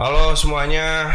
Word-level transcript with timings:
Halo 0.00 0.32
semuanya. 0.32 1.12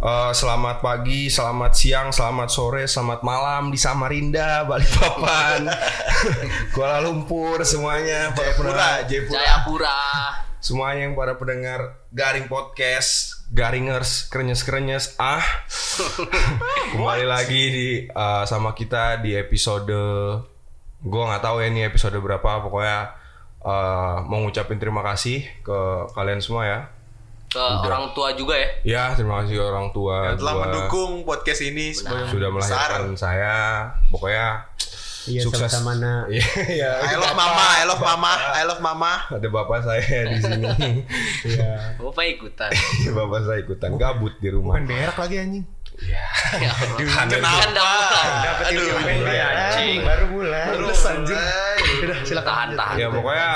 Eh, 0.00 0.32
selamat 0.32 0.80
pagi, 0.80 1.28
selamat 1.28 1.76
siang, 1.76 2.08
selamat 2.08 2.48
sore, 2.48 2.88
selamat 2.88 3.20
malam 3.20 3.68
di 3.68 3.76
Samarinda, 3.76 4.64
Balikpapan, 4.64 5.68
Kuala 6.72 7.04
Lumpur 7.04 7.60
semuanya 7.68 8.32
para 8.32 8.56
pendengar, 8.56 9.04
Jayapura. 9.04 10.00
semuanya 10.56 11.04
yang 11.04 11.12
para 11.12 11.36
pendengar 11.36 12.00
Garing 12.08 12.48
Podcast, 12.48 13.44
Garingers, 13.52 14.32
krenyes-krenyes 14.32 15.20
ah. 15.20 15.44
Kembali 16.96 17.28
lagi 17.28 17.62
di 17.68 17.88
eh, 18.08 18.44
sama 18.48 18.72
kita 18.72 19.20
di 19.20 19.36
episode 19.36 20.00
gua 21.04 21.22
nggak 21.28 21.44
tahu 21.44 21.60
ya 21.60 21.68
ini 21.68 21.84
episode 21.84 22.16
berapa 22.24 22.64
pokoknya 22.64 22.98
eh, 23.68 24.16
mau 24.24 24.48
ngucapin 24.48 24.80
terima 24.80 25.04
kasih 25.04 25.44
ke 25.60 26.08
kalian 26.16 26.40
semua 26.40 26.64
ya. 26.64 26.80
Ke 27.50 27.58
orang 27.58 28.14
tua 28.14 28.30
juga 28.32 28.54
ya. 28.54 28.68
Ya, 28.86 29.04
terima 29.12 29.42
kasih 29.42 29.58
ke 29.58 29.64
orang 29.64 29.90
tua 29.90 30.30
yang 30.30 30.38
telah 30.38 30.54
gua 30.54 30.62
mendukung 30.64 31.10
podcast 31.22 31.60
ini 31.60 31.90
sebagai 31.90 32.30
sudah 32.30 32.48
besar. 32.48 32.94
melahirkan 32.94 33.18
saya. 33.18 33.56
Pokoknya 34.08 34.70
Iya 35.20 35.44
sukses. 35.44 35.68
sama-sama 35.68 35.92
nak. 36.00 36.24
Iya, 36.32 36.46
iya. 36.70 36.90
I 37.04 37.14
love 37.14 37.36
mama, 37.36 37.66
I 37.76 37.84
love 37.84 38.00
mama, 38.00 38.32
I 38.56 38.62
love 38.64 38.80
mama. 38.80 39.12
Ada 39.28 39.48
bapak 39.48 39.78
saya 39.82 40.00
di 40.26 40.38
sini. 40.42 40.70
Iya. 41.44 41.98
Bapak 41.98 42.24
ikutan. 42.30 42.70
bapak 43.12 43.40
saya 43.44 43.58
ikutan 43.60 43.98
gabut 43.98 44.32
di 44.38 44.48
rumah. 44.48 44.78
Bukan 44.78 44.86
berak 44.86 45.18
lagi 45.18 45.36
anjing. 45.36 45.66
ya 46.00 46.24
Allah. 46.72 46.96
Kenapa? 46.96 47.50
Kan 47.52 47.70
udah. 47.76 48.32
Dapat 48.40 48.64
Aduh, 48.72 48.80
ilmu 48.80 49.10
mulai, 49.20 49.36
ya, 49.36 49.46
anjing. 49.52 49.98
Baru 50.00 50.24
mulai. 50.32 50.64
Terus 50.72 51.00
anjing. 51.04 51.40
Udah 52.00 52.16
silakan. 52.24 52.48
Tahan 52.48 52.68
tahan. 52.72 52.96
Ya 52.96 53.06
pokoknya 53.12 53.50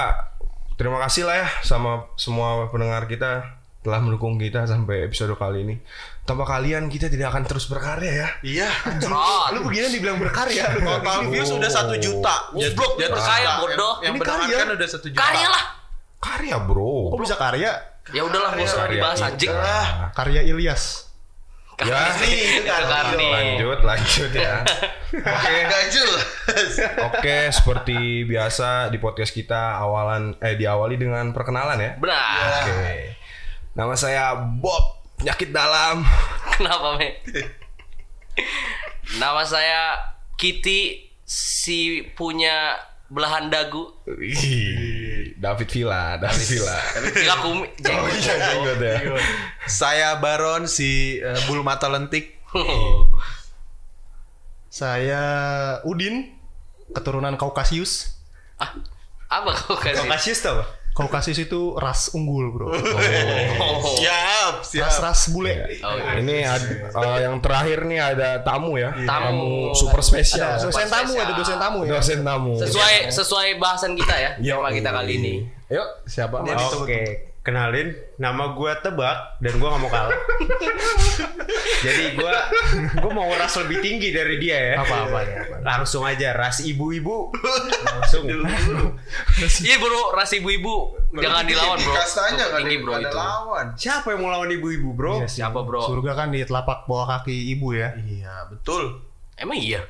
terima 0.76 0.98
kasih 1.00 1.22
lah 1.24 1.36
ya 1.38 1.48
sama 1.62 2.10
semua 2.20 2.68
pendengar 2.68 3.08
kita 3.08 3.63
telah 3.84 4.00
mendukung 4.00 4.40
kita 4.40 4.64
sampai 4.64 5.04
episode 5.04 5.36
kali 5.36 5.60
ini. 5.60 5.76
Tanpa 6.24 6.48
kalian 6.48 6.88
kita 6.88 7.12
tidak 7.12 7.36
akan 7.36 7.44
terus 7.44 7.68
berkarya 7.68 8.12
ya. 8.16 8.28
Iya. 8.40 8.68
Lu 9.52 9.60
begini 9.68 9.92
dibilang 9.92 10.16
berkarya. 10.16 10.72
Total 10.72 11.28
views 11.28 11.52
udah 11.52 11.68
satu 11.68 11.94
juta. 12.00 12.48
Goblok, 12.50 12.96
Jadi- 12.96 13.12
berkaya, 13.12 13.44
yang- 13.44 13.60
bodoh. 13.60 13.94
Yang 14.00 14.14
karya. 14.24 14.56
udah 14.72 14.88
satu 14.88 15.06
juta. 15.12 15.20
Karya 15.20 15.48
lah. 15.52 15.64
Karya 16.16 16.56
bro. 16.64 17.12
Kok 17.12 17.20
bisa 17.20 17.36
karya? 17.36 17.70
Ya 18.12 18.20
udahlah, 18.24 18.56
gak 18.56 18.64
usah 18.64 18.80
Karya 18.84 18.92
dibahas 18.96 19.20
anjing. 19.20 19.52
Karya 20.16 20.40
Ilyas. 20.48 20.84
Ya, 21.74 21.90
Karni, 21.90 22.30
itu 22.30 22.70
Karni. 22.70 22.86
Karni. 22.86 23.28
lanjut 23.34 23.78
lanjut 23.82 24.30
ya. 24.30 24.62
Oke. 25.34 25.56
Jelas. 25.90 26.24
Oke, 27.10 27.38
seperti 27.50 27.98
biasa 28.22 28.94
di 28.94 29.02
podcast 29.02 29.34
kita 29.34 29.82
awalan 29.82 30.38
eh 30.38 30.54
diawali 30.54 30.94
dengan 30.94 31.34
perkenalan 31.34 31.74
ya. 31.76 31.90
Benar. 31.98 32.62
Oke. 32.62 33.18
Nama 33.74 33.94
saya 33.98 34.38
Bob 34.38 35.02
penyakit 35.18 35.50
dalam. 35.50 36.06
Kenapa, 36.54 36.94
Me? 36.94 37.18
Nama 39.18 39.42
saya 39.42 39.98
Kitty 40.38 41.10
si 41.26 42.06
punya 42.14 42.78
belahan 43.10 43.50
dagu. 43.50 43.90
David 45.34 45.68
Villa, 45.74 46.14
David 46.22 46.46
Villa. 46.46 46.78
Gila 47.18 47.36
kumi. 47.42 47.66
Oh 47.66 48.06
iya, 48.14 48.34
jenggot 48.54 48.78
ya. 48.78 48.94
Saya 49.66 50.22
Baron 50.22 50.70
si 50.70 51.18
eh, 51.18 51.38
bulu 51.50 51.66
mata 51.66 51.90
lentik. 51.90 52.38
Saya 54.70 55.22
Udin, 55.82 56.30
keturunan 56.94 57.34
Kaukasius. 57.34 58.22
Ah, 58.54 58.70
apa 59.26 59.50
kau 59.50 59.74
kasih? 59.74 59.98
Kaukasius 59.98 60.42
tau 60.46 60.62
apa? 60.94 61.02
Kaukasius 61.10 61.42
itu 61.42 61.74
ras 61.74 62.14
unggul, 62.14 62.54
Bro. 62.54 62.70
Oh. 62.70 62.78
Siap, 63.98 64.62
siap. 64.62 64.86
Ras-ras 64.86 65.34
bule. 65.34 65.82
Oh, 65.82 65.98
Ini 66.22 66.46
ad- 66.46 66.70
eh, 66.94 67.18
yang 67.26 67.42
terakhir 67.42 67.82
nih 67.82 67.98
ada 67.98 68.38
tamu 68.46 68.78
ya. 68.78 68.94
Tamu. 69.02 69.74
super 69.74 69.98
spesial. 70.06 70.54
Ada 70.54 70.70
dosen 70.70 70.86
tamu, 70.86 71.10
spesial. 71.10 71.26
ada 71.26 71.34
dosen 71.34 71.58
tamu 71.58 71.78
ya. 71.82 71.90
Dosen 71.98 72.20
tamu. 72.22 72.52
Sesuai 72.62 72.94
sesuai 73.10 73.48
bahasan 73.58 73.98
kita 73.98 74.14
ya. 74.14 74.30
Yo, 74.38 74.62
Tema 74.62 74.70
kita 74.70 74.90
kali 74.94 75.12
ini. 75.18 75.34
Yuk, 75.66 75.88
siapa? 76.06 76.46
Ini 76.46 76.54
Mas? 76.54 77.33
Kenalin 77.44 77.92
nama 78.16 78.56
gua 78.56 78.80
Tebak 78.80 79.38
dan 79.44 79.52
gua 79.60 79.76
nggak 79.76 79.82
mau 79.84 79.92
kalah. 79.92 80.16
Jadi 81.84 82.16
gua 82.16 82.32
gua 83.04 83.12
mau 83.12 83.28
ras 83.36 83.52
lebih 83.60 83.84
tinggi 83.84 84.08
dari 84.10 84.40
dia 84.40 84.56
ya. 84.72 84.74
Apa 84.80 84.96
apa 85.04 85.18
ya? 85.22 85.36
apa. 85.44 85.56
Langsung 85.60 86.02
aja 86.08 86.32
ras 86.32 86.64
ibu-ibu. 86.64 87.30
Langsung. 87.92 88.24
Iya 89.44 89.76
bro, 89.82 90.14
ras 90.14 90.30
ibu-ibu 90.32 90.96
jangan 91.14 91.44
dilawan 91.46 91.78
bro. 91.78 91.94
Kastanya 91.94 92.44
kan 92.50 92.58
Tinggi 92.64 92.76
bro 92.80 92.92
itu. 92.98 93.12
lawan. 93.14 93.66
Siapa 93.76 94.06
yang 94.14 94.20
mau 94.24 94.30
lawan 94.32 94.50
ibu-ibu, 94.50 94.90
Bro? 94.96 95.14
Iya. 95.22 95.28
Siapa 95.28 95.62
bro? 95.62 95.84
Surga 95.86 96.16
kan 96.16 96.34
di 96.34 96.42
telapak 96.42 96.88
bawah 96.90 97.18
kaki 97.20 97.54
ibu 97.54 97.74
ya. 97.76 97.94
Iya, 97.98 98.50
betul. 98.50 99.04
Emang 99.38 99.58
iya. 99.58 99.82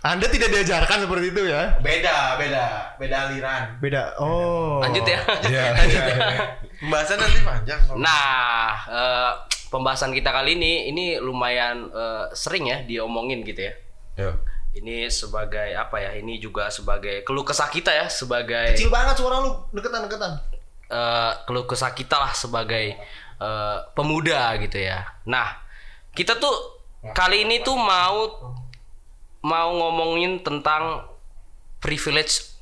Anda 0.00 0.26
tidak 0.26 0.50
diajarkan 0.50 1.02
seperti 1.02 1.26
itu 1.34 1.42
ya? 1.46 1.76
Beda, 1.80 2.38
beda, 2.38 2.64
beda 2.94 3.16
aliran. 3.26 3.62
Beda. 3.78 4.14
Oh. 4.18 4.78
Lanjut 4.78 5.02
ya. 5.02 5.18
Iya. 5.44 5.64
Pembahasan 6.80 7.18
nanti 7.18 7.38
panjang. 7.40 7.80
Nah, 7.96 8.70
eh, 8.86 9.30
pembahasan 9.68 10.12
kita 10.12 10.30
kali 10.30 10.54
ini 10.54 10.90
ini 10.90 11.04
lumayan 11.18 11.88
eh, 11.88 12.24
sering 12.32 12.68
ya 12.68 12.82
diomongin 12.82 13.42
gitu 13.42 13.66
ya. 13.66 13.74
Yuk. 14.20 14.36
Ini 14.74 15.06
sebagai 15.06 15.70
apa 15.74 16.02
ya? 16.02 16.10
Ini 16.14 16.38
juga 16.38 16.66
sebagai 16.66 17.22
keluh 17.22 17.46
kesah 17.46 17.70
kita 17.70 17.94
ya, 17.94 18.06
sebagai 18.10 18.74
Kecil 18.74 18.90
banget 18.90 19.14
suara 19.16 19.38
lu, 19.38 19.54
deketan-deketan. 19.70 20.32
eh, 20.90 21.32
keluh 21.46 21.64
kesah 21.64 21.94
kita 21.94 22.18
lah 22.18 22.32
sebagai 22.34 22.94
eh, 23.38 23.78
pemuda 23.94 24.54
gitu 24.58 24.78
ya. 24.78 25.02
Nah, 25.26 25.62
kita 26.10 26.38
tuh 26.38 26.54
kali 27.12 27.44
ini 27.44 27.60
tuh 27.60 27.76
mau 27.76 28.40
mau 29.44 29.68
ngomongin 29.70 30.40
tentang 30.40 31.04
privilege 31.78 32.56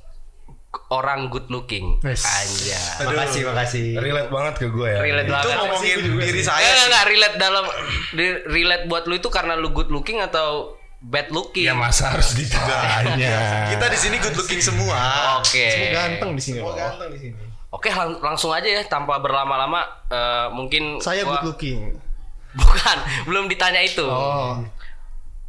orang 0.88 1.28
good 1.28 1.46
looking. 1.46 2.00
Wes. 2.00 2.24
Anjay. 2.24 3.06
Makasih, 3.06 3.42
makasih. 3.46 3.84
Relate 3.94 4.28
banget 4.28 4.54
ke 4.56 4.66
gue 4.66 4.88
ya. 4.88 4.98
Relate 4.98 5.28
Itu 5.28 5.36
banget. 5.38 5.56
ngomongin 5.58 5.96
diri 6.18 6.42
saya 6.42 6.58
Enggak, 6.58 6.74
sih. 6.74 6.84
enggak, 6.84 7.04
relate 7.06 7.36
dalam 7.36 7.64
di- 8.10 8.40
relate 8.46 8.84
buat 8.86 9.04
lu 9.04 9.14
itu 9.14 9.28
karena 9.28 9.54
lu 9.54 9.70
good 9.70 9.88
looking 9.88 10.18
atau 10.18 10.74
bad 10.98 11.28
looking? 11.28 11.64
Ya 11.64 11.76
masa 11.76 12.10
harus 12.10 12.32
ditanya. 12.32 13.36
Kita 13.72 13.86
di 13.86 13.98
sini 14.00 14.16
good 14.16 14.34
looking 14.34 14.58
semua. 14.58 14.98
Oke. 15.38 15.60
Semua 15.62 15.90
ganteng 15.94 16.30
di 16.32 16.42
sini. 16.42 16.58
Semua 16.58 16.68
loh. 16.68 16.78
ganteng 16.78 17.08
di 17.10 17.18
sini. 17.20 17.36
Oke, 17.70 17.88
lang- 17.88 18.20
langsung 18.20 18.50
aja 18.50 18.66
ya 18.66 18.82
tanpa 18.82 19.16
berlama-lama 19.16 19.80
eh, 20.08 20.46
mungkin 20.50 20.98
Saya 20.98 21.22
gua- 21.22 21.38
good 21.38 21.52
looking. 21.52 21.80
Bukan, 22.58 22.96
belum 23.24 23.44
ditanya 23.46 23.80
itu. 23.80 24.04
Oh. 24.04 24.60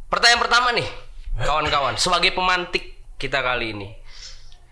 Pertanyaan 0.06 0.40
pertama 0.40 0.68
nih, 0.70 0.88
kawan-kawan, 1.36 1.94
sebagai 1.94 2.30
pemantik 2.30 2.84
kita 3.16 3.40
kali 3.40 3.72
ini. 3.72 3.88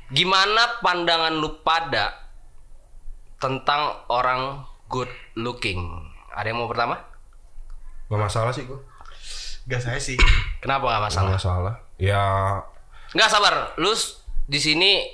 Gimana 0.08 0.78
pandangan 0.78 1.32
lu 1.32 1.60
pada 1.60 2.12
tentang 3.36 4.06
orang 4.06 4.62
good 4.86 5.08
looking? 5.34 5.80
Ada 6.30 6.52
yang 6.52 6.60
mau 6.60 6.68
pertama? 6.68 7.00
Gak 8.06 8.20
masalah 8.20 8.52
sih 8.52 8.62
gue. 8.62 8.76
Gak 9.64 9.80
saya 9.80 9.96
sih. 9.96 10.20
Kenapa 10.58 10.84
nggak 10.84 11.00
Gak 11.00 11.06
masalah? 11.08 11.30
masalah. 11.32 11.74
Ya 11.96 12.22
Nggak 13.12 13.28
sabar, 13.28 13.54
lu 13.76 13.92
di 14.44 14.56
sini 14.56 15.04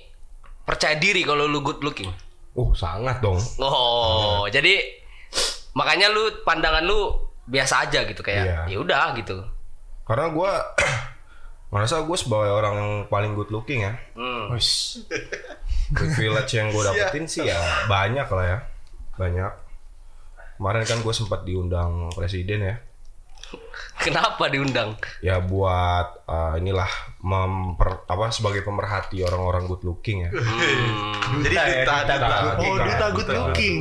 percaya 0.63 0.95
diri 0.95 1.23
kalau 1.23 1.47
lu 1.47 1.61
good 1.61 1.81
looking. 1.81 2.11
Uh 2.53 2.71
sangat 2.73 3.19
dong. 3.19 3.39
Oh, 3.59 4.47
jadi 4.49 4.83
makanya 5.73 6.11
lu 6.11 6.43
pandangan 6.43 6.83
lu 6.83 7.15
biasa 7.47 7.87
aja 7.87 8.03
gitu 8.03 8.19
kayak 8.19 8.45
Iya. 8.45 8.59
ya 8.67 8.79
udah 8.79 9.15
gitu. 9.15 9.43
Karena 10.03 10.27
gue 10.29 10.53
merasa 11.69 12.01
gue 12.01 12.17
sebagai 12.17 12.53
orang 12.53 12.75
yang 12.77 12.93
paling 13.13 13.33
good 13.37 13.53
looking 13.53 13.85
ya. 13.85 13.93
Hmm. 14.17 14.53
Wis. 14.57 15.03
Privilege 15.93 16.53
yang 16.59 16.73
gue 16.73 16.83
dapetin 16.85 17.29
sih 17.29 17.45
ya 17.45 17.61
banyak 17.89 18.29
lah 18.29 18.45
ya. 18.45 18.59
Banyak. 19.21 19.53
Kemarin 20.59 20.85
kan 20.89 20.99
gue 21.05 21.15
sempat 21.15 21.45
diundang 21.45 22.11
presiden 22.17 22.65
ya. 22.65 22.77
Kenapa 24.05 24.49
diundang? 24.49 24.97
Ya 25.21 25.41
buat 25.43 26.25
uh, 26.25 26.55
inilah 26.57 26.89
memper 27.21 28.07
apa 28.07 28.31
sebagai 28.33 28.63
pemerhati 28.65 29.21
orang-orang 29.25 29.69
good 29.69 29.85
looking 29.85 30.29
ya. 30.29 30.31
Jadi 31.45 31.55
Duta 31.55 31.63
ya, 31.67 31.85
duta, 31.85 31.95
duta 32.05 32.15
duta. 32.17 32.39
good 32.57 32.65
Oh, 32.65 32.77
duta 32.81 33.07
good 33.13 33.29
looking. 33.29 33.77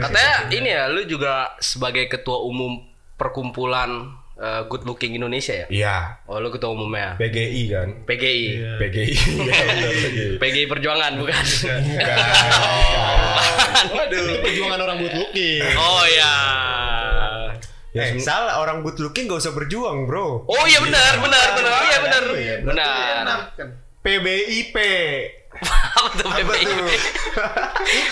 Katanya 0.00 0.34
ini 0.50 0.68
ya, 0.74 0.82
lu 0.90 1.02
juga 1.06 1.54
sebagai 1.62 2.08
ketua 2.10 2.42
umum 2.42 2.82
perkumpulan 3.20 4.19
eh, 4.40 4.62
good 4.66 4.82
looking 4.82 5.12
Indonesia 5.12 5.52
ya? 5.54 5.66
Iya, 5.68 5.96
Oh, 6.24 6.40
lu 6.40 6.48
ketua 6.48 6.72
umumnya. 6.72 7.14
PGI 7.14 7.62
kan. 7.68 7.88
PGI. 8.04 8.44
PGI. 8.80 9.12
Iya, 9.12 9.60
benar, 9.68 9.92
PGI. 9.94 10.26
PGI 10.40 10.64
Perjuangan 10.66 11.12
bukan? 11.16 11.44
Itu 13.84 14.18
perjuangan 14.44 14.80
orang 14.80 14.96
good 14.98 15.16
looking. 15.16 15.62
oh 15.76 16.04
ya. 16.08 16.32
Ya, 17.90 18.06
Eh, 18.06 18.22
salah 18.22 18.62
orang 18.62 18.86
good 18.86 19.02
looking 19.02 19.26
gak 19.26 19.42
usah 19.42 19.50
berjuang, 19.50 20.06
Bro. 20.06 20.46
Oh 20.46 20.64
iya 20.64 20.78
benar, 20.78 21.18
benar, 21.18 21.46
benar. 21.58 21.72
Iya 21.82 21.98
benar. 22.00 22.24
Benar. 22.62 23.24
Kan. 23.58 23.68
PBIP. 24.00 24.76
Apa 25.60 26.08
tuh 26.14 26.30
PBIP? 26.30 26.78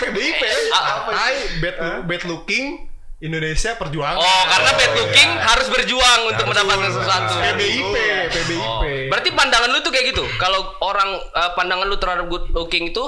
PBIP. 0.03 0.41
Ah, 0.69 1.07
Hai, 1.07 1.35
bad, 1.63 1.75
bad 2.05 2.23
looking 2.27 2.88
Indonesia 3.19 3.75
perjuangan. 3.75 4.15
Oh, 4.15 4.43
karena 4.47 4.71
bad 4.73 4.91
looking 4.95 5.29
harus 5.35 5.67
berjuang 5.67 6.19
untuk 6.25 6.45
mendapatkan 6.47 6.87
sesuatu. 6.89 7.33
PBIP, 7.35 7.95
PBIP. 8.31 8.63
Oh. 8.63 8.79
Berarti 9.11 9.29
pandangan 9.31 9.67
lu 9.67 9.79
tuh 9.79 9.91
kayak 9.91 10.15
gitu. 10.15 10.23
Kalau 10.39 10.79
orang 10.79 11.19
eh, 11.19 11.51
pandangan 11.51 11.83
lu 11.83 11.99
terhadap 11.99 12.25
good 12.25 12.47
looking 12.49 12.87
itu 12.89 13.03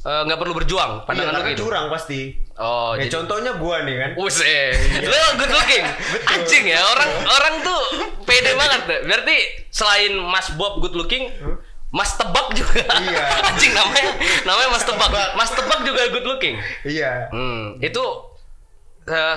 eh, 0.00 0.22
nggak 0.22 0.38
perlu 0.38 0.54
berjuang. 0.54 1.02
Iya, 1.02 1.04
Pandangan 1.04 1.18
lu 1.26 1.34
karena 1.34 1.44
kayak 1.44 1.58
gitu. 1.58 1.64
curang 1.66 1.86
pasti. 1.90 2.20
Oh, 2.54 2.94
Ya 2.94 3.02
jadi 3.02 3.10
contohnya 3.18 3.52
gua 3.56 3.82
nih 3.82 3.94
kan. 3.98 4.10
Buset. 4.14 4.74
Lu 5.02 5.18
good 5.34 5.50
looking. 5.50 5.84
Anjing 6.30 6.64
ya, 6.70 6.80
orang 6.86 7.10
orang 7.26 7.54
tuh 7.60 7.80
pede 8.22 8.54
banget. 8.54 8.80
deh. 8.86 9.00
Berarti 9.02 9.36
selain 9.68 10.14
Mas 10.14 10.54
Bob 10.54 10.78
good 10.78 10.94
looking, 10.94 11.26
Mas 11.90 12.14
Tebak 12.14 12.54
juga. 12.54 12.86
Iya. 12.86 13.24
Anjing 13.50 13.74
namanya 13.74 14.14
namanya 14.46 14.68
Mas 14.70 14.86
Tebak. 14.86 15.10
Mas 15.34 15.50
Tebak 15.50 15.82
juga 15.82 16.06
good 16.06 16.22
looking. 16.22 16.54
Iya. 16.86 17.26
Hmm, 17.34 17.82
itu 17.82 18.04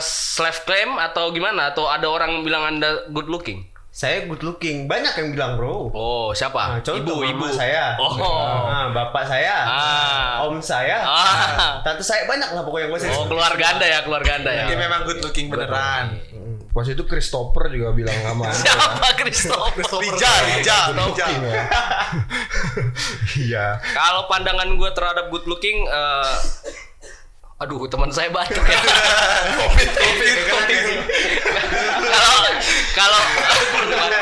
self 0.02 0.64
claim 0.66 0.96
atau 0.98 1.30
gimana? 1.34 1.74
Atau 1.74 1.90
ada 1.90 2.06
orang 2.10 2.42
bilang 2.46 2.64
Anda 2.66 3.10
good 3.10 3.28
looking? 3.28 3.74
Saya 3.94 4.26
good 4.26 4.42
looking. 4.42 4.90
Banyak 4.90 5.14
yang 5.22 5.30
bilang, 5.38 5.54
Bro. 5.54 5.94
Oh, 5.94 6.34
siapa? 6.34 6.58
Nah, 6.66 6.82
contoh 6.82 7.22
ibu, 7.22 7.30
mama 7.30 7.30
ibu. 7.30 7.46
saya. 7.54 7.94
Oh. 8.02 8.18
Nah, 8.66 8.90
bapak 8.90 9.30
saya. 9.30 9.54
Ah. 9.70 10.50
Om 10.50 10.58
saya. 10.58 10.98
Ah. 11.06 11.78
Tante 11.86 12.02
saya 12.02 12.26
banyak 12.26 12.58
lah 12.58 12.66
pokoknya 12.66 12.90
gua 12.90 12.98
Oh, 13.14 13.30
keluarga 13.30 13.78
Anda 13.78 13.86
ya, 13.86 14.00
keluarga 14.02 14.42
Anda 14.42 14.50
ya. 14.50 14.66
Dia 14.66 14.82
memang 14.82 15.06
good 15.06 15.22
looking 15.22 15.54
beneran. 15.54 16.18
Pas 16.74 16.90
itu 16.90 17.06
Christopher 17.06 17.70
juga 17.70 17.94
bilang 17.94 18.18
sama 18.26 18.50
Anda. 18.50 18.58
Siapa 18.66 19.08
Christopher? 19.14 19.86
Rijal, 20.02 20.42
Rijal, 20.58 20.88
Rijal. 20.98 21.32
Iya. 23.38 23.78
Kalau 23.94 24.26
pandangan 24.26 24.74
gue 24.74 24.90
terhadap 24.90 25.30
good 25.30 25.46
looking, 25.46 25.86
eh, 25.86 26.34
aduh 27.64 27.88
teman 27.88 28.12
saya 28.12 28.28
batuk 28.28 28.60
ya. 28.68 28.80
Covid, 29.56 29.90
Covid, 29.96 30.38
Covid. 30.52 30.84
Kalau 32.04 32.44
kalau 32.94 33.22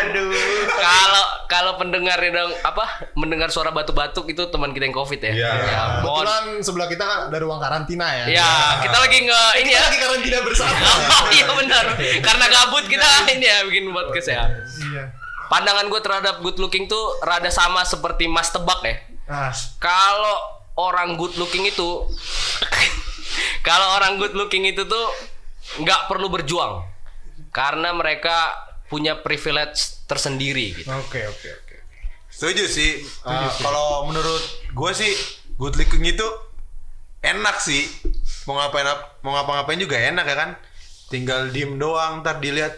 Aduh. 0.02 0.32
kalau 0.80 1.24
kalau 1.50 1.74
pendengar 1.76 2.18
dong 2.22 2.54
apa 2.64 3.12
mendengar 3.18 3.50
suara 3.52 3.74
batuk-batuk 3.74 4.30
itu 4.32 4.44
teman 4.54 4.72
kita 4.72 4.88
yang 4.88 4.96
covid 4.96 5.20
ya. 5.20 5.34
Iya. 5.34 5.52
Ya, 5.52 5.82
mohon. 6.06 6.24
Kebetulan 6.24 6.46
sebelah 6.62 6.88
kita 6.88 7.04
kan 7.04 7.20
ada 7.28 7.38
ruang 7.42 7.60
karantina 7.60 8.08
ya. 8.14 8.26
Ya, 8.30 8.52
kita 8.86 8.98
lagi 9.02 9.18
nge 9.26 9.44
ini 9.66 9.72
ya. 9.74 9.82
Lagi 9.90 10.00
karantina 10.00 10.38
bersama. 10.46 10.74
Oh 11.12 11.28
iya 11.34 11.46
benar. 11.50 11.86
Karena 12.00 12.46
gabut 12.48 12.86
kita 12.88 13.08
ini 13.34 13.46
ya 13.46 13.58
bikin 13.68 13.90
podcast 13.92 14.30
ya. 14.32 14.44
Iya. 14.80 15.04
Pandangan 15.52 15.92
gue 15.92 16.00
terhadap 16.00 16.36
good 16.40 16.58
looking 16.64 16.88
tuh 16.88 17.20
rada 17.20 17.52
sama 17.52 17.84
seperti 17.84 18.30
Mas 18.32 18.54
Tebak 18.56 18.80
ya. 18.88 18.96
Nah, 19.28 19.52
Kalau 19.84 20.38
orang 20.80 21.20
good 21.20 21.36
looking 21.36 21.68
itu 21.68 22.08
kalau 23.62 23.96
orang 23.96 24.18
good 24.18 24.34
looking 24.34 24.66
itu 24.66 24.84
tuh 24.84 25.08
nggak 25.78 26.06
perlu 26.06 26.28
berjuang 26.28 26.82
karena 27.50 27.92
mereka 27.92 28.52
punya 28.86 29.16
privilege 29.16 30.04
tersendiri 30.04 30.76
gitu. 30.76 30.90
oke 30.90 31.22
oke 31.22 31.50
oke. 31.56 31.76
Setuju 32.28 32.64
sih. 32.66 32.92
Uh, 33.22 33.48
Kalau 33.60 34.08
menurut 34.08 34.40
gue 34.68 34.92
sih 34.92 35.12
good 35.56 35.76
looking 35.76 36.04
itu 36.06 36.24
enak 37.22 37.60
sih. 37.60 37.88
Mau 38.44 38.56
ngapain 38.56 38.84
ap- 38.84 39.20
mau 39.22 39.32
ngapa-ngapain 39.32 39.78
juga 39.78 39.96
enak 39.96 40.26
ya 40.26 40.36
kan. 40.36 40.50
Tinggal 41.08 41.52
diem 41.52 41.76
doang, 41.76 42.20
ntar 42.20 42.40
dilihat. 42.40 42.72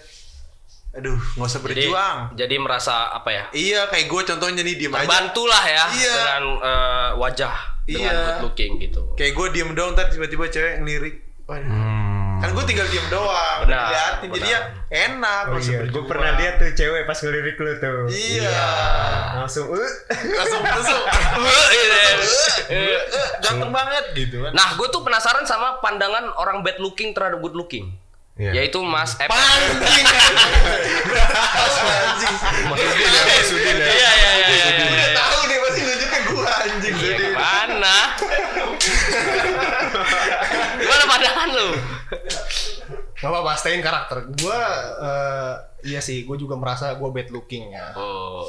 Aduh, 0.94 1.18
nggak 1.33 1.47
usah 1.47 1.57
Jadi, 1.59 1.86
berjuang. 1.86 2.18
jadi 2.33 2.56
merasa 2.57 3.09
apa 3.09 3.29
ya? 3.29 3.44
Iya, 3.50 3.81
kayak 3.89 4.06
gue 4.06 4.21
contohnya 4.29 4.62
nih 4.62 4.75
diem 4.75 4.91
aja. 4.91 5.01
Terbantulah 5.01 5.63
ya 5.63 5.83
Iya. 5.91 6.13
dengan 6.13 6.44
eh, 6.59 7.09
wajah 7.15 7.56
dengan 7.85 8.12
Iya. 8.12 8.24
good 8.24 8.41
looking 8.45 8.71
gitu. 8.80 9.01
Kayak 9.13 9.33
gue 9.33 9.47
diem 9.51 9.71
doang, 9.71 9.91
ntar 9.91 10.07
tiba-tiba 10.07 10.45
cewek 10.47 10.80
ngelirik. 10.80 11.15
Waduh. 11.44 11.68
Kan 12.33 12.50
gue 12.51 12.63
tinggal 12.65 12.88
diem 12.88 13.07
doang, 13.07 13.57
Benar, 13.63 13.88
diliatin 13.88 14.27
jadinya 14.31 14.59
enak. 14.89 15.44
usah 15.50 15.71
Iya, 15.74 15.80
gue 15.88 16.03
pernah 16.03 16.31
lihat 16.35 16.56
tuh 16.56 16.71
cewek 16.71 17.03
pas 17.03 17.15
ngelirik 17.15 17.56
lu 17.56 17.71
tuh. 17.77 18.00
Iya. 18.09 18.63
Langsung, 19.38 19.68
uh. 19.68 19.91
Langsung 20.12 20.62
langsung. 20.62 21.01
Eh, 22.63 22.95
Ganteng 23.44 23.69
banget 23.69 24.15
gitu 24.15 24.39
kan. 24.39 24.56
Nah, 24.56 24.74
gue 24.74 24.88
tuh 24.88 25.03
penasaran 25.03 25.44
sama 25.44 25.77
pandangan 25.77 26.31
orang 26.33 26.63
bad 26.63 26.79
looking 26.79 27.12
terhadap 27.12 27.38
good 27.38 27.53
looking. 27.53 27.91
Iya. 28.33 28.50
Yaitu 28.56 28.79
Mas. 28.81 29.13
Anjing. 29.19 30.07
Anjing. 31.13 32.36
Mas 32.65 32.81
Udin 32.81 33.06
ya, 33.06 33.21
Mas 33.29 33.51
Udin 33.51 33.75
ya. 33.77 33.86
Iya, 33.86 34.09
iya, 34.09 34.31
iya, 34.33 34.47
iya, 34.50 34.65
Udah 34.89 35.06
iya. 35.06 35.13
tahu 35.13 35.39
nih 35.45 35.57
pasti 35.59 35.79
nunjukin 35.83 36.21
gua 36.25 36.32
anjing. 36.45 36.95
Iya, 36.95 37.18
Mana? 37.34 37.98
Gimana 40.75 41.04
pandangan 41.06 41.50
lu? 41.50 41.68
Gak 43.13 43.30
apa-apa, 43.31 43.51
stayin 43.56 43.80
karakter. 43.80 44.18
Gue, 44.30 44.60
iya 45.84 46.00
sih, 46.00 46.24
gue 46.24 46.36
juga 46.36 46.56
merasa 46.56 46.94
gue 46.94 47.10
bad 47.10 47.30
looking 47.30 47.72
ya. 47.72 47.95
Oh. 47.95 48.44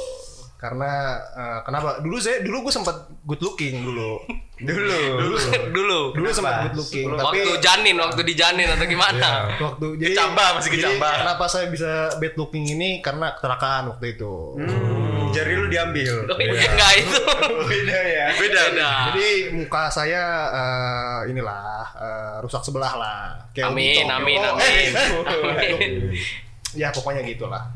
Karena 0.54 0.88
eh, 1.30 1.60
kenapa? 1.62 2.00
Dulu 2.00 2.16
saya, 2.16 2.40
dulu 2.40 2.64
gue 2.64 2.72
sempat 2.72 2.96
good 3.22 3.38
looking 3.40 3.84
dulu. 3.84 4.18
Dulu. 4.54 5.02
Dulu. 5.18 5.36
Dulu. 5.74 6.00
Dulu 6.14 6.28
sempat 6.30 6.70
good 6.70 6.78
looking. 6.78 7.10
Tapi 7.10 7.42
Waktu 7.42 7.58
janin, 7.58 7.98
waktu 7.98 8.22
di 8.22 8.34
janin 8.38 8.70
atau 8.70 8.86
gimana? 8.86 9.50
waktu 9.58 9.98
jadi 9.98 10.14
Kecambah, 10.14 10.46
masih 10.54 10.70
jadi 10.70 10.78
kecambah. 10.94 11.12
kenapa 11.20 11.44
saya 11.50 11.66
bisa 11.68 11.90
bad 12.16 12.34
looking 12.38 12.64
ini 12.64 13.02
karena 13.02 13.34
kecelakaan 13.34 13.90
waktu 13.90 14.14
itu. 14.14 14.34
Hmm, 14.54 15.13
jari 15.34 15.52
lu 15.54 15.66
diambil. 15.66 16.14
Oh, 16.24 16.38
Enggak 16.38 16.92
itu. 16.96 17.20
Beda 17.74 17.98
ya. 18.00 18.26
Beda. 18.38 18.62
Jadi 19.10 19.28
muka 19.52 19.90
saya 19.90 20.22
eh, 20.54 21.34
inilah 21.34 21.82
eh, 21.92 22.34
rusak 22.40 22.62
sebelah 22.62 22.94
lah. 22.94 23.20
Kayak 23.50 23.74
Amin, 23.74 24.06
amin, 24.06 24.38
Oh, 24.38 24.54
amin. 24.54 24.62
eh, 24.62 24.94
eh, 24.94 25.74
Amin. 25.74 25.92
ya 26.80 26.88
pokoknya 26.90 27.22
gitulah. 27.22 27.66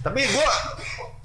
Tapi 0.00 0.22
gue 0.22 0.48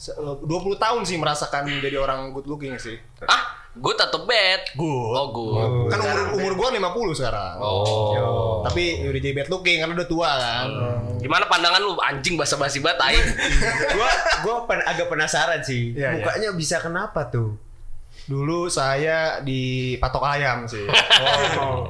20 0.02 0.50
tahun 0.76 1.02
sih 1.06 1.22
merasakan 1.22 1.70
jadi 1.78 1.94
orang 1.96 2.34
good 2.34 2.50
looking 2.50 2.74
sih. 2.76 2.98
Ah, 3.24 3.61
good 3.78 3.96
atau 3.96 4.28
bad? 4.28 4.68
Good. 4.74 5.14
Oh, 5.14 5.28
good. 5.32 5.88
Kan 5.88 6.00
umur 6.02 6.20
umur 6.36 6.52
gue 6.58 6.68
50 6.76 7.16
sekarang. 7.16 7.56
Oh. 7.58 8.60
Tapi 8.62 9.08
udah 9.08 9.20
jadi 9.22 9.32
bad 9.34 9.48
looking 9.48 9.80
kan 9.80 9.90
udah 9.90 10.08
tua 10.08 10.30
kan. 10.34 10.68
Gimana 11.18 11.48
pandangan 11.48 11.80
lu? 11.80 11.96
Anjing 11.96 12.36
basa-basi 12.36 12.84
banget 12.84 13.00
tai. 13.00 13.18
gua 13.94 14.10
gua 14.42 14.56
pen- 14.66 14.84
agak 14.84 15.08
penasaran 15.08 15.62
sih. 15.62 15.96
Iya, 15.96 16.20
Mukanya 16.20 16.52
bisa 16.52 16.82
kenapa 16.82 17.30
tuh? 17.30 17.56
Dulu 18.22 18.68
saya 18.68 19.40
dipatok 19.40 20.24
ayam 20.26 20.68
sih. 20.68 20.84
Oh. 21.62 21.86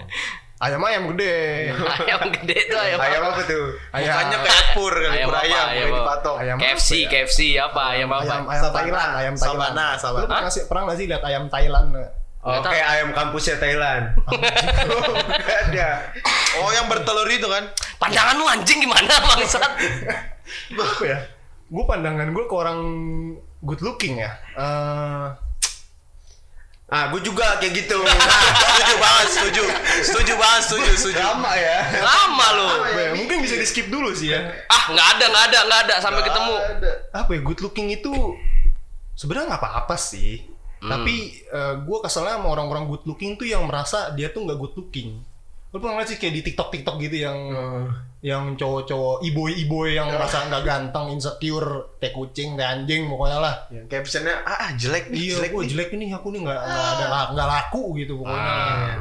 Ayam 0.61 0.81
ayam 0.85 1.09
gede. 1.09 1.33
ayam 2.05 2.21
gede 2.29 2.57
tuh 2.69 2.77
ayam. 2.77 2.97
Ayam 3.01 3.21
apa 3.25 3.41
tuh? 3.43 3.65
Ayam 3.89 4.13
Mukanya 4.13 4.37
kayak 4.39 4.65
pur 4.71 4.93
kali 4.93 5.09
Ayam 5.09 5.25
pur 5.25 5.33
apa? 5.33 5.41
ayam 5.41 5.57
Ayam 5.57 5.65
kayak 5.65 5.81
apa? 5.89 5.97
dipatok. 5.97 6.35
Ayam 6.37 6.55
KFC, 6.55 6.89
apa 6.93 7.01
ya? 7.01 7.09
KFC 7.09 7.39
apa? 7.57 7.81
Ayam 7.89 8.07
apa? 8.07 8.21
Ayam 8.21 8.43
ayam 8.45 8.63
Thailand, 8.69 9.11
ayam 9.17 9.33
Thailand. 9.33 9.73
Sabana, 9.73 9.87
sabana. 9.97 10.21
Lu 10.21 10.27
pernah 10.29 10.49
sih 10.49 10.63
pernah 10.69 10.93
sih 10.93 11.05
lihat 11.09 11.23
ayam 11.25 11.43
Thailand? 11.49 11.89
Oh, 12.41 12.49
Nggak 12.49 12.61
tahu. 12.61 12.71
kayak 12.73 12.87
ayam 12.89 13.09
kampusnya 13.11 13.55
Thailand. 13.57 14.03
Ada. 15.65 15.89
Oh, 16.57 16.69
yang 16.69 16.85
bertelur 16.85 17.25
itu 17.25 17.45
kan? 17.45 17.63
Pandangan 17.97 18.33
lu 18.33 18.45
anjing 18.45 18.81
gimana 18.81 19.13
bangsat? 19.17 19.71
Apa 20.73 21.03
ya? 21.05 21.19
Gue 21.69 21.83
pandangan 21.85 22.27
gue 22.27 22.45
ke 22.45 22.53
orang 22.53 22.79
good 23.61 23.81
looking 23.81 24.19
ya. 24.19 24.31
Eh, 24.53 25.25
Ah, 26.91 27.07
gue 27.07 27.23
juga 27.23 27.55
kayak 27.63 27.71
gitu. 27.71 28.03
setuju 28.03 28.93
banget, 28.99 29.27
setuju. 29.31 29.63
Setuju 30.03 30.33
banget, 30.35 30.61
setuju, 30.67 30.91
setuju. 30.99 31.23
Lama 31.23 31.55
ya. 31.55 31.77
Lama 32.03 32.47
lu. 32.51 32.67
apa 32.67 32.99
ya? 32.99 33.11
Mungkin 33.15 33.37
bisa 33.39 33.55
di 33.55 33.63
skip 33.63 33.87
dulu 33.87 34.11
sih 34.11 34.35
ya. 34.35 34.51
Ah, 34.67 34.91
nggak 34.91 35.07
ada, 35.15 35.25
nggak 35.31 35.45
ada, 35.47 35.59
nggak 35.71 35.81
ada 35.87 35.95
sampai 36.03 36.21
ketemu. 36.27 36.55
Apa 37.15 37.29
ya? 37.31 37.39
Good 37.47 37.59
looking 37.63 37.95
itu 37.95 38.11
sebenarnya 39.15 39.55
nggak 39.55 39.63
apa-apa 39.63 39.95
sih. 39.95 40.43
Hmm. 40.83 40.91
Tapi 40.91 41.47
gue 41.87 41.97
keselnya 42.03 42.35
sama 42.35 42.51
orang-orang 42.51 42.83
good 42.91 43.07
looking 43.07 43.39
tuh 43.39 43.47
yang 43.47 43.63
merasa 43.63 44.11
dia 44.11 44.27
tuh 44.27 44.43
nggak 44.43 44.59
good 44.59 44.75
looking. 44.75 45.23
Lu 45.71 45.79
pernah 45.79 46.03
nggak 46.03 46.07
sih 46.11 46.17
kayak 46.19 46.33
di 46.35 46.41
TikTok 46.51 46.67
TikTok 46.67 46.95
gitu 46.99 47.23
yang 47.23 47.37
yang 48.21 48.53
cowok-cowok 48.53 49.25
iboy-iboy 49.25 49.97
yang 49.97 50.13
merasa 50.13 50.45
nggak 50.45 50.61
ganteng, 50.61 51.09
insecure, 51.09 51.97
kayak 51.97 52.13
kucing, 52.13 52.53
kayak 52.53 52.83
anjing 52.83 53.09
pokoknya 53.09 53.39
lah. 53.41 53.55
Yang 53.73 53.87
captionnya 53.89 54.35
ah 54.45 54.67
ah, 54.67 54.69
jelek 54.77 55.09
nih, 55.09 55.17
Iya, 55.17 55.33
jelek 55.41 55.51
gue 55.55 55.61
nih. 55.65 55.69
jelek 55.73 55.89
ini 55.97 56.05
aku 56.13 56.27
nih 56.29 56.39
nggak 56.45 56.59
nggak 56.61 56.85
ada 56.85 57.05
nggak 57.33 57.47
laku 57.49 57.83
gitu 57.97 58.13
pokoknya. 58.21 58.51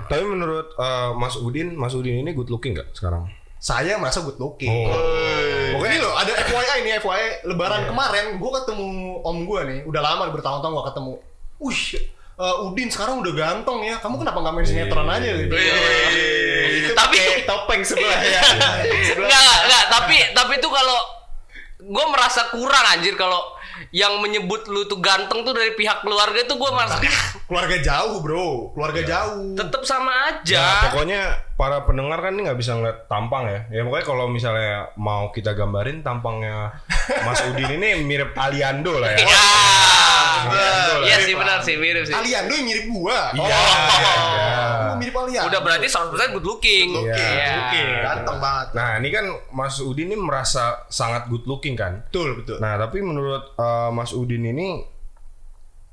Tapi 0.09 0.25
menurut 0.25 0.67
eh, 0.73 1.11
Mas 1.19 1.35
Udin, 1.37 1.69
Mas 1.77 1.93
Udin 1.93 2.17
ini 2.23 2.33
good 2.33 2.49
looking 2.49 2.73
nggak 2.73 2.97
sekarang? 2.97 3.29
Saya 3.61 4.01
merasa 4.01 4.25
good 4.25 4.41
looking. 4.41 4.73
Oh. 4.89 5.77
Pokoknya 5.77 5.93
nih 5.93 6.01
loh, 6.01 6.15
ada 6.17 6.33
FYI 6.49 6.79
nih 6.81 6.93
FYI 7.05 7.27
Lebaran 7.45 7.83
kemarin 7.93 8.27
gue 8.41 8.51
ketemu 8.57 8.87
om 9.21 9.39
gue 9.45 9.61
nih, 9.69 9.79
udah 9.85 10.01
lama 10.01 10.33
bertahun-tahun 10.33 10.73
gue 10.73 10.85
ketemu. 10.89 11.13
Wih, 11.61 11.83
eh, 12.41 12.65
Udin 12.65 12.89
sekarang 12.89 13.21
udah 13.21 13.33
ganteng 13.33 13.79
ya. 13.83 14.01
Kamu 14.01 14.17
kenapa 14.17 14.39
nggak 14.41 14.55
main 14.55 14.65
sinetron 14.65 15.05
aja 15.07 15.31
gitu? 15.37 15.53
Itu 15.53 16.93
Tapi- 16.97 17.45
topeng 17.45 17.83
sebelah 17.83 18.17
ya. 18.19 18.41
Enggak, 19.13 19.29
enggak, 19.29 19.59
enggak, 19.63 19.85
tapi 19.91 20.17
tapi 20.33 20.53
itu 20.57 20.69
kalau 20.69 20.99
gue 21.81 22.05
merasa 22.09 22.49
kurang 22.49 22.85
anjir 22.87 23.17
kalau 23.17 23.41
yang 23.91 24.21
menyebut 24.21 24.69
lu 24.69 24.85
tuh 24.85 25.01
ganteng 25.01 25.41
tuh 25.41 25.57
dari 25.57 25.73
pihak 25.73 26.05
keluarga 26.05 26.37
itu 26.37 26.53
gue 26.53 26.71
merasa 26.71 27.01
Keluarga 27.49 27.77
jauh, 27.81 28.21
Bro. 28.21 28.77
Keluarga 28.77 29.03
jauh. 29.03 29.57
tetap 29.57 29.83
sama 29.83 30.13
aja. 30.31 30.55
Ya, 30.55 30.69
pokoknya 30.87 31.23
para 31.61 31.85
pendengar 31.85 32.25
kan 32.25 32.33
ini 32.33 32.49
nggak 32.49 32.57
bisa 32.57 32.73
ngeliat 32.73 33.05
tampang 33.05 33.45
ya. 33.45 33.61
Ya 33.69 33.85
pokoknya 33.85 34.07
kalau 34.09 34.33
misalnya 34.33 34.89
mau 34.97 35.29
kita 35.29 35.53
gambarin 35.53 36.01
tampangnya 36.01 36.73
Mas 37.29 37.45
Udin 37.53 37.77
ini 37.77 38.01
mirip 38.01 38.33
Aliando 38.33 38.97
lah 38.97 39.13
ya. 39.13 39.21
Ya. 39.21 39.29
Lah 39.29 41.05
Iya 41.05 41.21
ya. 41.21 41.27
sih 41.29 41.35
benar 41.37 41.61
sih 41.61 41.77
mirip 41.77 42.09
sih. 42.09 42.17
Aliando 42.17 42.49
yang 42.57 42.65
mirip 42.65 42.85
gua. 42.89 43.29
Iya. 43.37 43.45
iya. 43.45 44.61
Gua 44.89 44.97
mirip 44.97 45.13
Aliando. 45.13 45.49
Udah 45.53 45.61
berarti 45.61 45.85
100% 45.85 46.33
good 46.41 46.47
looking. 46.49 46.89
looking. 46.97 47.13
Iya. 47.13 48.09
Ganteng 48.09 48.39
banget. 48.41 48.67
Nah 48.73 48.91
ini 48.97 49.09
kan 49.13 49.25
Mas 49.53 49.77
Udin 49.85 50.09
ini 50.09 50.17
merasa 50.17 50.89
sangat 50.89 51.29
good 51.29 51.45
looking 51.45 51.77
kan. 51.77 52.09
Betul, 52.09 52.41
betul. 52.41 52.57
Nah 52.57 52.81
tapi 52.81 53.05
menurut 53.05 53.53
uh, 53.61 53.93
Mas 53.93 54.17
Udin 54.17 54.49
ini 54.49 54.81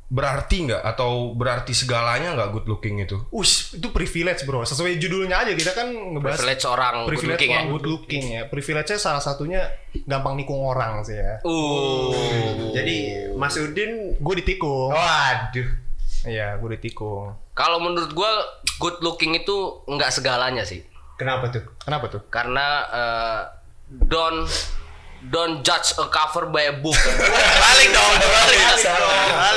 berarti 0.08 0.72
nggak 0.72 0.82
atau 0.88 1.36
berarti 1.36 1.76
segalanya 1.76 2.32
nggak 2.32 2.50
good 2.56 2.68
looking 2.72 3.04
itu? 3.04 3.20
Ush, 3.36 3.76
itu 3.76 3.92
privilege, 3.92 4.48
Bro. 4.48 4.64
Sesuai 4.64 4.96
judulnya 4.96 5.44
aja 5.44 5.52
kita 5.52 5.76
kan 5.76 5.92
ngebahas 5.92 6.40
Privilege 6.40 6.64
orang 6.64 6.96
good 7.04 7.12
privilege 7.12 7.36
looking 7.36 7.52
ya. 7.52 7.58
orang 7.60 7.70
good 7.76 7.88
looking 7.88 8.26
ya. 8.40 8.42
Privilege-nya 8.48 9.00
salah 9.00 9.24
satunya 9.24 9.62
gampang 10.08 10.40
nikung 10.40 10.64
orang 10.64 11.04
sih 11.04 11.20
ya. 11.20 11.44
Uh. 11.44 12.72
Jadi 12.72 13.28
Mas 13.36 13.60
Udin 13.60 14.16
Gue 14.18 14.36
ditikung. 14.40 14.96
Waduh 14.96 15.88
Iya, 16.28 16.60
gue 16.60 16.70
ditikung. 16.76 17.36
Kalau 17.56 17.80
menurut 17.80 18.12
gua 18.12 18.30
good 18.78 19.00
looking 19.02 19.34
itu 19.34 19.82
nggak 19.90 20.12
segalanya 20.12 20.68
sih. 20.68 20.84
Kenapa 21.18 21.50
tuh? 21.50 21.66
Kenapa 21.82 22.06
tuh? 22.12 22.22
Karena 22.30 22.66
eh, 22.86 23.42
don't 23.90 24.46
don't 25.28 25.62
judge 25.62 25.92
a 26.00 26.06
cover 26.08 26.48
by 26.48 26.72
a 26.72 26.76
book. 26.78 26.96
balik 27.66 27.90
dong, 27.92 28.14
balik. 28.20 28.60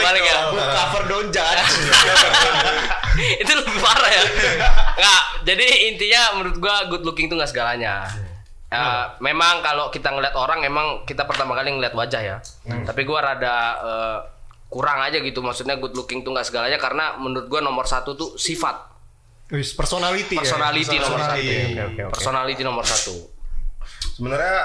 Balik 0.03 0.23
ya. 0.25 0.37
Cover 0.51 1.03
don't 1.07 1.31
judge 1.31 1.63
itu 3.43 3.53
lebih 3.53 3.75
parah 3.79 4.11
ya. 4.11 4.23
Nggak, 4.97 5.23
jadi 5.45 5.67
intinya 5.93 6.21
menurut 6.41 6.57
gua 6.59 6.87
good 6.89 7.05
looking 7.05 7.27
itu 7.29 7.35
nggak 7.37 7.51
segalanya. 7.51 8.07
Eh, 8.71 9.05
memang 9.19 9.67
kalau 9.67 9.91
kita 9.91 10.15
ngeliat 10.15 10.35
orang 10.39 10.63
emang 10.63 11.03
kita 11.03 11.27
pertama 11.27 11.59
kali 11.59 11.75
ngeliat 11.75 11.93
wajah 11.93 12.23
ya. 12.23 12.37
Tapi 12.87 13.03
gua 13.03 13.19
rada 13.21 13.55
eh, 13.83 14.19
kurang 14.71 15.03
aja 15.03 15.19
gitu 15.19 15.43
maksudnya 15.43 15.75
good 15.77 15.93
looking 15.93 16.23
tuh 16.23 16.31
nggak 16.31 16.47
segalanya 16.47 16.79
karena 16.79 17.19
menurut 17.19 17.51
gua 17.51 17.59
nomor 17.59 17.91
satu 17.91 18.15
tuh 18.15 18.39
sifat 18.39 18.87
Wis, 19.51 19.75
personality, 19.75 20.39
personality 20.39 20.95
ya. 20.95 21.03
nomor 21.03 21.19
satu 21.19 21.35
Personality. 21.35 21.75
Oke, 21.75 22.03
oke. 22.07 22.13
personality 22.15 22.63
nomor 22.63 22.85
satu 22.87 23.15
Sebenarnya 24.15 24.59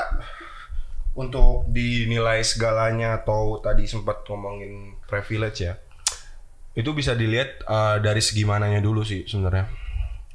untuk 1.15 1.71
dinilai 1.71 2.43
segalanya 2.43 3.17
atau 3.17 3.57
tadi 3.57 3.87
sempat 3.87 4.27
ngomongin 4.27 4.99
privilege 5.07 5.63
ya, 5.63 5.79
itu 6.75 6.91
bisa 6.91 7.15
dilihat 7.15 7.63
uh, 7.63 7.97
dari 7.97 8.19
segi 8.19 8.43
mananya 8.43 8.83
dulu 8.83 9.01
sih 9.01 9.23
sebenarnya. 9.23 9.71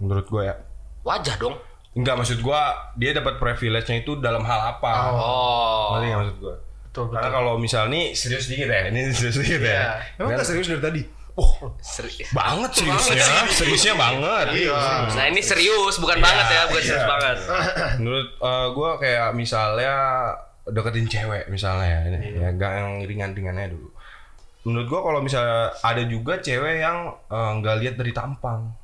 Menurut 0.00 0.26
gue 0.26 0.42
ya. 0.48 0.56
wajah 1.00 1.36
dong 1.36 1.56
Enggak 1.90 2.22
maksud 2.22 2.38
gua 2.38 2.92
dia 2.94 3.10
dapat 3.10 3.42
privilege-nya 3.42 4.06
itu 4.06 4.14
dalam 4.22 4.46
hal 4.46 4.78
apa? 4.78 5.10
oh 5.10 5.98
Ngerti 5.98 6.06
nggak 6.06 6.20
maksud 6.22 6.36
gua? 6.38 6.54
Karena 6.90 7.30
kalau 7.30 7.52
misal 7.58 7.90
nih 7.90 8.14
serius 8.14 8.46
dikit 8.46 8.70
ya, 8.70 8.86
ini 8.88 9.10
serius 9.16 9.42
dikit 9.42 9.58
ya. 9.58 9.98
Emang 10.14 10.34
Dan- 10.34 10.38
gak 10.38 10.46
serius 10.46 10.70
dari 10.70 10.82
tadi? 10.82 11.02
Oh, 11.34 11.72
seri- 11.80 12.26
banget 12.30 12.70
seriusnya, 12.74 13.26
seriusnya 13.48 13.94
banget. 13.96 14.46
nah 15.14 15.24
ini 15.30 15.40
serius 15.40 15.96
bukan 15.96 16.18
banget 16.20 16.46
ya 16.52 16.62
bukan 16.68 16.82
serius 16.84 17.06
banget 17.06 17.36
Menurut 18.02 18.28
uh, 18.38 18.66
gua 18.76 18.98
kayak 19.00 19.32
misalnya 19.32 19.94
deketin 20.70 21.06
cewek 21.06 21.46
misalnya 21.46 21.86
ya, 21.86 21.98
ini, 22.08 22.18
ya 22.36 22.48
gak 22.52 22.72
yang 22.72 22.90
ringan-ringannya 23.02 23.70
dulu. 23.70 23.88
Menurut 24.60 24.86
gua 24.86 25.00
kalau 25.02 25.20
misalnya 25.20 25.72
ada 25.80 26.02
juga 26.02 26.36
cewek 26.36 26.80
yang 26.80 27.08
uh, 27.26 27.50
nggak 27.56 27.76
lihat 27.78 27.94
dari 27.96 28.12
tampang. 28.12 28.76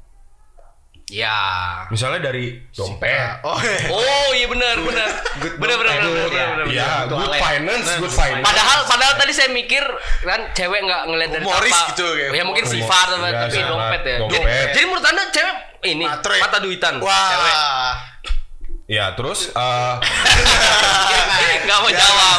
ya 1.06 1.38
Misalnya 1.86 2.18
dari 2.24 2.58
dompet. 2.68 3.38
Oh, 3.40 3.54
iya. 3.56 3.78
oh 3.86 4.28
iya 4.34 4.46
benar 4.50 4.74
benar 4.74 5.06
benar 5.54 5.76
benar 5.78 5.96
benar 6.02 6.66
Iya, 6.66 7.06
good 7.06 7.30
finance, 7.30 7.86
good 7.96 8.10
finance. 8.10 8.42
Padahal 8.42 8.78
padahal 8.90 9.14
tadi 9.14 9.30
saya 9.30 9.54
mikir 9.54 9.86
kan 10.24 10.50
cewek 10.50 10.82
nggak 10.82 11.02
ngeliat 11.06 11.30
dari 11.30 11.44
tampang. 11.46 11.86
gitu, 11.94 12.06
kayak 12.10 12.34
Ya 12.34 12.42
mungkin 12.42 12.64
humor. 12.66 12.74
sifat 12.74 13.06
Iya, 13.06 13.30
tapi 13.38 13.58
dompet 13.62 14.02
ya. 14.02 14.16
Jadi, 14.18 14.18
Dompet. 14.18 14.66
jadi 14.74 14.84
menurut 14.84 15.06
Anda 15.06 15.22
cewek 15.30 15.56
ini 15.86 16.04
Matre. 16.04 16.36
mata 16.42 16.58
duitan. 16.58 16.94
Cewek. 16.98 17.54
Ya, 18.86 19.18
terus 19.18 19.50
uh, 19.58 19.98
Enggak 21.66 21.78
mau 21.82 21.90
jawab. 21.90 22.38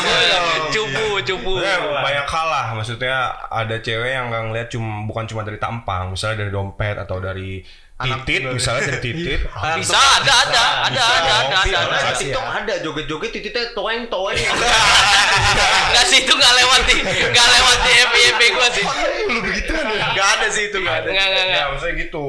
Cupu, 0.71 1.05
cupu. 1.27 1.51
Sebenarnya 1.59 1.99
banyak 1.99 2.27
hal 2.31 2.47
lah. 2.47 2.65
Maksudnya 2.79 3.15
ada 3.51 3.75
cewek 3.83 4.15
yang 4.15 4.31
nggak 4.31 4.43
ngeliat 4.47 4.67
cuma 4.71 5.03
bukan 5.03 5.27
cuma 5.27 5.43
dari 5.43 5.59
tampang. 5.59 6.15
Misalnya 6.15 6.47
dari 6.47 6.51
dompet 6.55 6.95
atau 6.95 7.19
dari 7.19 7.59
titit 7.97 8.47
misalnya 8.47 8.95
dari 8.95 8.99
titit. 9.03 9.43
Bisa 9.83 9.99
ada 9.99 10.33
ada 10.47 10.63
ada 10.87 11.03
ada 11.03 11.35
ada 11.59 11.77
ada. 11.83 12.15
TikTok 12.15 12.45
ada 12.47 12.73
joget-joget 12.79 13.31
tititnya 13.35 13.75
toeng 13.75 14.07
toeng. 14.07 14.39
Enggak 15.91 16.05
sih 16.07 16.23
itu 16.23 16.31
enggak 16.31 16.53
lewat 16.63 16.81
di 16.87 16.95
enggak 17.03 17.47
lewat 17.59 17.77
di 17.83 17.91
FYP 18.07 18.41
gua 18.55 18.67
sih. 18.71 18.85
Gak 20.15 20.27
ada 20.39 20.47
sih 20.47 20.63
itu, 20.71 20.77
gak 20.79 21.03
ada. 21.03 21.07
Enggak 21.11 21.27
enggak 21.27 21.45
enggak. 21.51 21.59
ya 21.59 21.71
maksudnya 21.75 21.93
gitu 21.99 22.27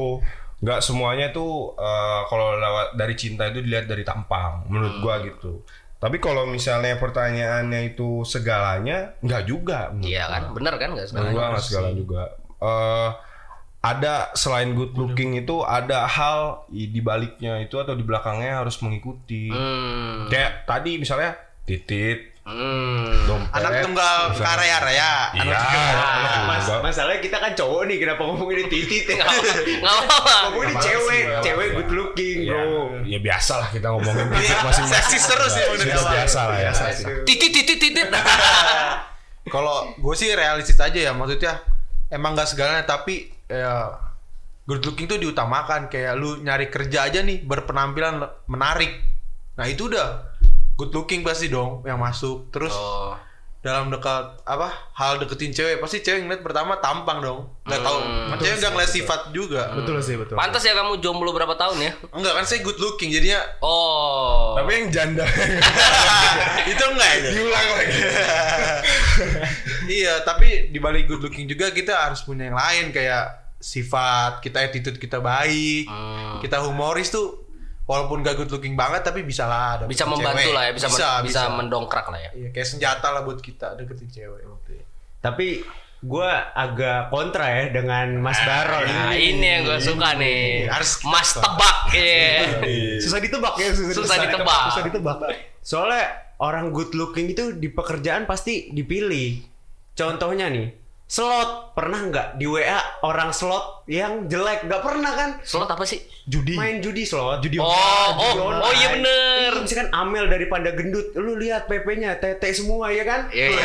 nggak 0.58 0.80
semuanya 0.82 1.30
tuh 1.30 1.78
eh, 1.78 2.20
kalau 2.26 2.58
lewat 2.58 2.98
dari 2.98 3.14
cinta 3.14 3.46
itu 3.46 3.62
dilihat 3.62 3.86
dari 3.86 4.02
tampang 4.02 4.66
menurut 4.66 4.98
gua 5.02 5.22
gitu. 5.22 5.62
Tapi 5.98 6.22
kalau 6.22 6.46
misalnya 6.46 6.94
pertanyaannya 6.94 7.94
itu 7.94 8.22
segalanya 8.22 9.18
nggak 9.18 9.42
juga. 9.46 9.90
Iya 9.98 10.30
kan, 10.30 10.42
bener 10.54 10.74
kan 10.78 10.94
enggak 10.94 11.10
Menurut 11.14 11.34
gua 11.34 11.46
nggak 11.54 11.64
segala 11.66 11.88
juga. 11.94 12.22
Eh 12.58 13.10
ada 13.78 14.34
selain 14.34 14.74
good 14.74 14.90
looking 14.98 15.38
itu 15.38 15.62
ada 15.62 16.02
hal 16.10 16.66
di 16.66 16.98
baliknya 16.98 17.62
itu 17.62 17.78
atau 17.78 17.94
di 17.94 18.02
belakangnya 18.02 18.66
harus 18.66 18.82
mengikuti. 18.82 19.50
Hmm. 19.54 20.26
Kayak 20.26 20.66
tadi 20.66 20.98
misalnya 20.98 21.38
titit, 21.62 22.37
Hmm. 22.48 23.12
dompet. 23.28 23.52
Anak 23.54 23.84
tunggal 23.84 24.16
misalnya- 24.32 24.48
karya 24.48 24.76
raya. 24.80 25.12
Iya, 25.30 25.42
anak 25.44 26.32
Mas, 26.48 26.64
tunggal. 26.64 26.78
masalahnya 26.80 27.20
kita 27.20 27.36
kan 27.36 27.52
cowok 27.52 27.82
nih 27.84 27.96
kenapa 27.98 28.22
ngomongin 28.24 28.64
titit 28.66 29.04
ya 29.04 29.20
Enggak 29.20 29.94
apa-apa. 30.00 30.34
ngomongin 30.48 30.76
cewek 30.78 31.22
cewek 31.38 31.68
good 31.74 31.90
looking 31.92 32.38
Ya, 32.42 32.56
bro 32.56 33.04
ya 33.04 33.18
biasa 33.20 33.52
lah 33.54 33.68
kita 33.68 33.86
ngomongin 33.90 34.26
titit 34.32 34.58
masing-masing. 34.58 34.96
Seksis 34.96 35.24
terus 35.24 35.52
sih 35.52 35.64
Sudah 35.68 36.06
biasa 36.08 36.40
lah 36.42 36.56
ya. 36.58 36.70
Titit 37.22 37.50
titit 37.52 37.76
titit. 37.78 38.08
Kalau 39.44 39.76
gue 39.94 40.14
sih 40.14 40.28
realistis 40.30 40.76
aja 40.76 40.98
ya 40.98 41.12
maksudnya 41.12 41.60
emang 42.08 42.32
gak 42.32 42.48
segalanya 42.48 42.84
tapi 42.84 43.28
ya 43.44 43.92
good 44.64 44.80
looking 44.82 45.04
tuh 45.04 45.16
diutamakan 45.16 45.88
kayak 45.88 46.12
lu 46.14 46.40
nyari 46.40 46.68
kerja 46.68 47.04
aja 47.04 47.20
nih 47.20 47.40
berpenampilan 47.40 48.20
menarik. 48.46 48.92
Nah 49.54 49.64
itu 49.64 49.88
udah 49.88 50.36
good 50.78 50.94
looking 50.94 51.20
pasti 51.20 51.48
dong 51.48 51.82
yang 51.82 51.98
masuk. 51.98 52.48
Terus 52.48 52.70
Oh. 52.70 53.18
dalam 53.58 53.90
dekat 53.90 54.22
apa 54.46 54.70
hal 54.94 55.18
deketin 55.18 55.50
cewek 55.50 55.76
pasti 55.76 55.98
cewek 55.98 56.22
ngeliat 56.22 56.40
pertama 56.40 56.78
tampang 56.78 57.18
dong. 57.18 57.40
Nggak 57.64 57.82
tahu, 57.82 57.98
Hmm. 57.98 58.38
cewek 58.38 58.56
nggak 58.56 58.72
ngeliat 58.72 58.88
sifat 58.88 59.20
juga. 59.28 59.74
betul 59.74 59.98
sih, 59.98 60.14
betul. 60.14 60.38
Pantas 60.38 60.62
ya 60.62 60.72
kamu 60.72 60.96
jomblo 60.98 61.30
berapa 61.32 61.52
tahun 61.52 61.76
ya? 61.80 61.92
Enggak 62.08 62.32
kan 62.32 62.44
saya 62.46 62.62
good 62.62 62.78
looking 62.78 63.10
jadinya 63.10 63.42
Oh. 63.58 64.54
Tapi 64.54 64.70
yang 64.72 64.88
janda 64.88 65.26
itu 66.70 66.84
enggak 66.86 67.10
ya. 67.12 67.28
diulang 67.28 67.68
lagi. 67.68 67.98
iya, 70.00 70.22
tapi 70.22 70.70
di 70.70 70.78
balik 70.78 71.06
good 71.06 71.20
looking 71.20 71.44
juga 71.44 71.70
kita 71.70 71.98
harus 71.98 72.22
punya 72.22 72.46
yang 72.46 72.56
lain 72.56 72.90
kayak 72.90 73.26
sifat, 73.58 74.38
kita 74.38 74.62
attitude 74.62 74.96
kita 74.96 75.18
baik, 75.18 75.90
Hmm. 75.90 76.38
kita 76.38 76.62
humoris 76.62 77.10
tuh 77.10 77.47
walaupun 77.88 78.20
gak 78.20 78.36
good 78.36 78.52
looking 78.52 78.76
banget 78.76 79.00
tapi 79.00 79.24
bisa 79.24 79.48
lah 79.48 79.80
bisa 79.88 80.04
membantu 80.04 80.44
cewek. 80.44 80.52
lah 80.52 80.62
ya, 80.68 80.72
bisa 80.76 80.86
bisa, 80.92 81.08
men- 81.08 81.24
bisa 81.24 81.40
bisa. 81.48 81.56
mendongkrak 81.56 82.06
lah 82.12 82.20
ya. 82.20 82.30
Iya, 82.36 82.48
kayak 82.52 82.68
senjata 82.68 83.08
lah 83.08 83.24
buat 83.24 83.40
kita 83.40 83.80
deketin 83.80 84.08
cewek. 84.12 84.44
tapi 85.18 85.64
gue 85.98 86.30
agak 86.54 87.10
kontra 87.10 87.50
ya 87.50 87.74
dengan 87.74 88.22
Mas 88.22 88.38
Baron 88.46 88.86
Nah, 88.86 89.18
ini 89.18 89.42
yang 89.42 89.66
gue 89.66 89.82
suka 89.82 90.14
nih. 90.14 90.70
Harus 90.70 91.02
Mas 91.02 91.34
tebak 91.34 91.76
iya. 91.96 93.02
Susah 93.02 93.18
ditebak 93.18 93.58
ya, 93.58 93.74
susah, 93.74 93.92
Susah 93.98 94.16
ditebak. 94.22 94.60
Susah 94.70 94.82
ditebak. 94.86 95.16
soalnya 95.58 96.04
orang 96.38 96.70
good 96.70 96.94
looking 96.94 97.34
itu 97.34 97.56
di 97.58 97.66
pekerjaan 97.72 98.30
pasti 98.30 98.70
dipilih 98.70 99.42
contohnya 99.98 100.46
nih 100.46 100.70
slot 101.08 101.72
pernah 101.72 102.04
nggak 102.04 102.28
di 102.36 102.44
WA 102.44 102.76
orang 103.00 103.32
slot 103.32 103.88
yang 103.88 104.28
jelek 104.28 104.68
nggak 104.68 104.82
pernah 104.82 105.08
kan 105.10 105.30
Slot 105.40 105.64
apa 105.66 105.80
sih? 105.82 105.96
Judi. 106.22 106.52
main 106.52 106.78
judi 106.78 107.02
slot 107.02 107.40
Judi 107.40 107.56
Oh, 107.56 107.64
Judi 108.12 108.36
oh, 108.36 108.44
online. 108.46 108.60
oh 108.60 108.72
iya 108.76 108.88
bener. 108.92 109.48
Iya, 109.48 109.50
misalkan 109.56 109.88
Amel 109.90 110.28
daripada 110.28 110.68
gendut 110.70 111.16
lu 111.16 111.32
lihat 111.34 111.64
PP-nya 111.64 112.20
tete 112.20 112.52
semua 112.52 112.92
ya 112.92 113.00
kan 113.02 113.32
Iya. 113.32 113.48
iya. 113.48 113.64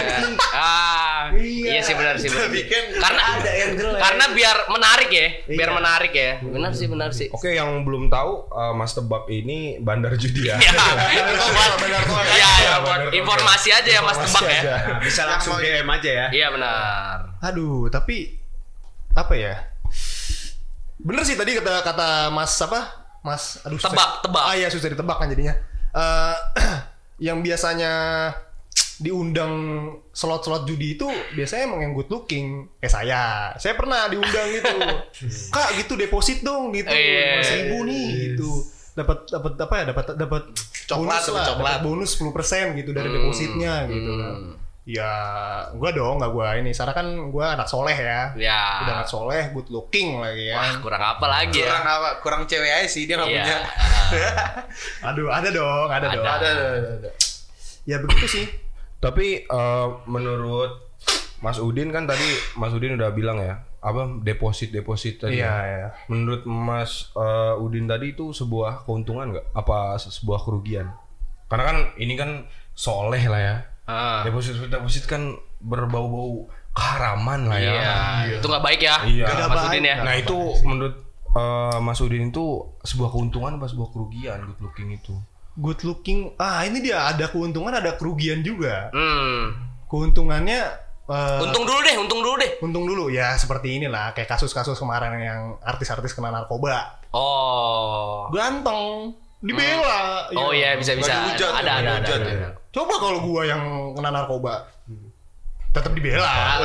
Ah, 0.56 1.03
Iya 1.32 1.80
sih 1.80 1.94
benar 1.94 2.16
sih. 2.16 2.28
benar. 2.28 2.46
Tapi 2.46 2.60
kan 2.66 2.84
Karena 2.98 3.24
ada 3.34 3.52
yang 3.52 3.72
jelek. 3.74 4.00
Karena 4.00 4.26
biar 4.30 4.58
menarik 4.68 5.10
ya, 5.10 5.28
biar 5.46 5.70
Iya. 5.70 5.76
menarik 5.76 6.14
ya. 6.14 6.32
Benar 6.40 6.72
sih, 6.72 6.88
benar 6.88 7.10
sih. 7.10 7.28
Oke, 7.30 7.50
yang 7.52 7.70
belum 7.82 8.08
tahu 8.08 8.32
uh, 8.48 8.74
Mas 8.74 8.92
Tebak 8.92 9.28
ini 9.28 9.78
bandar 9.78 10.14
judi 10.16 10.46
ya. 10.46 10.58
Iya, 10.58 10.72
iya, 12.34 12.52
iya, 12.60 12.74
informasi 13.14 13.70
aja 13.72 13.90
ya 13.90 14.02
Mas 14.02 14.20
Tebak 14.20 14.44
ya. 14.44 14.62
Nah, 14.62 15.00
bisa 15.00 15.22
langsung 15.24 15.56
DM 15.58 15.88
aja 15.88 16.10
ya. 16.10 16.28
Iya 16.30 16.48
benar. 16.50 17.18
Aduh, 17.42 17.88
tapi 17.88 18.36
apa 19.12 19.34
ya? 19.34 19.54
Bener 20.98 21.22
sih 21.22 21.36
tadi 21.36 21.54
kata 21.54 21.84
kata 21.84 22.10
Mas 22.30 22.54
apa? 22.60 22.82
Mas, 23.22 23.60
aduh 23.62 23.76
susah- 23.76 23.92
Tebak, 23.92 24.10
tebak. 24.22 24.44
Ah 24.44 24.54
iya 24.54 24.68
susah 24.68 24.90
ditebak 24.90 25.16
kan 25.16 25.28
jadinya. 25.28 25.56
Eh 25.92 26.36
yang 27.28 27.40
biasanya 27.40 27.92
diundang 28.96 29.54
slot-slot 30.10 30.64
judi 30.64 30.94
itu 30.94 31.06
biasanya 31.34 31.66
emang 31.66 31.82
yang 31.82 31.94
good 31.94 32.08
looking. 32.08 32.70
Eh 32.78 32.88
saya, 32.88 33.54
saya 33.56 33.74
pernah 33.74 34.06
diundang 34.06 34.48
gitu. 34.52 34.78
Kak 35.56 35.74
gitu 35.76 35.94
deposit 35.96 36.42
dong 36.42 36.70
gitu. 36.72 36.90
Iya. 36.90 37.40
Mas 37.40 37.50
ribu 37.52 37.78
nih 37.84 38.08
gitu. 38.30 38.50
Dapat 38.94 39.26
dapat 39.28 39.54
apa 39.58 39.74
ya? 39.76 39.84
Dapat 39.90 40.06
dapat 40.14 40.44
Coklat, 40.84 41.00
bonus 41.00 41.24
dapat 41.24 41.34
lah, 41.34 41.46
coklat. 41.48 41.72
dapat 41.72 41.80
bonus 41.82 42.12
10% 42.14 42.78
gitu 42.78 42.92
dari 42.92 43.08
Hmm. 43.08 43.16
depositnya 43.18 43.74
gitu 43.88 44.12
kan. 44.14 44.36
Ya, 44.84 45.12
gua 45.74 45.90
dong, 45.90 46.20
nggak 46.20 46.30
gua 46.30 46.60
ini. 46.60 46.76
Sarah 46.76 46.92
kan 46.92 47.08
gua 47.32 47.56
anak 47.56 47.66
soleh 47.66 47.96
ya. 47.96 48.36
Ya. 48.36 48.84
Udah 48.84 48.94
anak 49.00 49.08
soleh, 49.08 49.48
good 49.50 49.72
looking 49.72 50.20
lagi 50.20 50.52
ya. 50.52 50.60
Wah, 50.60 50.76
kurang 50.84 51.00
apa 51.00 51.26
lagi 51.26 51.56
kurang 51.58 51.82
ya? 51.82 51.96
apa? 51.96 52.10
Kurang 52.20 52.42
cewek 52.44 52.68
aja 52.70 52.86
sih 52.86 53.08
dia 53.08 53.16
nggak 53.16 53.32
Iya. 53.32 53.40
punya. 53.42 53.58
Aduh, 55.08 55.32
ada 55.32 55.50
dong, 55.50 55.88
ada, 55.88 56.08
dong. 56.12 56.20
Ada. 56.22 56.36
Ada, 56.36 56.48
ada, 56.76 56.90
ada. 57.00 57.10
Ya 57.84 57.98
begitu 57.98 58.28
sih. 58.30 58.46
Tapi 59.04 59.44
uh, 59.52 60.00
menurut 60.08 60.72
Mas 61.44 61.60
Udin 61.60 61.92
kan 61.92 62.08
tadi 62.08 62.24
Mas 62.56 62.72
Udin 62.72 62.96
udah 62.96 63.12
bilang 63.12 63.36
ya, 63.44 63.60
apa 63.84 64.08
deposit 64.24 64.72
deposit 64.72 65.20
tadi. 65.20 65.44
Iya, 65.44 65.52
ya. 65.52 65.60
iya. 65.68 65.88
Menurut 66.08 66.48
Mas 66.48 67.12
uh, 67.20 67.60
Udin 67.60 67.84
tadi 67.84 68.16
itu 68.16 68.32
sebuah 68.32 68.88
keuntungan 68.88 69.36
nggak? 69.36 69.52
Apa 69.52 70.00
se- 70.00 70.16
sebuah 70.16 70.40
kerugian? 70.48 70.88
Karena 71.52 71.64
kan 71.68 71.78
ini 72.00 72.16
kan 72.16 72.48
soleh 72.72 73.28
lah 73.28 73.42
ya. 73.44 73.56
Ah. 73.84 74.24
Deposit 74.24 74.56
deposit 74.72 75.04
kan 75.04 75.36
berbau-bau 75.60 76.48
keharaman 76.72 77.52
lah 77.52 77.60
ya. 77.60 77.74
Iya, 77.76 77.96
itu 78.40 78.48
nggak 78.48 78.64
baik 78.64 78.82
ya. 78.88 78.98
Iya. 79.04 79.26
Mas 79.28 79.52
Nggak 79.52 79.68
Udin 79.68 79.84
ya. 79.84 79.96
Nah 80.00 80.16
itu 80.16 80.38
menurut 80.64 80.96
uh, 81.36 81.78
Mas 81.84 82.00
Udin 82.00 82.32
itu 82.32 82.46
sebuah 82.88 83.12
keuntungan 83.12 83.60
apa 83.60 83.68
sebuah 83.68 83.92
kerugian 83.92 84.48
good 84.48 84.64
looking 84.64 84.96
itu? 84.96 85.12
Good 85.54 85.86
looking. 85.86 86.34
Ah, 86.36 86.66
ini 86.66 86.82
dia 86.82 87.06
ada 87.06 87.30
keuntungan, 87.30 87.70
ada 87.70 87.94
kerugian 87.94 88.42
juga. 88.42 88.90
Hmm. 88.90 89.54
Keuntungannya 89.86 90.62
eh, 91.06 91.40
Untung 91.46 91.64
dulu 91.64 91.80
deh, 91.84 91.96
untung 92.00 92.22
dulu 92.26 92.36
deh. 92.42 92.52
untung 92.60 92.86
dulu 92.88 93.04
ya 93.08 93.38
seperti 93.38 93.78
inilah 93.78 94.12
kayak 94.12 94.26
kasus-kasus 94.28 94.74
kemarin 94.76 95.14
yang 95.20 95.42
artis-artis 95.62 96.12
kena 96.12 96.34
narkoba. 96.34 96.98
Oh. 97.14 98.26
Ganteng, 98.34 99.14
dibela. 99.38 100.26
Oh 100.34 100.50
iya 100.50 100.74
bisa 100.74 100.98
bisa. 100.98 101.14
Dihujat, 101.14 101.54
Ada 101.62 101.72
ada 101.86 101.92
ada. 102.02 102.10
ada. 102.10 102.30
ya. 102.32 102.50
Coba 102.74 102.98
kalau 102.98 103.22
gua 103.22 103.46
yang 103.46 103.62
kena 103.94 104.10
narkoba. 104.10 104.66
Tetap 105.74 105.92
dibela. 105.98 106.62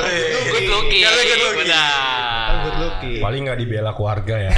Good 0.53 0.69
looking. 0.69 1.01
Iya, 1.01 1.09
good 1.09 1.41
looking. 1.41 1.65
Benar. 1.65 2.49
Good 2.61 2.77
looking. 2.77 3.21
Paling 3.25 3.41
nggak 3.49 3.57
dibela 3.57 3.91
keluarga 3.97 4.35
ya. 4.37 4.51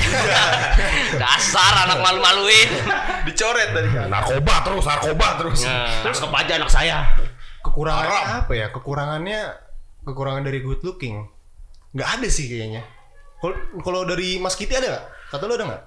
Dasar 1.24 1.88
anak 1.88 2.04
malu-maluin. 2.04 2.70
Dicoret 3.24 3.72
tadi 3.72 3.90
kan. 3.96 4.12
narkoba 4.12 4.56
terus, 4.68 4.84
narkoba 4.84 5.28
terus. 5.40 5.64
Nah, 5.64 6.04
Terus 6.04 6.20
aja 6.20 6.54
anak 6.60 6.68
saya. 6.68 6.98
Kekurangannya 7.64 8.22
apa 8.44 8.52
ya? 8.52 8.68
Kekurangannya 8.76 9.40
kekurangan 10.04 10.44
dari 10.44 10.60
good 10.60 10.84
looking. 10.84 11.24
Nggak 11.96 12.10
ada 12.20 12.28
sih 12.28 12.52
kayaknya. 12.52 12.84
Kalau 13.40 13.56
kalau 13.80 14.02
dari 14.04 14.36
Mas 14.38 14.60
Kiti 14.60 14.76
ada 14.76 14.88
nggak? 14.92 15.06
Kata 15.32 15.44
lu 15.48 15.56
ada 15.56 15.66
nggak? 15.66 15.84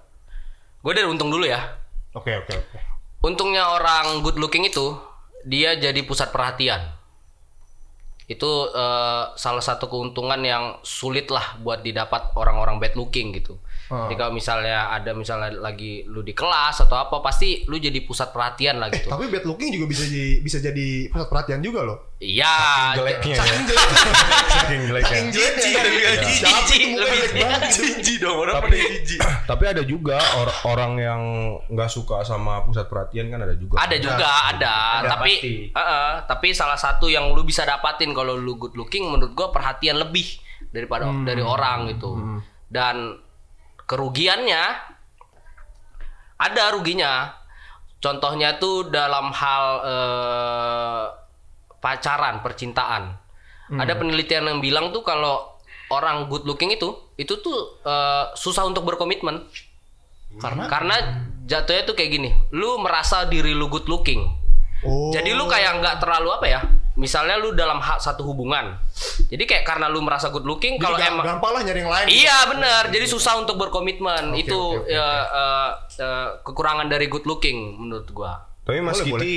gue 0.85 0.92
dari 0.92 1.09
untung 1.09 1.33
dulu 1.33 1.49
ya. 1.49 1.80
Oke 2.12 2.33
oke 2.37 2.52
oke. 2.52 2.78
Untungnya 3.25 3.73
orang 3.73 4.21
good 4.21 4.37
looking 4.37 4.68
itu 4.68 5.00
dia 5.49 5.76
jadi 5.80 5.97
pusat 6.04 6.28
perhatian. 6.28 6.92
Itu 8.25 8.73
eh, 8.73 9.25
salah 9.37 9.64
satu 9.64 9.88
keuntungan 9.88 10.40
yang 10.45 10.81
sulit 10.85 11.28
lah 11.28 11.57
buat 11.61 11.85
didapat 11.85 12.37
orang-orang 12.37 12.81
bad 12.81 12.95
looking 12.97 13.33
gitu. 13.37 13.61
Oh. 13.93 14.09
Jadi 14.09 14.17
kalau 14.17 14.33
misalnya 14.33 14.88
ada 14.88 15.12
misalnya 15.12 15.53
lagi 15.61 16.09
lu 16.09 16.25
di 16.25 16.33
kelas 16.33 16.88
atau 16.88 16.97
apa 16.97 17.21
pasti 17.21 17.69
lu 17.69 17.76
jadi 17.76 18.00
pusat 18.00 18.33
perhatian 18.33 18.81
lah 18.81 18.88
gitu. 18.88 19.12
Tapi 19.12 19.29
bad 19.29 19.45
looking 19.45 19.76
juga 19.76 19.85
bisa 19.93 20.09
jadi 20.09 20.41
bisa 20.41 20.57
jadi 20.57 21.12
pusat 21.12 21.28
perhatian 21.28 21.61
juga 21.61 21.85
loh. 21.85 22.17
Iya. 22.17 22.56
Jeleknya 22.97 23.37
ya. 23.37 23.45
Saking 23.45 24.80
jelek. 24.89 25.04
Saking 25.04 25.23
jeleknya. 25.28 26.17
Jijik. 26.25 26.82
Lebih. 26.97 27.21
Jijik 27.69 28.17
dong 28.25 28.41
orang 28.41 28.65
pada 28.65 28.76
jijik. 28.76 29.21
tapi 29.45 29.65
ada 29.69 29.82
juga 29.85 30.17
or- 30.41 30.56
orang 30.65 30.93
yang 30.97 31.21
nggak 31.69 31.91
suka 31.93 32.25
sama 32.25 32.65
pusat 32.65 32.89
perhatian 32.89 33.28
kan 33.28 33.45
ada 33.45 33.52
juga. 33.52 33.76
Ada 33.85 33.97
juga, 34.00 34.28
ada, 34.49 34.75
Ada 35.04 35.08
tapi 35.13 35.32
tapi 36.25 36.49
salah 36.56 36.80
satu 36.80 37.13
yang 37.13 37.37
lu 37.37 37.45
bisa 37.45 37.69
dapatin 37.69 38.17
kalau 38.17 38.32
lu 38.41 38.56
good 38.56 38.73
looking 38.80 39.04
menurut 39.13 39.37
gua 39.37 39.52
perhatian 39.52 40.00
lebih 40.00 40.41
daripada 40.73 41.13
dari 41.28 41.45
orang 41.45 41.93
gitu. 41.93 42.17
Dan 42.65 43.21
kerugiannya 43.84 44.62
ada 46.40 46.64
ruginya. 46.75 47.32
Contohnya 48.00 48.60
tuh 48.60 48.92
dalam 48.92 49.32
hal 49.32 49.64
eh, 49.80 51.04
pacaran, 51.80 52.44
percintaan. 52.44 53.16
Ada 53.75 53.97
penelitian 53.97 54.44
yang 54.44 54.60
bilang 54.60 54.92
tuh 54.92 55.00
kalau 55.00 55.56
orang 55.88 56.28
good 56.28 56.44
looking 56.44 56.68
itu 56.68 56.92
itu 57.16 57.40
tuh 57.40 57.80
eh, 57.80 58.28
susah 58.36 58.68
untuk 58.68 58.84
berkomitmen. 58.84 59.40
Karena 60.36 60.66
Karena 60.68 60.97
jatuhnya 61.49 61.82
tuh 61.88 61.94
kayak 61.97 62.10
gini, 62.12 62.30
lu 62.52 62.76
merasa 62.82 63.25
diri 63.25 63.56
lu 63.56 63.70
good 63.73 63.88
looking. 63.88 64.20
oh. 64.84 65.14
Jadi 65.14 65.32
lu 65.32 65.49
kayak 65.49 65.80
nggak 65.80 65.97
terlalu 66.02 66.28
apa 66.34 66.47
ya? 66.50 66.60
Misalnya 66.95 67.35
lu 67.43 67.59
dalam 67.59 67.83
hak 67.83 67.99
satu 67.99 68.23
hubungan. 68.23 68.78
Jadi 69.26 69.43
kayak 69.50 69.67
karena 69.67 69.91
lu 69.91 69.99
merasa 69.99 70.30
good 70.30 70.47
looking 70.47 70.78
kalau 70.78 70.95
emang 70.95 71.26
gampang 71.26 71.50
lah 71.50 71.63
nyari 71.67 71.80
yang 71.83 71.91
lain. 71.91 72.07
Iya 72.07 72.37
benar. 72.54 72.83
Jadi 72.95 73.07
susah 73.11 73.35
untuk 73.43 73.59
berkomitmen. 73.59 74.30
Oke, 74.30 74.47
Itu 74.47 74.54
oke, 74.54 74.87
oke, 74.87 74.95
ya, 74.95 75.09
eh, 75.26 75.71
eh, 75.99 76.28
kekurangan 76.47 76.87
dari 76.87 77.11
good 77.11 77.26
looking 77.26 77.83
menurut 77.83 78.07
gua. 78.15 78.47
Tapi 78.63 78.78
Mas 78.78 79.02
Boleh, 79.02 79.11
Kiti 79.11 79.35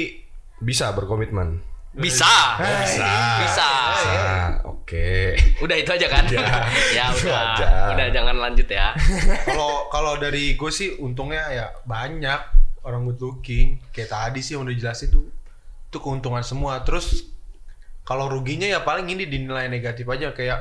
bisa 0.62 0.93
berkomitmen. 0.93 1.78
Bisa. 1.98 2.62
Bisa. 2.62 3.13
Bisa. 3.41 3.70
Ah, 4.06 4.50
Oke. 4.70 5.34
Udah 5.60 5.76
itu 5.76 5.89
aja 5.89 6.08
kan? 6.08 6.24
ya 6.96 7.10
itu 7.10 7.26
udah. 7.26 7.58
aja. 7.58 7.67
Udah 7.98 8.08
jangan 8.13 8.38
lanjut 8.38 8.70
ya. 8.70 8.93
Kalau 9.50 9.89
kalau 9.89 10.13
dari 10.22 10.54
gue 10.54 10.72
sih 10.72 10.96
untungnya 11.02 11.43
ya 11.50 11.65
banyak 11.89 12.39
orang 12.86 13.04
good 13.10 13.20
looking. 13.20 13.82
Kayak 13.91 14.13
tadi 14.13 14.39
sih 14.46 14.54
yang 14.56 14.63
udah 14.63 14.78
jelasin 14.78 15.10
tuh 15.10 15.26
itu 15.89 15.98
keuntungan 15.98 16.46
semua. 16.46 16.86
Terus 16.86 17.26
kalau 18.08 18.26
ruginya 18.26 18.63
ya 18.65 18.80
paling 18.80 19.04
ini 19.06 19.28
dinilai 19.28 19.67
negatif 19.67 20.08
aja 20.08 20.32
kayak 20.32 20.56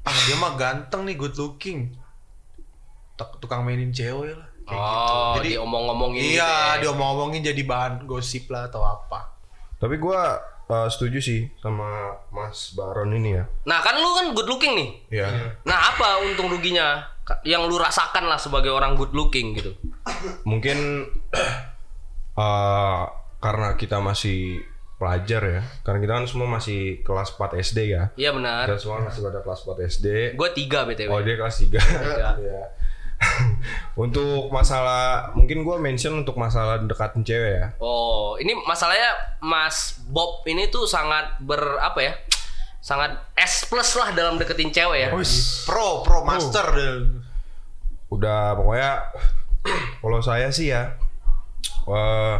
ah 0.00 0.18
dia 0.22 0.38
mah 0.38 0.54
ganteng 0.54 1.02
nih 1.02 1.18
good 1.18 1.34
looking. 1.34 1.90
Tuk- 3.14 3.42
Tukang 3.42 3.66
mainin 3.66 3.90
cewek 3.90 4.32
lah. 4.32 4.46
Kayak 4.62 4.78
gitu. 4.78 5.10
Oh, 5.10 5.34
Jadi 5.34 5.48
diomong-ngomongin 5.52 6.20
gitu 6.20 6.34
Iya, 6.36 6.46
ya. 6.46 6.80
diomong-omongin 6.80 7.42
jadi 7.44 7.62
bahan 7.62 7.92
gosip 8.04 8.46
lah 8.48 8.66
atau 8.66 8.82
apa. 8.82 9.34
Tapi 9.76 9.94
gua 9.96 10.38
uh, 10.66 10.86
setuju 10.86 11.18
sih 11.18 11.50
sama 11.58 11.86
Mas 12.30 12.70
Baron 12.72 13.10
ini 13.12 13.34
ya. 13.34 13.44
Nah 13.62 13.78
kan 13.80 13.94
lu 13.94 14.10
kan 14.12 14.26
good 14.30 14.46
looking 14.46 14.74
nih. 14.74 14.90
Ya. 15.22 15.28
Nah 15.62 15.90
apa 15.90 16.22
untung 16.22 16.46
ruginya 16.46 17.02
yang 17.42 17.66
lu 17.66 17.74
rasakan 17.74 18.26
lah 18.26 18.38
sebagai 18.38 18.70
orang 18.70 18.94
good 18.94 19.10
looking 19.10 19.54
gitu? 19.54 19.74
Mungkin 20.42 21.10
uh, 22.38 23.02
karena 23.44 23.74
kita 23.74 23.98
masih 23.98 24.62
pelajar 24.96 25.42
ya. 25.44 25.60
Karena 25.84 25.98
kita 26.00 26.12
kan 26.16 26.26
semua 26.28 26.48
masih 26.48 27.00
kelas 27.04 27.36
4 27.36 27.60
SD 27.60 27.78
ya. 27.92 28.02
Iya 28.16 28.30
benar. 28.32 28.64
Kita 28.68 28.80
semua 28.80 29.04
masih 29.04 29.20
pada 29.24 29.40
kelas 29.44 29.60
4 29.64 29.88
SD. 29.92 30.06
Gue 30.36 30.48
tiga 30.56 30.88
btw. 30.88 31.12
Oh 31.12 31.20
dia 31.20 31.36
kelas 31.36 31.56
3 31.62 31.72
Iya. 32.44 32.62
untuk 34.04 34.52
masalah 34.52 35.32
mungkin 35.32 35.64
gua 35.64 35.80
mention 35.80 36.20
untuk 36.20 36.36
masalah 36.36 36.84
dekatin 36.84 37.24
cewek 37.24 37.52
ya. 37.60 37.66
Oh, 37.80 38.36
ini 38.36 38.52
masalahnya 38.68 39.40
Mas 39.40 40.00
Bob 40.12 40.44
ini 40.44 40.68
tuh 40.68 40.84
sangat 40.84 41.40
ber 41.40 41.80
apa 41.80 42.00
ya? 42.04 42.12
Sangat 42.84 43.18
S 43.34 43.66
plus 43.66 43.96
lah 43.98 44.12
dalam 44.14 44.38
deketin 44.38 44.70
cewek 44.70 45.08
ya. 45.08 45.10
Pro, 45.64 46.04
pro 46.04 46.22
master 46.22 46.66
deh. 46.76 46.92
Udah 48.12 48.54
pokoknya 48.54 48.92
kalau 50.04 50.20
saya 50.22 50.52
sih 50.52 50.70
ya 50.70 50.94
eh, 51.88 52.36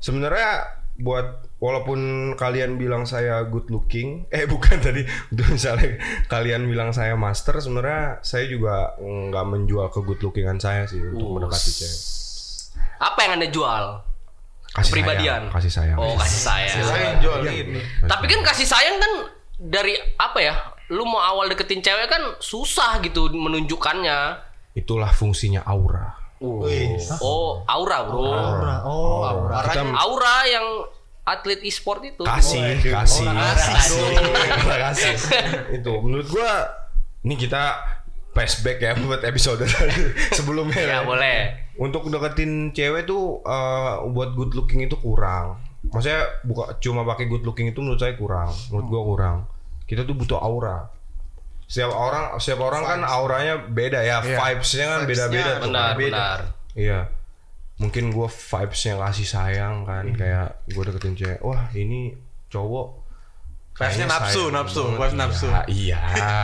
sebenarnya 0.00 0.78
buat 1.00 1.49
walaupun 1.60 2.32
kalian 2.34 2.80
bilang 2.80 3.04
saya 3.04 3.44
good 3.46 3.68
looking, 3.68 4.24
eh 4.34 4.48
bukan 4.48 4.80
tadi 4.80 5.04
misalnya 5.30 6.00
kalian 6.26 6.66
bilang 6.66 6.90
saya 6.90 7.14
master, 7.14 7.60
sebenarnya 7.60 8.24
saya 8.24 8.48
juga 8.48 8.96
nggak 8.98 9.46
menjual 9.46 9.86
ke 9.92 10.00
good 10.02 10.20
lookingan 10.24 10.58
saya 10.58 10.88
sih 10.88 10.98
untuk 10.98 11.38
mendekati 11.38 11.70
cewek. 11.70 12.00
Apa 13.00 13.18
yang 13.28 13.32
anda 13.40 13.48
jual? 13.48 13.84
Kasih 14.70 14.92
Kepribadian. 14.94 15.50
sayang, 15.50 15.54
kasih 15.54 15.72
sayang. 15.72 15.98
Oh 15.98 16.14
kasih 16.14 16.40
sayang. 16.40 16.76
Saya 16.86 17.02
yang 17.14 17.18
jual 17.20 17.38
ini. 17.42 17.80
Tapi 18.06 18.24
kan 18.30 18.40
kasih 18.46 18.66
sayang 18.66 18.96
kan 19.02 19.12
dari 19.58 19.98
apa 20.16 20.38
ya? 20.40 20.54
Lu 20.90 21.06
mau 21.06 21.22
awal 21.22 21.50
deketin 21.50 21.82
cewek 21.82 22.06
kan 22.06 22.38
susah 22.38 23.02
gitu 23.02 23.30
menunjukkannya. 23.34 24.46
Itulah 24.78 25.10
fungsinya 25.10 25.66
aura. 25.66 26.20
Oh, 26.40 27.60
aura, 27.68 27.98
Bro. 28.08 28.24
Aura. 28.32 28.76
Oh, 28.88 29.20
aura. 29.28 29.60
Kita 29.60 29.84
Aura 29.92 30.36
yang 30.48 30.66
atlet 31.30 31.60
e-sport 31.62 32.02
itu. 32.02 32.22
kasih, 32.26 32.82
kasih, 32.82 33.26
kasih. 33.30 34.04
Aura 34.50 34.76
kasih. 34.90 35.14
Itu 35.78 36.02
menurut 36.02 36.26
gua 36.26 36.66
ini 37.22 37.38
kita 37.38 37.78
flashback 38.34 38.78
ya 38.78 38.92
buat 38.98 39.22
episode 39.22 39.62
sebelumnya. 40.38 40.82
Ya, 40.82 41.00
boleh. 41.06 41.54
Untuk 41.78 42.10
deketin 42.10 42.74
cewek 42.74 43.06
tuh 43.06 43.40
eh, 43.46 43.94
buat 44.10 44.34
good 44.34 44.52
looking 44.52 44.82
itu 44.84 44.98
kurang. 44.98 45.62
Maksudnya 45.80 46.28
buka 46.44 46.76
cuma 46.82 47.06
pakai 47.08 47.24
good 47.24 47.46
looking 47.46 47.70
itu 47.70 47.80
menurut 47.80 48.02
saya 48.02 48.18
kurang. 48.18 48.50
Menurut 48.68 48.86
gua 48.90 49.02
kurang. 49.06 49.36
Kita 49.86 50.02
tuh 50.02 50.14
butuh 50.14 50.38
aura. 50.38 50.90
Setiap 51.70 51.94
orang 51.94 52.34
setiap 52.42 52.66
orang 52.66 52.82
kan 52.82 53.00
auranya 53.06 53.54
beda 53.62 54.02
ya, 54.02 54.18
vibes-nya 54.18 54.86
kan 54.90 55.00
beda-beda 55.06 55.52
tuh. 55.62 55.70
Benar, 55.70 55.90
Beda. 55.94 56.06
benar. 56.10 56.38
Iya. 56.74 57.00
Mungkin 57.80 58.12
gua 58.12 58.28
vibes-nya 58.28 59.00
kasih 59.00 59.26
sayang 59.26 59.88
kan 59.88 60.04
kayak 60.12 60.60
gua 60.76 60.82
deketin 60.92 61.16
cewek. 61.16 61.40
Wah, 61.40 61.72
ini 61.72 62.12
cowok 62.52 63.00
Vibes-nya 63.80 64.06
nafsu, 64.12 64.42
nafsu, 64.52 64.82
vibes 64.92 65.16
nafsu. 65.16 65.48
Iya, 65.48 65.64
iya. 65.72 66.36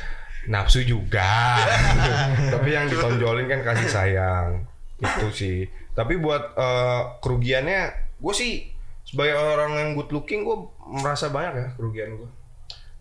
nafsu 0.54 0.86
juga. 0.86 1.58
Tapi 2.54 2.68
yang 2.70 2.86
ditonjolin 2.86 3.50
kan 3.50 3.60
kasih 3.66 3.88
sayang. 3.90 4.62
Itu 5.02 5.26
sih. 5.34 5.66
Tapi 5.90 6.22
buat 6.22 6.54
eh, 6.54 7.02
kerugiannya 7.18 7.80
gue 8.22 8.34
sih 8.34 8.70
sebagai 9.02 9.36
orang 9.36 9.72
yang 9.74 9.88
good 9.98 10.10
looking 10.14 10.46
gue 10.46 10.54
merasa 10.86 11.34
banyak 11.34 11.54
ya 11.58 11.68
kerugian 11.74 12.14
gue. 12.14 12.30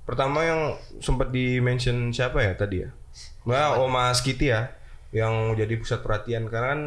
Pertama 0.10 0.42
yang 0.42 0.62
sempat 0.98 1.30
di 1.30 1.62
mention 1.62 2.10
siapa 2.10 2.42
ya 2.42 2.58
tadi 2.58 2.84
ya? 2.84 2.90
Nah, 3.46 3.78
Oma 3.78 4.10
Skiti 4.18 4.50
ya 4.50 4.74
yang 5.14 5.54
jadi 5.54 5.78
pusat 5.78 6.02
perhatian 6.02 6.50
karena 6.50 6.74
kan 6.74 6.82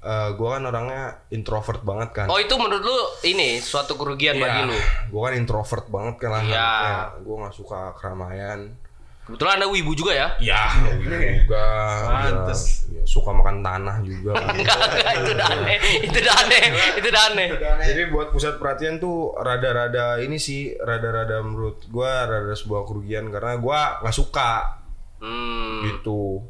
gue 0.00 0.48
kan 0.48 0.62
orangnya 0.64 1.02
introvert 1.28 1.84
banget 1.84 2.10
kan. 2.12 2.26
Oh, 2.26 2.40
itu 2.40 2.56
menurut 2.56 2.80
lu 2.80 2.98
ini 3.22 3.60
suatu 3.60 3.94
kerugian 3.94 4.36
bagi 4.36 4.64
lu. 4.64 4.76
Gue 5.08 5.20
kan 5.22 5.34
introvert 5.36 5.86
banget 5.86 6.16
kan 6.18 6.30
lah. 6.30 6.42
Iya. 6.42 6.70
Gue 7.20 7.36
nggak 7.36 7.52
suka 7.52 7.92
keramaian. 7.94 8.72
Kebetulan 9.20 9.62
Anda 9.62 9.68
wibu 9.70 9.94
juga 9.94 10.10
ya? 10.10 10.28
Ya, 10.42 10.74
juga. 10.90 11.62
Pantes. 12.02 12.90
Ya, 12.90 13.04
suka 13.06 13.30
makan 13.30 13.62
tanah 13.62 14.02
juga. 14.02 14.34
kan. 14.34 14.50
Enggak, 14.58 14.78
enggak, 14.90 15.12
itu 15.14 15.30
udah 15.30 15.46
aneh. 15.46 15.76
Itu 16.02 16.18
udah 16.18 16.36
aneh. 16.40 16.62
Itu 16.98 17.06
udah 17.14 17.22
aneh. 17.30 17.48
Jadi 17.84 18.02
buat 18.10 18.28
pusat 18.34 18.58
perhatian 18.58 18.98
tuh 18.98 19.36
rada-rada 19.36 20.18
ini 20.18 20.34
sih, 20.34 20.74
rada-rada 20.74 21.46
menurut 21.46 21.84
gua 21.86 22.26
rada 22.26 22.50
sebuah 22.52 22.82
kerugian 22.82 23.30
karena 23.30 23.54
gua 23.54 24.00
nggak 24.02 24.16
suka 24.16 24.80
Hmm. 25.20 25.84
gitu. 25.84 26.40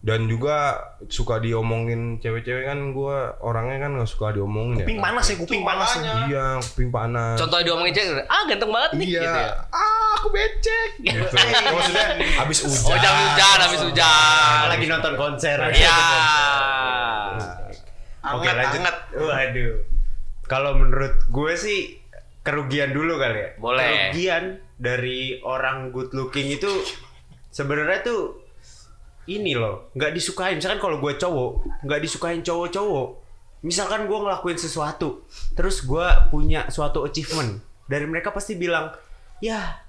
Dan 0.00 0.24
juga 0.26 0.80
suka 1.06 1.36
diomongin 1.38 2.16
cewek-cewek 2.16 2.64
kan 2.64 2.90
gua 2.90 3.36
orangnya 3.38 3.84
kan 3.84 3.92
nggak 3.92 4.08
suka 4.08 4.32
diomongin 4.32 4.80
Kuping 4.80 4.96
ya. 4.96 5.04
panas 5.04 5.24
ya, 5.24 5.36
kuping 5.36 5.60
panas. 5.60 5.90
ya. 5.94 6.14
Iya, 6.24 6.46
kuping 6.58 6.88
panas. 6.88 7.36
Contohnya 7.36 7.64
diomongin 7.66 7.92
cewek, 7.92 8.24
ah 8.24 8.42
ganteng 8.44 8.70
banget 8.70 8.90
nih 8.96 9.06
Iya. 9.06 9.20
gitu 9.20 9.38
ya. 9.38 9.50
Ah, 9.68 10.10
aku 10.16 10.28
becek. 10.30 10.90
Gitu. 10.98 11.20
Maksudnya 11.68 12.06
habis 12.34 12.58
hujan. 12.62 12.86
Oh, 12.86 12.96
jam 12.96 13.12
hujan, 13.14 13.56
habis 13.60 13.80
hujan. 13.82 14.62
lagi 14.66 14.86
nonton 14.86 15.12
konser. 15.14 15.58
Iya. 15.68 15.98
Oke 18.22 18.46
Anget, 18.46 18.54
lanjut. 18.54 18.80
anget. 18.80 18.96
Waduh. 19.16 19.74
Kalau 20.44 20.72
menurut 20.74 21.14
gue 21.24 21.52
sih 21.54 21.78
kerugian 22.40 22.90
dulu 22.90 23.16
kali 23.16 23.36
ya. 23.38 23.48
Boleh. 23.56 23.84
Kerugian 24.08 24.44
dari 24.76 25.40
orang 25.40 25.88
good 25.90 26.12
looking 26.12 26.48
itu 26.48 26.68
sebenarnya 27.48 28.00
tuh 28.00 28.39
ini 29.28 29.52
loh, 29.52 29.92
nggak 29.92 30.12
disukain. 30.16 30.56
Misalkan 30.56 30.80
kalau 30.80 30.96
gue 31.02 31.12
cowok, 31.18 31.50
nggak 31.84 32.00
disukain 32.00 32.40
cowok-cowok. 32.40 33.08
Misalkan 33.60 34.08
gue 34.08 34.18
ngelakuin 34.24 34.56
sesuatu, 34.56 35.28
terus 35.52 35.84
gue 35.84 36.06
punya 36.32 36.64
suatu 36.72 37.04
achievement, 37.04 37.60
dari 37.84 38.08
mereka 38.08 38.32
pasti 38.32 38.56
bilang, 38.56 38.88
ya 39.44 39.84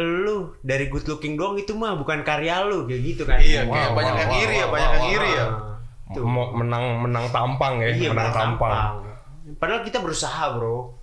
lu 0.00 0.56
dari 0.64 0.88
good 0.88 1.04
looking 1.04 1.36
doang 1.36 1.60
itu 1.60 1.76
mah 1.76 1.92
bukan 2.00 2.24
karya 2.24 2.64
lu 2.64 2.88
kayak 2.88 3.02
gitu 3.04 3.22
kan. 3.28 3.36
Iya, 3.36 3.68
Wow, 3.68 3.76
kayak 3.76 3.92
banyak 3.92 4.14
wow, 4.14 4.20
yang 4.22 4.30
wow, 4.32 4.40
iri 4.40 4.54
ya, 4.56 4.64
wow, 4.64 4.72
banyak 4.72 4.88
wow, 4.88 4.96
yang 4.96 5.08
iri 5.12 5.30
ya. 5.36 5.46
Tuh. 6.12 6.24
Mau 6.24 6.46
menang 6.56 6.84
menang 7.04 7.26
tampang 7.28 7.74
ya, 7.84 7.88
Iya, 7.92 8.08
menang 8.12 8.32
menang 8.32 8.32
tampang. 8.32 8.72
tampang. 8.72 8.94
Padahal 9.60 9.80
kita 9.84 9.98
berusaha, 10.00 10.44
Bro. 10.56 11.01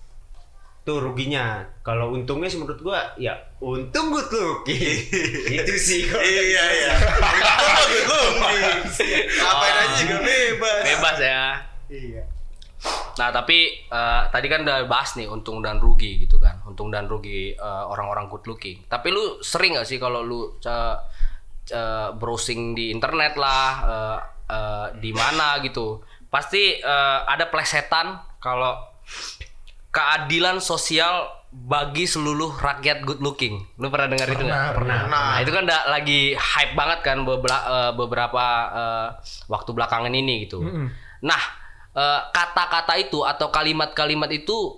Tuh 0.88 0.98
ruginya. 1.04 1.62
Kalau 1.84 2.16
untungnya 2.16 2.48
sih 2.48 2.58
menurut 2.58 2.80
gua 2.82 3.14
ya 3.20 3.36
untung 3.60 4.10
good 4.10 4.32
looking. 4.32 4.98
Itu 5.60 5.76
sih. 5.76 6.08
Iya, 6.08 6.44
iya. 6.48 6.92
mah 6.96 7.84
good 7.86 8.06
looking. 8.08 9.24
Ngapain 9.28 9.76
aja 9.76 9.94
juga 10.00 10.18
bebas. 10.24 10.82
Bebas 10.88 11.18
ya. 11.20 11.44
Iya. 11.92 12.24
Nah, 13.20 13.30
tapi 13.36 13.84
eh, 13.92 14.22
tadi 14.32 14.48
kan 14.48 14.64
udah 14.64 14.88
bahas 14.88 15.20
nih 15.20 15.28
untung 15.28 15.60
dan 15.60 15.84
rugi 15.84 16.24
gitu 16.24 16.40
kan. 16.40 16.64
Untung 16.64 16.88
dan 16.88 17.12
rugi 17.12 17.52
eh, 17.52 17.84
orang-orang 17.92 18.32
good 18.32 18.48
looking. 18.48 18.80
Tapi 18.88 19.12
lu 19.12 19.44
sering 19.44 19.76
gak 19.76 19.88
sih 19.88 20.00
kalau 20.00 20.24
lu 20.24 20.56
eh, 20.64 20.96
eh, 21.76 22.10
browsing 22.16 22.72
di 22.80 22.96
internet 22.96 23.36
lah 23.36 23.68
eh, 23.84 24.18
eh, 24.48 24.88
di 25.04 25.12
mana 25.12 25.60
gitu. 25.60 26.00
Pasti 26.32 26.80
eh, 26.80 27.20
ada 27.28 27.52
plesetan 27.52 28.40
kalau 28.40 28.80
keadilan 29.90 30.62
sosial 30.62 31.30
bagi 31.50 32.06
seluruh 32.06 32.62
rakyat 32.62 33.02
good 33.02 33.26
looking. 33.26 33.58
Lu 33.82 33.90
pernah 33.90 34.14
dengar 34.14 34.30
itu 34.30 34.46
nggak? 34.46 34.78
Pernah, 34.78 34.98
Nah, 35.10 35.34
itu 35.42 35.50
kan 35.50 35.66
udah 35.66 35.82
lagi 35.90 36.38
hype 36.38 36.78
banget 36.78 37.00
kan 37.02 37.18
beberapa, 37.26 37.66
eh, 37.66 37.92
beberapa 37.98 38.46
eh, 38.70 39.08
waktu 39.50 39.70
belakangan 39.74 40.14
ini 40.14 40.46
gitu. 40.46 40.62
Nah, 41.26 41.42
eh, 41.98 42.22
kata-kata 42.30 42.94
itu 43.02 43.26
atau 43.26 43.50
kalimat-kalimat 43.50 44.30
itu 44.30 44.78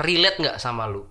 relate 0.00 0.40
nggak 0.40 0.56
sama 0.56 0.88
lu? 0.88 1.04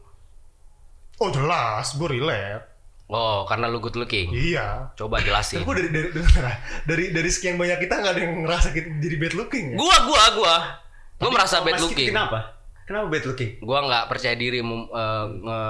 Oh 1.22 1.30
jelas, 1.30 1.94
gue 1.96 2.10
relate. 2.18 2.76
Oh, 3.06 3.46
karena 3.46 3.70
lu 3.70 3.78
good 3.78 3.94
looking. 3.94 4.34
Iya. 4.34 4.90
Coba 4.98 5.22
jelasin. 5.22 5.62
Gue 5.62 5.78
dari 5.78 5.90
dari, 5.94 6.10
dari 6.10 6.26
dari 6.90 7.06
dari 7.14 7.30
sekian 7.30 7.62
banyak 7.62 7.78
kita 7.78 8.02
nggak 8.02 8.14
ada 8.18 8.22
yang 8.26 8.34
ngerasa 8.42 8.74
kita 8.74 8.90
jadi 8.98 9.16
bad 9.22 9.34
looking 9.38 9.66
ya. 9.74 9.78
Gua, 9.78 9.98
gua, 10.10 10.24
gua. 10.34 10.56
Gua 11.22 11.30
merasa 11.30 11.62
bad 11.62 11.78
looking. 11.78 12.10
Kenapa? 12.10 12.58
Kenapa 12.86 13.10
bad 13.10 13.26
looking? 13.26 13.52
Gua 13.66 13.82
nggak 13.82 14.06
percaya 14.14 14.38
diri 14.38 14.62
eh, 14.62 15.26
nge 15.42 15.62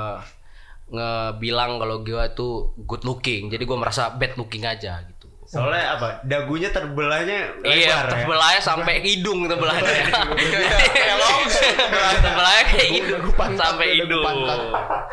ngebilang 0.91 1.79
kalau 1.79 2.03
gua 2.03 2.27
tuh 2.35 2.75
good 2.83 3.07
looking. 3.07 3.47
Jadi 3.47 3.63
gua 3.63 3.79
merasa 3.79 4.11
bad 4.11 4.35
looking 4.35 4.67
aja 4.67 4.99
gitu. 5.07 5.14
Soalnya 5.55 5.95
apa? 5.95 6.07
Dagunya 6.21 6.67
terbelahnya 6.67 7.55
lebar 7.63 7.71
Iya, 7.71 7.87
ya. 7.87 8.11
terbelahnya 8.11 8.59
sampai 8.59 8.99
hidung 8.99 9.47
terbelahnya. 9.47 9.87
Kayak 10.91 11.15
longsor. 11.15 11.63
terbelahnya 12.19 12.63
kayak 12.67 12.89
hidung 12.91 13.19
Dagu 13.23 13.31
pantat, 13.31 13.59
sampai 13.63 13.87
hidung. 13.95 14.25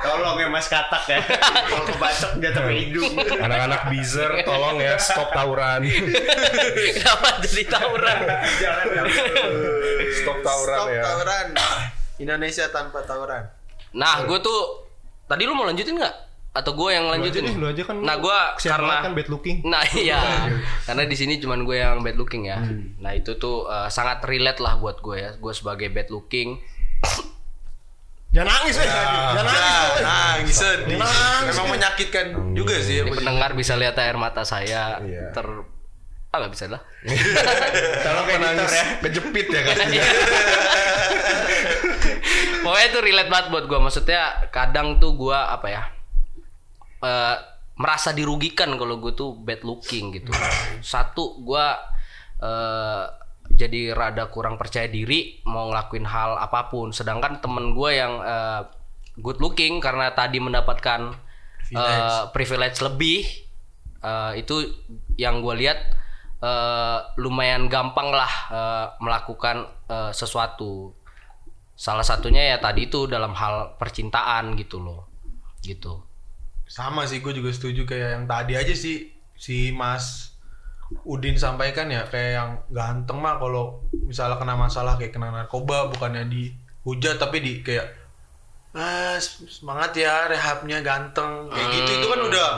Tolong 0.03 0.37
ya 0.37 0.49
Mas 0.51 0.67
Katak 0.67 1.05
ya. 1.07 1.19
Kalau 1.63 1.85
kebacok 1.87 2.31
dia 2.43 2.51
sampai 2.51 2.75
hidung. 2.83 3.13
Anak-anak 3.39 3.81
bizer 3.87 4.31
tolong 4.43 4.77
ya 4.77 4.99
stop 4.99 5.31
tawuran. 5.31 5.81
Kenapa 5.87 7.29
jadi 7.41 7.63
tawuran? 7.71 8.19
Jangan 8.59 8.87
Stop 10.13 10.39
tawuran 10.43 10.77
Stop 10.77 10.89
ya. 10.91 11.03
tawuran. 11.03 11.47
Indonesia 12.19 12.67
tanpa 12.69 12.99
tawuran. 13.03 13.43
Nah, 13.93 14.27
gue 14.27 14.39
tuh 14.39 14.91
tadi 15.25 15.47
lu 15.47 15.55
mau 15.55 15.65
lanjutin 15.65 15.95
nggak? 15.95 16.32
Atau 16.53 16.77
gue 16.77 16.93
yang 16.93 17.09
Lu 17.09 17.17
aja 17.17 17.21
lanjutin? 17.25 17.45
lu 17.57 17.65
aja 17.65 17.83
kan. 17.83 17.97
Nah, 17.97 18.21
gue 18.21 18.39
karena 18.61 18.97
kan 19.01 19.17
bad 19.17 19.29
looking. 19.33 19.65
Nah 19.65 19.81
iya, 19.97 20.21
karena 20.85 21.09
di 21.09 21.17
sini 21.17 21.41
cuman 21.41 21.65
gue 21.65 21.81
yang 21.81 22.05
bad 22.05 22.21
looking 22.21 22.45
ya. 22.45 22.61
Nah 23.01 23.17
itu 23.17 23.41
tuh 23.41 23.65
eh, 23.65 23.89
sangat 23.89 24.21
relate 24.29 24.61
lah 24.61 24.77
buat 24.77 25.01
gue 25.01 25.17
ya. 25.17 25.31
Gue 25.41 25.53
sebagai 25.57 25.89
bad 25.89 26.13
looking. 26.13 26.61
Jangan 28.33 28.49
nangis 28.49 28.77
weh. 28.77 28.85
Jangan 28.85 29.45
nangis. 29.45 29.61
Ya, 29.97 30.05
nangis 30.05 30.57
sedih. 30.57 30.97
Nangis. 30.97 31.53
Memang 31.53 31.69
menyakitkan 31.69 32.27
juga 32.53 32.77
sih 32.81 33.01
ya. 33.01 33.05
Pendengar 33.05 33.53
bisa 33.53 33.73
lihat 33.77 33.97
air 33.97 34.17
mata 34.17 34.45
saya 34.45 35.01
Iya. 35.01 35.33
ter 35.33 35.49
ah 36.33 36.41
nggak 36.41 36.53
bisa 36.53 36.65
lah. 36.69 36.81
Tolong 38.05 38.29
nangis 38.29 38.73
ya. 38.73 38.85
Kejepit 39.05 39.49
ya 39.49 39.61
kan. 39.69 39.77
Pokoknya 42.63 42.87
itu 42.89 42.99
relate 43.01 43.29
banget 43.29 43.47
buat 43.53 43.65
gue. 43.69 43.79
Maksudnya 43.81 44.21
kadang 44.49 44.97
tuh 44.97 45.13
gue 45.13 45.37
apa 45.37 45.69
ya 45.69 45.83
eh, 47.03 47.37
merasa 47.77 48.15
dirugikan 48.15 48.79
kalau 48.79 49.03
gue 49.03 49.13
tuh 49.13 49.35
bad 49.37 49.67
looking 49.67 50.15
gitu. 50.15 50.31
Satu 50.83 51.43
gue 51.43 51.67
eh, 52.43 53.05
jadi 53.53 53.93
rada 53.93 54.33
kurang 54.33 54.57
percaya 54.57 54.89
diri 54.89 55.43
mau 55.45 55.69
ngelakuin 55.69 56.07
hal 56.07 56.39
apa 56.39 56.71
pun. 56.73 56.95
Sedangkan 56.95 57.43
temen 57.43 57.75
gue 57.75 57.91
yang 57.93 58.23
eh, 58.23 58.63
good 59.21 59.43
looking 59.43 59.83
karena 59.83 60.15
tadi 60.17 60.41
mendapatkan 60.41 61.13
eh, 61.75 62.23
privilege 62.33 62.81
lebih 62.81 63.27
eh, 64.01 64.33
itu 64.41 64.65
yang 65.21 65.45
gue 65.45 65.55
lihat 65.59 65.79
eh, 66.41 66.99
lumayan 67.21 67.69
gampang 67.69 68.09
lah 68.09 68.33
eh, 68.49 68.87
melakukan 69.05 69.69
eh, 69.91 70.13
sesuatu 70.15 70.95
salah 71.73 72.05
satunya 72.05 72.55
ya 72.55 72.57
tadi 72.63 72.87
itu 72.87 73.11
dalam 73.11 73.35
hal 73.35 73.75
percintaan 73.81 74.55
gitu 74.55 74.79
loh 74.79 75.09
gitu 75.65 76.12
Sama 76.73 77.05
sih, 77.05 77.21
gue 77.21 77.33
juga 77.33 77.53
setuju 77.53 77.85
kayak 77.85 78.09
yang 78.17 78.25
tadi 78.25 78.57
aja 78.57 78.73
sih 78.73 79.13
si 79.37 79.69
Mas 79.71 80.33
Udin 81.05 81.37
sampaikan 81.37 81.89
ya 81.89 82.05
kayak 82.05 82.31
yang 82.33 82.51
ganteng 82.69 83.17
mah 83.17 83.37
kalau 83.37 83.81
misalnya 84.03 84.37
kena 84.37 84.57
masalah 84.57 84.97
kayak 84.97 85.13
kena 85.13 85.29
narkoba 85.29 85.89
bukannya 85.89 86.29
dihujat 86.29 87.17
tapi 87.17 87.41
di 87.41 87.53
kayak 87.61 87.89
ah 88.73 89.17
semangat 89.21 89.93
ya 89.97 90.29
rehabnya 90.29 90.81
ganteng 90.81 91.49
kayak 91.49 91.69
gitu 91.73 91.91
itu 91.97 92.07
kan 92.09 92.21
udah 92.23 92.49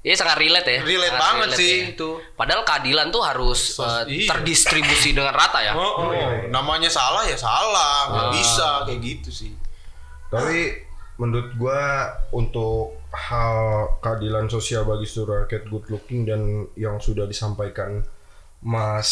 Iya 0.00 0.14
sangat 0.14 0.38
relate 0.38 0.70
ya. 0.70 0.80
relate 0.86 1.10
Sangat 1.10 1.26
banget 1.26 1.48
sih 1.58 1.74
ya. 1.82 1.90
itu. 1.90 2.08
Padahal 2.38 2.62
keadilan 2.62 3.10
tuh 3.10 3.26
harus 3.26 3.74
Sos- 3.74 4.06
eh, 4.06 4.22
iya. 4.22 4.30
terdistribusi 4.30 5.10
dengan 5.10 5.34
rata 5.34 5.58
ya. 5.58 5.74
Oh, 5.74 6.06
oh. 6.06 6.14
namanya 6.46 6.86
salah 6.86 7.26
ya 7.26 7.34
salah, 7.34 8.14
nggak 8.14 8.26
bisa 8.38 8.86
kayak 8.86 9.00
gitu 9.02 9.34
sih. 9.34 9.50
Tapi 10.30 10.85
menurut 11.16 11.50
gua 11.56 12.12
untuk 12.30 13.00
hal 13.10 13.88
keadilan 14.00 14.46
sosial 14.46 14.84
bagi 14.84 15.08
seluruh 15.08 15.44
rakyat 15.44 15.64
good 15.66 15.88
looking 15.88 16.28
dan 16.28 16.68
yang 16.76 17.00
sudah 17.00 17.24
disampaikan 17.24 18.04
Mas 18.60 19.08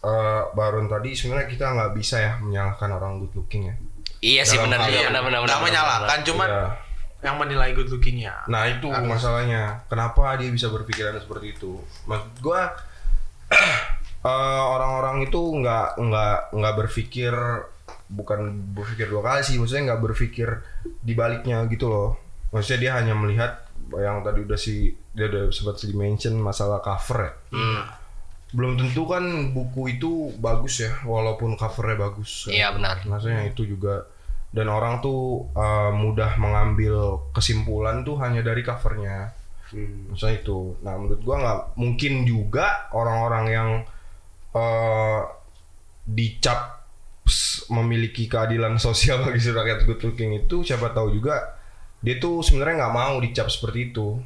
eh, 0.00 0.42
Baron 0.52 0.86
tadi 0.86 1.16
sebenarnya 1.16 1.48
kita 1.48 1.66
nggak 1.72 1.92
bisa 1.96 2.16
ya 2.20 2.32
menyalahkan 2.40 2.90
orang 2.92 3.24
good 3.24 3.34
looking 3.34 3.72
ya. 3.72 3.74
Iya 4.20 4.42
sih 4.44 4.56
benar 4.56 4.84
juga 4.84 5.00
yang 5.04 5.12
benar 5.12 5.40
benar 5.44 5.58
menyalahkan, 5.60 6.18
cuman 6.24 6.48
Iya. 6.48 6.64
yang 7.24 7.36
menilai 7.40 7.72
good 7.72 7.88
lookingnya. 7.88 8.44
Nah 8.48 8.68
itu 8.68 8.88
masalahnya. 8.88 9.84
Kenapa 9.88 10.36
dia 10.36 10.48
bisa 10.48 10.68
berpikiran 10.68 11.16
seperti 11.16 11.56
itu? 11.56 11.80
Maksud 12.04 12.32
gua 12.40 12.72
eh, 14.28 14.62
orang-orang 14.64 15.24
itu 15.24 15.40
nggak 15.40 16.00
nggak 16.00 16.36
nggak 16.56 16.74
berpikir 16.84 17.32
bukan 18.08 18.72
berpikir 18.76 19.08
dua 19.08 19.22
kali 19.24 19.40
sih. 19.46 19.56
Maksudnya 19.56 19.92
nggak 19.92 20.02
berpikir 20.02 20.48
di 21.02 21.12
baliknya 21.16 21.64
gitu 21.70 21.88
loh. 21.88 22.10
Maksudnya 22.54 22.80
dia 22.80 22.92
hanya 23.02 23.14
melihat 23.18 23.64
yang 23.94 24.24
tadi 24.24 24.46
udah 24.46 24.58
si 24.58 24.94
dia 25.14 25.30
udah 25.30 25.52
sempat 25.54 25.82
di 25.84 25.94
mention 25.94 26.34
masalah 26.38 26.82
cover 26.82 27.18
ya. 27.26 27.32
Belum 28.54 28.78
tentu 28.78 29.02
kan 29.10 29.50
buku 29.50 29.98
itu 29.98 30.30
bagus 30.38 30.86
ya, 30.86 30.94
walaupun 31.02 31.58
covernya 31.58 31.98
bagus. 31.98 32.46
Iya 32.46 32.70
benar. 32.70 33.02
Maksudnya 33.02 33.50
itu 33.50 33.66
juga 33.66 34.06
dan 34.54 34.70
orang 34.70 35.02
tuh 35.02 35.50
uh, 35.58 35.90
mudah 35.90 36.38
mengambil 36.38 37.26
kesimpulan 37.34 38.06
tuh 38.06 38.14
hanya 38.22 38.46
dari 38.46 38.62
covernya. 38.62 39.34
Misalnya 39.74 40.38
itu. 40.38 40.78
Nah 40.86 40.94
menurut 40.94 41.18
gua 41.26 41.36
nggak 41.42 41.60
mungkin 41.74 42.22
juga 42.22 42.86
orang-orang 42.94 43.44
yang 43.50 43.70
uh, 44.54 45.20
dicap 46.06 46.73
memiliki 47.68 48.24
keadilan 48.24 48.76
sosial 48.76 49.20
bagi 49.20 49.38
seluruh 49.38 49.60
rakyat 49.60 49.78
good 49.84 50.00
looking 50.02 50.34
itu 50.34 50.60
siapa 50.60 50.90
tahu 50.90 51.12
juga 51.12 51.56
dia 51.98 52.16
tuh 52.16 52.40
sebenarnya 52.40 52.84
nggak 52.84 52.94
mau 52.94 53.16
dicap 53.16 53.48
seperti 53.48 53.90
itu. 53.90 54.20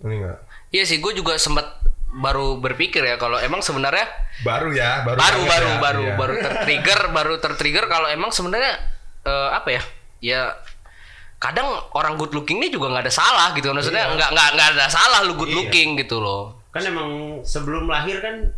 Ini 0.00 0.14
enggak? 0.16 0.38
Iya 0.70 0.84
sih 0.84 0.98
gue 0.98 1.12
juga 1.12 1.34
sempat 1.36 1.66
baru 2.10 2.58
berpikir 2.58 3.00
ya 3.00 3.14
kalau 3.14 3.38
emang 3.38 3.60
sebenarnya 3.60 4.02
Baru 4.42 4.74
ya, 4.74 5.06
baru 5.06 5.14
baru 5.16 5.40
baru 5.40 5.68
ya. 5.68 5.78
baru 5.78 6.02
Iya. 6.02 6.14
baru 6.16 6.34
tertrigger 6.36 7.00
baru 7.16 7.34
tertrigger 7.38 7.84
kalau 7.86 8.08
emang 8.08 8.30
sebenarnya 8.30 8.74
eh, 9.22 9.48
apa 9.52 9.68
ya 9.70 9.82
ya 10.18 10.40
kadang 11.38 11.70
orang 11.94 12.18
good 12.18 12.34
looking 12.34 12.58
ini 12.58 12.68
juga 12.68 12.90
nggak 12.90 13.06
ada 13.06 13.14
salah 13.14 13.54
gitu 13.54 13.70
maksudnya 13.70 14.10
nggak 14.10 14.28
nggak 14.28 14.48
nggak 14.52 14.68
ada 14.74 14.86
salah 14.90 15.22
lu 15.22 15.38
good 15.38 15.48
looking 15.48 15.94
gitu 15.96 16.18
loh 16.18 16.58
Kan 16.70 16.82
emang 16.84 17.08
sebelum 17.42 17.86
lahir 17.86 18.18
kan 18.18 18.50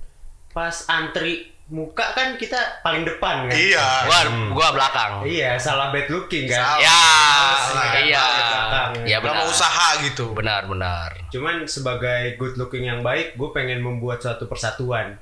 pas 0.50 0.84
antri 0.86 1.51
muka 1.72 2.04
kan 2.12 2.36
kita 2.36 2.60
paling 2.80 3.00
depan 3.02 3.48
kan. 3.48 3.56
Iya. 3.56 4.04
gua 4.04 4.18
gua 4.52 4.68
belakang 4.70 5.12
Iya, 5.24 5.56
salah 5.56 5.88
bad 5.88 6.04
looking 6.06 6.44
kan. 6.44 6.60
Salah. 6.60 6.78
ya 6.78 7.00
Salah. 7.64 7.84
iya 7.98 8.24
Belakang. 8.28 8.90
ya 9.02 9.16
Nggak 9.16 9.20
benar 9.24 9.36
mau 9.38 9.46
usaha 9.48 9.88
gitu. 10.02 10.24
benar 10.32 10.62
benar 10.64 11.10
Cuman 11.28 11.64
sebagai 11.64 12.36
good 12.36 12.54
looking 12.54 12.84
yang 12.84 13.00
baik, 13.00 13.34
gue 13.34 13.50
pengen 13.50 13.80
membuat 13.80 14.20
suatu 14.20 14.44
persatuan. 14.44 15.16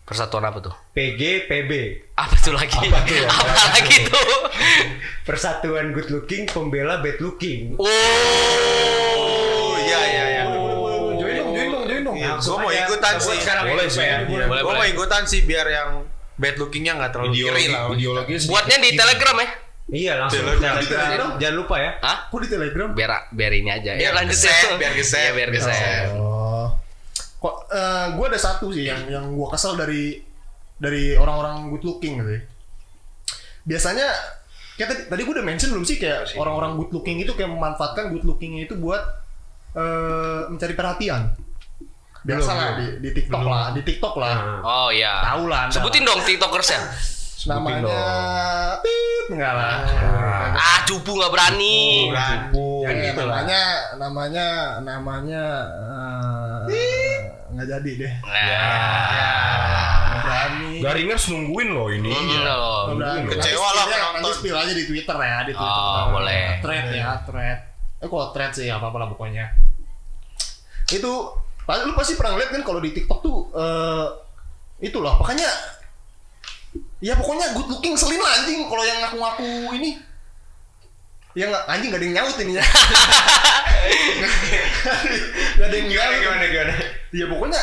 persatuan 0.00 0.42
apa 0.42 0.58
tuh 0.60 0.74
PG 0.92 1.46
PB. 1.46 1.70
apa 2.14 2.34
tuh 2.36 2.50
lagi 2.52 2.74
apa, 2.74 2.98
lagi 3.72 3.96
tuh 4.06 4.30
Persatuan 5.22 5.90
good 5.90 6.06
looking 6.08 6.46
pembela 6.46 6.98
bad 6.98 7.18
looking. 7.18 7.74
Oh, 7.76 7.86
gua 12.40 12.48
Supaya 12.56 12.64
mau 12.64 12.88
ikutan 12.88 13.14
sih. 13.16 13.38
sekarang 13.38 13.64
Boleh 13.66 13.84
ya, 13.84 13.90
sih. 13.90 14.00
Iya, 14.00 14.16
Boleh, 14.24 14.46
gua 14.46 14.56
boleh. 14.64 14.78
mau 14.78 14.86
ikutan 14.88 15.22
sih 15.24 15.40
biar 15.42 15.66
yang 15.66 15.90
bad 16.34 16.56
lookingnya 16.56 16.92
nggak 16.96 17.10
terlalu 17.10 17.32
ideologi 17.34 17.60
kiri 17.60 17.64
lah. 17.68 17.82
ideologi 17.90 18.34
buatnya 18.46 18.76
di 18.78 18.90
telegram 18.94 19.36
ya 19.36 19.48
Iya 19.90 20.12
langsung 20.16 20.46
Telegram. 20.46 20.72
Telegram. 20.78 21.28
Jangan 21.34 21.56
lupa 21.56 21.74
ya. 21.76 21.90
Hah? 21.98 22.18
Kok 22.26 22.38
di 22.38 22.48
Telegram? 22.48 22.88
biar 22.90 23.10
biar 23.28 23.52
ini 23.52 23.70
aja 23.70 23.90
Biar 23.92 23.98
ya 23.98 24.10
lanjut 24.14 24.38
ya. 24.38 24.78
biar 24.78 24.92
ke-save. 24.94 25.34
Iya, 25.34 25.46
biar 25.50 25.62
save 25.66 26.10
Oh. 26.14 26.66
Kok 27.36 27.56
gue 28.14 28.26
ada 28.28 28.38
satu 28.38 28.70
sih 28.70 28.86
yang 28.86 29.02
yang 29.06 29.24
gue 29.28 29.48
kesel 29.50 29.74
dari 29.74 30.22
dari 30.78 31.12
orang-orang 31.12 31.68
good 31.68 31.82
looking 31.82 32.22
gitu. 32.22 32.30
ya. 32.30 32.42
Biasanya 33.62 34.06
kayak 34.76 34.88
tadi, 34.88 35.02
tadi 35.10 35.20
gue 35.20 35.34
udah 35.34 35.44
mention 35.44 35.68
belum 35.70 35.82
sih 35.82 35.98
kayak 35.98 36.32
orang-orang 36.34 36.78
good 36.78 36.94
looking 36.94 37.18
itu 37.18 37.34
kayak 37.34 37.50
memanfaatkan 37.50 38.14
good 38.14 38.22
lookingnya 38.22 38.64
itu 38.64 38.78
buat 38.78 39.02
eh, 39.74 40.40
mencari 40.48 40.72
perhatian. 40.72 41.34
Biasa 42.20 42.36
Belum, 42.44 42.54
lah 42.54 42.68
di, 42.70 42.84
belum. 42.86 43.00
di 43.00 43.10
TikTok 43.10 43.42
lah, 43.42 43.64
di 43.72 43.80
TikTok 43.80 44.14
lah. 44.16 44.36
oh 44.60 44.88
ya 44.90 45.14
Tahu 45.24 45.42
lah, 45.48 45.60
Anda 45.66 45.74
sebutin 45.74 46.02
dong 46.04 46.20
tiktokers 46.20 46.68
ya 46.68 46.80
Namanya 47.48 47.80
dong. 47.80 47.96
Pip 48.80 49.24
enggak 49.32 49.52
lah. 49.54 49.74
ah 50.52 50.78
cupu 50.84 51.16
nggak 51.16 51.32
berani 51.32 52.12
Cupu. 52.12 52.84
Ya, 52.84 52.90
gitu 53.08 53.22
lah. 53.24 53.40
namanya 53.40 53.62
namanya 53.96 54.46
namanya 54.84 55.44
eh, 56.68 57.16
nggak 57.48 57.66
jadi 57.66 57.90
deh. 57.96 58.14
nah 58.20 59.00
Nggak 60.10 60.20
berani. 60.20 60.72
Garingers 60.80 61.24
nungguin 61.28 61.68
loh 61.70 61.88
ini. 61.88 62.10
Hmm, 62.10 62.44
loh. 62.44 62.92
Udah, 62.92 63.24
Kecewa 63.24 63.68
nanti 63.70 63.78
lah 63.78 63.86
penonton. 63.86 64.12
Nanti 64.20 64.36
spill 64.36 64.56
aja 64.56 64.72
di 64.74 64.84
Twitter 64.84 65.16
ya, 65.16 65.36
di 65.40 65.52
Twitter. 65.54 65.80
Oh, 65.88 66.02
boleh. 66.12 66.44
Thread 66.60 66.86
ya, 66.92 67.08
thread. 67.24 67.58
Eh 67.96 68.06
kok 68.06 68.26
thread 68.32 68.52
sih 68.52 68.68
apa 68.68 68.84
apa 68.84 68.96
lah 68.96 69.08
pokoknya. 69.08 69.46
Itu 70.86 71.12
lu 71.86 71.92
pasti 71.94 72.18
pernah 72.18 72.38
lihat 72.40 72.50
kan 72.50 72.62
kalau 72.66 72.80
di 72.82 72.90
TikTok 72.90 73.20
tuh 73.22 73.38
eh 73.54 74.06
itulah 74.80 75.20
makanya 75.20 75.46
ya 77.04 77.12
pokoknya 77.16 77.52
good 77.52 77.68
looking 77.68 77.96
selin 77.96 78.20
lah 78.20 78.32
anjing 78.42 78.64
kalau 78.68 78.84
yang 78.84 78.98
ngaku-ngaku 79.04 79.50
ini. 79.76 79.90
Ya 81.30 81.46
nggak 81.46 81.64
anjing 81.70 81.88
gak 81.94 82.00
ada 82.02 82.06
yang 82.10 82.16
nyaut 82.18 82.36
ini 82.42 82.52
ya. 82.58 82.64
Gak 85.60 85.66
ada 85.70 85.76
yang 85.78 85.88
nyaut. 85.88 86.14
Gimana 86.18 86.46
gimana? 86.50 86.74
ya 87.14 87.24
pokoknya 87.30 87.60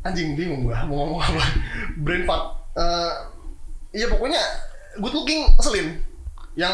anjing 0.00 0.32
bingung 0.32 0.64
gua 0.64 0.80
mau 0.88 1.04
ngomong 1.04 1.20
apa. 1.20 1.44
Brain 2.00 2.24
fart 2.24 2.62
Eh, 2.72 3.12
iya 3.92 4.06
pokoknya 4.08 4.40
good 5.00 5.12
looking 5.12 5.44
selin. 5.60 6.00
Yang 6.56 6.72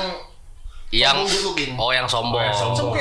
yang 0.90 1.16
Sombong 1.20 1.44
looking. 1.44 1.72
oh 1.76 1.90
yang 1.90 2.06
sombong 2.06 2.40
kayak 2.40 2.48
yang 2.48 2.64
sombong 2.64 2.92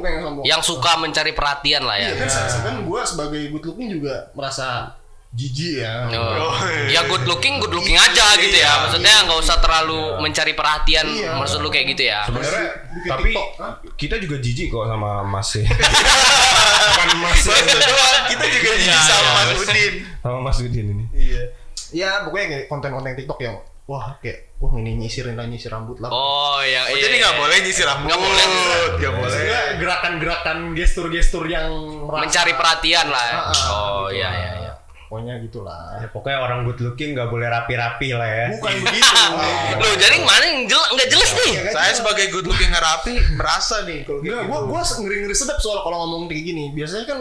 kayak 0.00 0.14
yang 0.14 0.24
sombong 0.24 0.44
yang 0.44 0.60
suka 0.60 0.92
mencari 0.96 1.32
perhatian 1.32 1.82
lah 1.82 1.94
ya 1.94 2.08
iya 2.08 2.14
kan 2.16 2.28
saya 2.28 2.60
kan 2.62 2.74
gua 2.82 3.00
sebagai 3.02 3.52
good 3.52 3.64
looking 3.64 3.88
juga 3.92 4.32
merasa 4.32 4.96
jijik 5.30 5.82
ya 5.82 6.06
Oh. 6.08 6.54
ya 6.86 7.04
good 7.04 7.26
looking 7.26 7.58
good 7.58 7.68
looking 7.70 7.98
aja 7.98 8.38
gitu 8.38 8.54
ya 8.54 8.72
maksudnya 8.80 9.26
nggak 9.26 9.34
usah 9.36 9.58
terlalu 9.58 9.98
mencari 10.18 10.54
perhatian 10.54 11.04
Iya. 11.04 11.34
maksud 11.36 11.58
lu 11.58 11.68
kayak 11.68 11.90
gitu 11.90 12.06
ya 12.06 12.22
Sebenarnya 12.24 12.70
tapi 13.04 13.34
kita 13.94 14.16
juga 14.16 14.38
jijik 14.38 14.70
kok 14.70 14.86
sama 14.86 15.20
Mas. 15.22 15.58
Bukan 15.58 17.08
Mas 17.18 17.42
ya. 17.42 17.54
kita 18.30 18.44
juga 18.46 18.70
Iya, 18.70 18.78
jijik 18.80 19.02
sama 19.02 19.20
iya, 19.20 19.32
Mas. 19.34 19.58
Udin. 19.58 19.92
sama 20.16 20.38
Mas 20.40 20.56
Udin 20.58 20.86
ini. 20.88 21.04
iya 21.12 21.42
ya 21.90 22.10
pokoknya 22.22 22.64
konten-konten 22.64 23.12
TikTok 23.14 23.38
yang 23.38 23.58
wah 23.84 24.16
kayak 24.18 24.56
wah 24.56 24.72
ini 24.74 24.96
nyisirin 24.96 25.34
lah 25.34 25.44
nyisir 25.44 25.68
rambut 25.68 26.00
lah 26.00 26.08
oh 26.08 26.58
yang 26.60 26.84
Oh, 26.84 26.90
iya, 26.90 27.00
jadi 27.00 27.14
iya, 27.14 27.20
nggak 27.20 27.34
iya. 27.34 27.40
boleh 27.40 27.56
nyisir 27.60 27.84
rambut. 27.84 28.06
Nggak 28.06 28.20
boleh. 28.20 28.46
Nggak 28.96 29.12
boleh. 29.14 29.40
Gerakan-gerakan 29.76 30.58
gestur-gestur 30.72 31.44
yang 31.46 31.66
merasa- 32.02 32.22
mencari 32.22 32.52
perhatian 32.54 33.06
lah 33.08 33.26
Ah, 33.26 33.40
ah, 33.44 33.64
oh 33.68 34.04
gitu 34.08 34.16
iya 34.16 34.28
iya 34.30 34.50
iya 34.58 34.72
pokoknya 35.04 35.34
gitulah 35.38 36.00
Ya, 36.00 36.08
pokoknya 36.08 36.38
orang 36.40 36.58
good 36.64 36.80
looking 36.80 37.14
nggak 37.14 37.28
boleh 37.28 37.46
rapi-rapi 37.46 38.08
lah 38.10 38.26
ya. 38.26 38.46
bukan 38.52 38.72
begitu 38.82 39.14
Loh, 39.78 39.94
jadi 39.94 40.16
mana 40.18 40.42
yang 40.44 40.60
jelas 40.64 40.88
nggak 40.90 41.08
jelas 41.08 41.30
nih 41.36 41.52
Saya 41.70 41.92
sebagai 41.92 42.24
good 42.30 42.42
looking 42.44 42.66
nggak 42.66 42.82
rapi 42.82 43.14
merasa 43.32 43.84
nih 43.84 44.02
kalau 44.02 44.18
Enggak, 44.18 44.42
gitu. 44.42 44.48
gua 44.48 44.58
gua 44.64 44.80
ngeri 44.82 45.16
ngeri 45.22 45.36
sedap 45.36 45.58
soal 45.58 45.78
kalau 45.80 46.02
ngomong 46.02 46.26
kayak 46.26 46.42
gini. 46.42 46.64
Biasanya 46.72 47.04
kan 47.06 47.18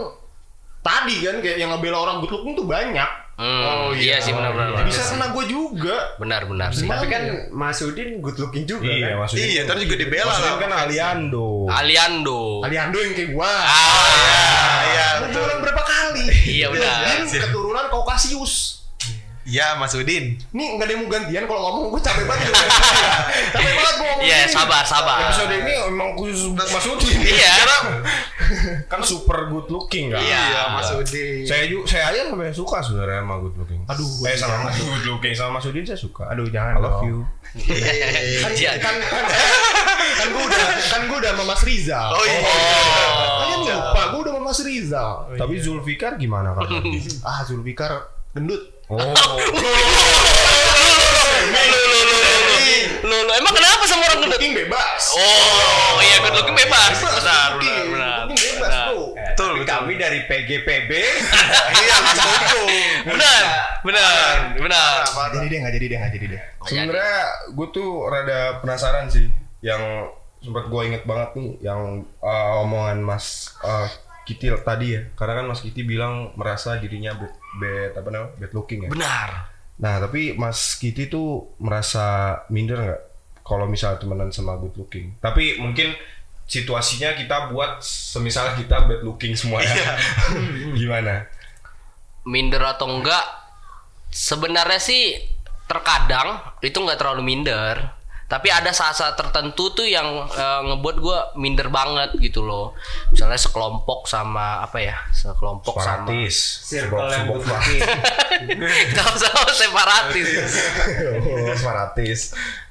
tadi 0.79 1.15
kan 1.21 1.35
kayak 1.37 1.57
yang 1.57 1.69
ngebela 1.69 1.97
orang 1.99 2.17
good 2.19 2.33
looking 2.33 2.55
tuh 2.55 2.65
banyak. 2.65 3.09
Hmm, 3.33 3.89
iya 3.95 4.21
sih 4.21 4.29
benar-benar 4.29 4.85
Bisa 4.85 5.01
kena 5.09 5.29
gua 5.29 5.41
juga. 5.43 5.97
benar-benar 6.15 6.69
sih 6.69 6.85
Tapi 6.85 7.09
kan 7.09 7.21
Gimana 7.23 7.49
Mas 7.49 7.81
Udin 7.81 8.21
good 8.21 8.37
looking 8.37 8.61
juga 8.63 8.85
Iya, 8.85 9.17
kan. 9.17 9.25
Mas 9.25 9.31
Udin. 9.31 9.41
Iya, 9.43 9.61
ntar 9.63 9.77
juga 9.79 9.95
dibela 9.95 10.27
Mas 10.27 10.37
Udin 10.37 10.45
lah. 10.45 10.59
kan 10.59 10.71
Aliando. 10.79 11.47
Aliando 11.65 12.41
Aliando 12.61 12.97
yang 12.99 13.13
kayak 13.13 13.29
gua. 13.31 13.49
ah 13.49 14.77
Iya, 14.85 15.07
Gua 15.15 15.25
betul. 15.25 15.43
berapa 15.59 15.83
kali? 15.83 16.25
iya 16.45 16.65
benar 16.69 16.93
Dia 17.23 17.41
keturunan 17.41 17.85
Kaukasius. 17.89 18.82
Iya, 19.43 19.75
Mas 19.75 19.91
Udin. 19.91 20.39
Nih 20.51 20.67
nggak 20.73 20.87
ada 20.87 20.93
yang 20.93 21.01
mau 21.03 21.11
gantian 21.11 21.43
kalau 21.43 21.61
ngomong 21.67 21.85
gue 21.91 22.01
capek 22.01 22.23
banget. 22.23 22.47
capek 23.51 23.73
banget 23.77 23.93
gue 23.93 24.07
ngomong. 24.07 24.23
Iya, 24.23 24.37
ini. 24.41 24.51
sabar, 24.51 24.83
sabar. 24.83 25.17
Episode 25.27 25.53
ini 25.57 25.73
emang 25.83 26.09
khusus 26.15 26.47
Mas 26.55 26.85
Udin. 26.85 27.19
Iya. 27.19 27.53
kan 28.91 28.99
super 29.01 29.47
good 29.47 29.67
looking 29.67 30.09
kan. 30.09 30.23
Iya, 30.23 30.71
Mas 30.71 30.87
Udin. 30.89 31.43
Saya 31.43 31.67
juga 31.67 31.85
saya 31.85 32.03
aja 32.09 32.31
sampai 32.31 32.55
suka 32.55 32.79
sebenarnya 32.79 33.19
sama 33.19 33.35
good 33.37 33.55
looking. 33.57 33.81
Aduh, 33.83 34.07
eh 34.23 34.35
sama 34.35 34.55
Mas 34.63 34.75
good 34.79 35.03
looking 35.05 35.33
sama 35.35 35.59
Mas 35.59 35.65
Udin 35.67 35.83
saya 35.83 35.99
suka. 35.99 36.23
Aduh 36.31 36.47
jangan 36.47 36.73
I 36.73 36.81
love 36.81 37.03
you. 37.03 37.17
kan, 37.53 38.49
Iya. 38.49 38.71
kan, 38.79 38.95
kan, 38.97 39.23
kan 40.17 40.27
gue 40.27 40.41
udah 40.41 40.61
kan 40.81 41.01
gue 41.05 41.17
udah 41.19 41.31
sama 41.31 41.43
Mas 41.45 41.61
Rizal. 41.61 42.09
Oh 42.09 42.23
iya. 42.23 42.39
Kalian 43.37 43.59
lupa, 43.61 44.01
gue 44.07 44.19
udah 44.23 44.31
sama 44.33 44.41
Mas 44.41 44.59
Rizal. 44.63 45.11
Tapi 45.35 45.53
Zulfikar 45.59 46.15
gimana 46.15 46.55
kan? 46.55 46.65
Ah, 47.27 47.43
Zulfikar 47.43 48.07
gendut. 48.33 48.72
Oh. 48.91 48.99
Lu, 53.03 53.17
lu, 53.19 53.31
emang 53.35 53.53
kenapa 53.55 53.83
sama 53.87 54.03
orang 54.07 54.19
gendut? 54.23 54.39
Looking 54.39 54.55
bebas. 54.55 55.01
Oh, 55.15 55.99
iya 56.03 56.23
good 56.23 56.35
looking 56.39 56.55
bebas. 56.55 56.95
Benar, 56.99 57.49
benar, 57.59 57.83
benar. 57.91 58.17
Bebas. 58.31 58.73
Betul, 59.33 59.65
kami 59.65 59.97
dari 59.97 60.23
PGPB 60.29 60.91
Iya, 61.73 61.95
Mas. 62.05 62.19
Benar, 63.07 63.43
benar, 63.81 64.23
benar. 64.59 64.95
Jadi 65.35 65.45
deh, 65.47 65.57
nggak 65.63 65.73
jadi 65.79 65.85
deh, 65.87 65.97
nggak 65.99 66.13
jadi 66.15 66.25
deh. 66.37 66.41
Sebenarnya 66.67 67.19
gue 67.55 67.67
tuh 67.71 67.89
rada 68.07 68.59
penasaran 68.61 69.07
sih 69.09 69.27
yang 69.63 70.11
sempat 70.43 70.67
gue 70.67 70.81
inget 70.83 71.03
banget 71.07 71.29
nih 71.39 71.49
yang 71.63 72.03
uh, 72.19 72.63
omongan 72.67 72.99
Mas 72.99 73.55
uh, 73.63 73.87
Kiti 74.23 74.47
tadi 74.63 74.95
ya 74.95 75.01
karena 75.13 75.43
kan 75.43 75.45
Mas 75.51 75.61
Kiti 75.61 75.83
bilang 75.83 76.31
merasa 76.39 76.79
dirinya 76.79 77.13
bad, 77.15 77.33
bad 77.59 77.91
apa 77.99 78.09
namanya 78.09 78.31
bad 78.39 78.51
looking 78.55 78.79
ya. 78.87 78.89
Benar. 78.89 79.29
Nah 79.79 79.95
tapi 79.99 80.35
Mas 80.39 80.79
Kiti 80.79 81.11
tuh 81.11 81.55
merasa 81.59 82.39
minder 82.47 82.79
nggak 82.79 83.01
kalau 83.43 83.67
misalnya 83.67 83.99
temenan 83.99 84.31
sama 84.31 84.55
good 84.55 84.75
looking? 84.79 85.19
Tapi 85.19 85.59
mungkin 85.59 85.91
situasinya 86.47 87.15
kita 87.15 87.51
buat 87.51 87.83
semisal 87.83 88.55
kita 88.55 88.87
bad 88.87 89.01
looking 89.03 89.35
semuanya. 89.35 89.99
Gimana? 90.79 91.27
Minder 92.23 92.63
atau 92.63 92.87
enggak? 92.87 93.25
Sebenarnya 94.13 94.79
sih 94.79 95.19
terkadang 95.67 96.39
itu 96.63 96.77
nggak 96.79 96.99
terlalu 96.99 97.23
minder. 97.23 98.02
Tapi 98.23 98.49
ada 98.49 98.73
saat-saat 98.73 99.13
tertentu 99.13 99.69
tuh 99.71 99.85
yang 99.85 100.05
eh, 100.25 100.61
ngebuat 100.65 100.95
gue 100.97 101.17
minder 101.37 101.69
banget 101.69 102.15
gitu 102.17 102.41
loh. 102.41 102.73
Misalnya 103.13 103.37
sekelompok 103.37 104.09
sama 104.09 104.63
apa 104.63 104.81
ya? 104.81 104.97
Sekelompok 105.13 105.77
sama 105.77 106.07
Separatis. 106.09 106.35
Sebok- 106.65 107.27
good 107.29 107.45
looking. 107.45 107.81
sama 109.21 109.51
separatis. 109.53 110.27
Oh, 110.33 111.53
separatis. 111.53 112.21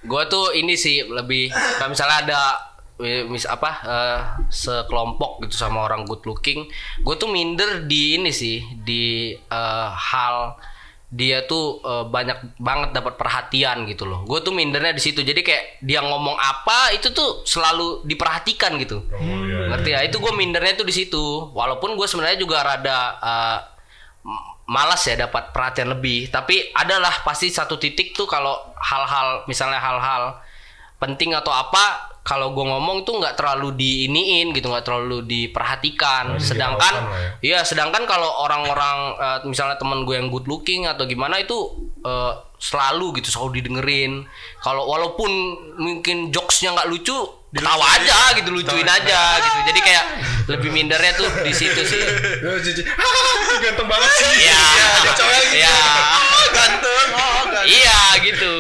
gue 0.03 0.23
tuh 0.27 0.51
ini 0.53 0.75
sih 0.75 1.07
lebih 1.07 1.47
kalau 1.53 1.95
misalnya 1.95 2.19
ada 2.27 2.41
eh, 2.99 3.23
mis 3.23 3.47
apa 3.47 3.71
eh, 3.87 4.19
sekelompok 4.51 5.47
gitu 5.47 5.55
sama 5.55 5.87
orang 5.87 6.03
good 6.03 6.27
looking 6.27 6.67
gue 7.01 7.15
tuh 7.15 7.31
minder 7.31 7.87
di 7.87 8.19
ini 8.19 8.35
sih 8.35 8.59
di 8.83 9.31
eh, 9.33 9.89
hal 9.91 10.59
dia 11.13 11.45
tuh 11.45 11.85
eh, 11.85 12.05
banyak 12.09 12.57
banget 12.57 12.97
dapat 12.97 13.21
perhatian 13.21 13.85
gitu 13.85 14.09
loh. 14.09 14.25
Gue 14.25 14.41
tuh 14.41 14.57
mindernya 14.57 14.97
di 14.97 15.03
situ. 15.05 15.21
Jadi 15.21 15.45
kayak 15.45 15.85
dia 15.85 16.01
ngomong 16.01 16.41
apa 16.41 16.97
itu 16.97 17.13
tuh 17.13 17.45
selalu 17.45 18.01
diperhatikan 18.09 18.81
gitu. 18.81 19.05
Ngerti 19.69 19.93
ya? 19.93 20.01
Itu 20.09 20.25
gue 20.25 20.33
mindernya 20.33 20.81
tuh 20.81 20.89
di 20.89 20.95
situ. 20.97 21.53
Walaupun 21.53 22.01
gue 22.01 22.09
sebenarnya 22.09 22.41
juga 22.41 22.65
rada 22.65 22.99
m- 24.25 24.45
malas 24.65 25.05
ya 25.05 25.29
dapat 25.29 25.53
perhatian 25.53 25.93
lebih. 25.93 26.33
Tapi 26.33 26.73
adalah 26.73 27.21
pasti 27.29 27.53
satu 27.53 27.77
titik 27.77 28.17
tuh 28.17 28.25
kalau 28.25 28.57
hal-hal 28.81 29.45
misalnya 29.45 29.85
hal-hal 29.85 30.41
penting 30.97 31.37
atau 31.37 31.53
apa 31.53 32.12
kalau 32.23 32.55
gue 32.55 32.63
ngomong 32.63 33.03
tuh 33.03 33.19
nggak 33.19 33.35
terlalu 33.35 33.75
diiniin 33.75 34.55
gitu 34.55 34.71
nggak 34.71 34.87
terlalu 34.87 35.27
diperhatikan 35.27 36.39
sedangkan 36.39 36.79
dihiraukan 36.79 36.95
lah 36.95 37.43
iya 37.43 37.61
sedangkan 37.67 38.07
kalau 38.07 38.31
orang-orang 38.47 38.99
eh, 39.19 39.39
misalnya 39.47 39.77
teman 39.77 40.07
gue 40.07 40.15
yang 40.15 40.31
good 40.31 40.47
looking 40.47 40.87
atau 40.87 41.03
gimana 41.07 41.43
itu 41.43 41.91
eh, 42.07 42.33
selalu 42.63 43.19
gitu 43.19 43.35
selalu 43.35 43.59
didengerin 43.59 44.23
kalau 44.63 44.87
walaupun 44.87 45.31
mungkin 45.83 46.31
jokesnya 46.31 46.79
nggak 46.79 46.89
lucu 46.95 47.19
ketawa 47.53 47.85
aja 47.85 48.33
gitu 48.39 48.49
lucuin 48.55 48.87
aja 48.87 49.21
gitu 49.43 49.59
jadi 49.69 49.81
kayak 49.83 50.05
lebih 50.47 50.71
mindernya 50.73 51.13
tuh 51.19 51.29
di 51.43 51.53
situ 51.53 51.83
sih 51.85 52.03
ganteng 53.63 53.89
banget 53.89 54.11
sih. 54.17 54.27
Iya. 54.47 54.63
Iya. 55.53 55.77
Ganteng. 56.57 57.09
Oh, 57.17 57.43
ganteng. 57.49 57.67
Iya 57.69 58.01
gitu. 58.25 58.55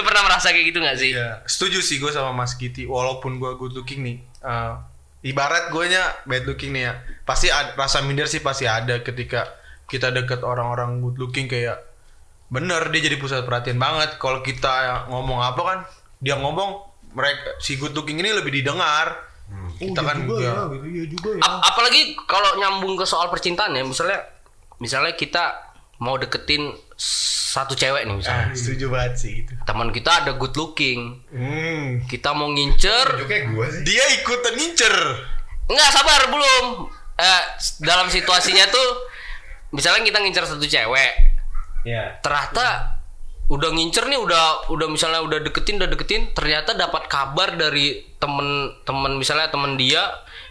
Lu 0.00 0.08
pernah 0.08 0.24
merasa 0.24 0.48
kayak 0.48 0.66
gitu 0.66 0.78
nggak 0.80 0.96
sih? 0.96 1.12
Iya, 1.12 1.44
setuju 1.44 1.78
sih 1.78 2.00
gue 2.00 2.08
sama 2.08 2.32
Mas 2.32 2.56
Kiti. 2.56 2.88
Walaupun 2.88 3.36
gue 3.36 3.52
good 3.54 3.76
looking 3.76 4.00
nih, 4.00 4.16
eh, 4.40 4.74
ibarat 5.22 5.68
gue 5.68 5.84
nya 5.86 6.00
bad 6.24 6.48
looking 6.48 6.72
nih 6.72 6.88
ya, 6.88 6.92
pasti 7.22 7.52
ada, 7.52 7.76
rasa 7.76 8.00
minder 8.00 8.24
sih 8.24 8.40
pasti 8.40 8.64
ada 8.64 8.96
ketika 8.98 9.44
kita 9.84 10.08
deket 10.08 10.40
orang-orang 10.40 11.04
good 11.04 11.20
looking 11.20 11.44
kayak 11.44 11.84
bener 12.48 12.88
dia 12.88 13.04
jadi 13.04 13.20
pusat 13.20 13.44
perhatian 13.44 13.76
banget. 13.76 14.16
Kalau 14.16 14.40
kita 14.40 15.04
ngomong 15.06 15.44
apa 15.44 15.60
kan, 15.60 15.78
dia 16.16 16.34
ngomong 16.34 16.80
mereka 17.12 17.60
si 17.60 17.76
good 17.76 17.92
looking 17.92 18.16
ini 18.16 18.32
lebih 18.32 18.50
didengar. 18.50 19.28
Kita 19.76 20.00
Oh, 20.00 20.04
iya 20.06 20.08
kan 20.08 20.16
juga 20.22 20.34
ya. 20.38 20.48
ya, 20.48 20.62
gitu, 20.70 20.86
iya 20.88 21.04
juga 21.04 21.30
ya. 21.36 21.42
Ap- 21.42 21.62
apalagi 21.68 22.00
kalau 22.24 22.56
nyambung 22.56 22.94
ke 22.94 23.04
soal 23.04 23.28
percintaan 23.28 23.74
ya, 23.74 23.82
misalnya 23.82 24.24
misalnya 24.78 25.12
kita 25.12 25.74
mau 25.98 26.16
deketin 26.16 26.70
satu 27.00 27.72
cewek 27.72 28.04
nih 28.04 28.14
misalnya. 28.14 28.52
Ah, 28.52 28.54
setuju 28.54 28.92
banget 28.92 29.14
sih 29.16 29.30
gitu. 29.42 29.56
Teman 29.64 29.88
kita 29.90 30.22
ada 30.22 30.36
good 30.36 30.52
looking. 30.54 31.24
Hmm. 31.32 32.04
Kita 32.04 32.36
mau 32.36 32.52
ngincer, 32.52 33.24
gue 33.26 33.66
sih. 33.72 33.82
Dia 33.88 34.04
ikutan 34.20 34.54
ngincer. 34.54 34.94
Enggak 35.66 35.90
sabar 35.90 36.28
belum. 36.28 36.64
Eh, 37.16 37.42
dalam 37.80 38.12
situasinya 38.12 38.68
tuh 38.68 38.88
misalnya 39.72 40.04
kita 40.04 40.18
ngincer 40.20 40.44
satu 40.44 40.64
cewek, 40.64 41.12
Ya. 41.84 42.20
ternyata 42.20 42.96
udah 43.50 43.70
ngincer 43.74 44.06
nih 44.06 44.20
udah 44.20 44.70
udah 44.70 44.86
misalnya 44.86 45.26
udah 45.26 45.42
deketin 45.42 45.82
udah 45.82 45.90
deketin 45.90 46.30
ternyata 46.38 46.70
dapat 46.70 47.10
kabar 47.10 47.58
dari 47.58 47.98
temen-temen 48.22 49.18
misalnya 49.18 49.50
temen 49.50 49.74
dia 49.74 50.06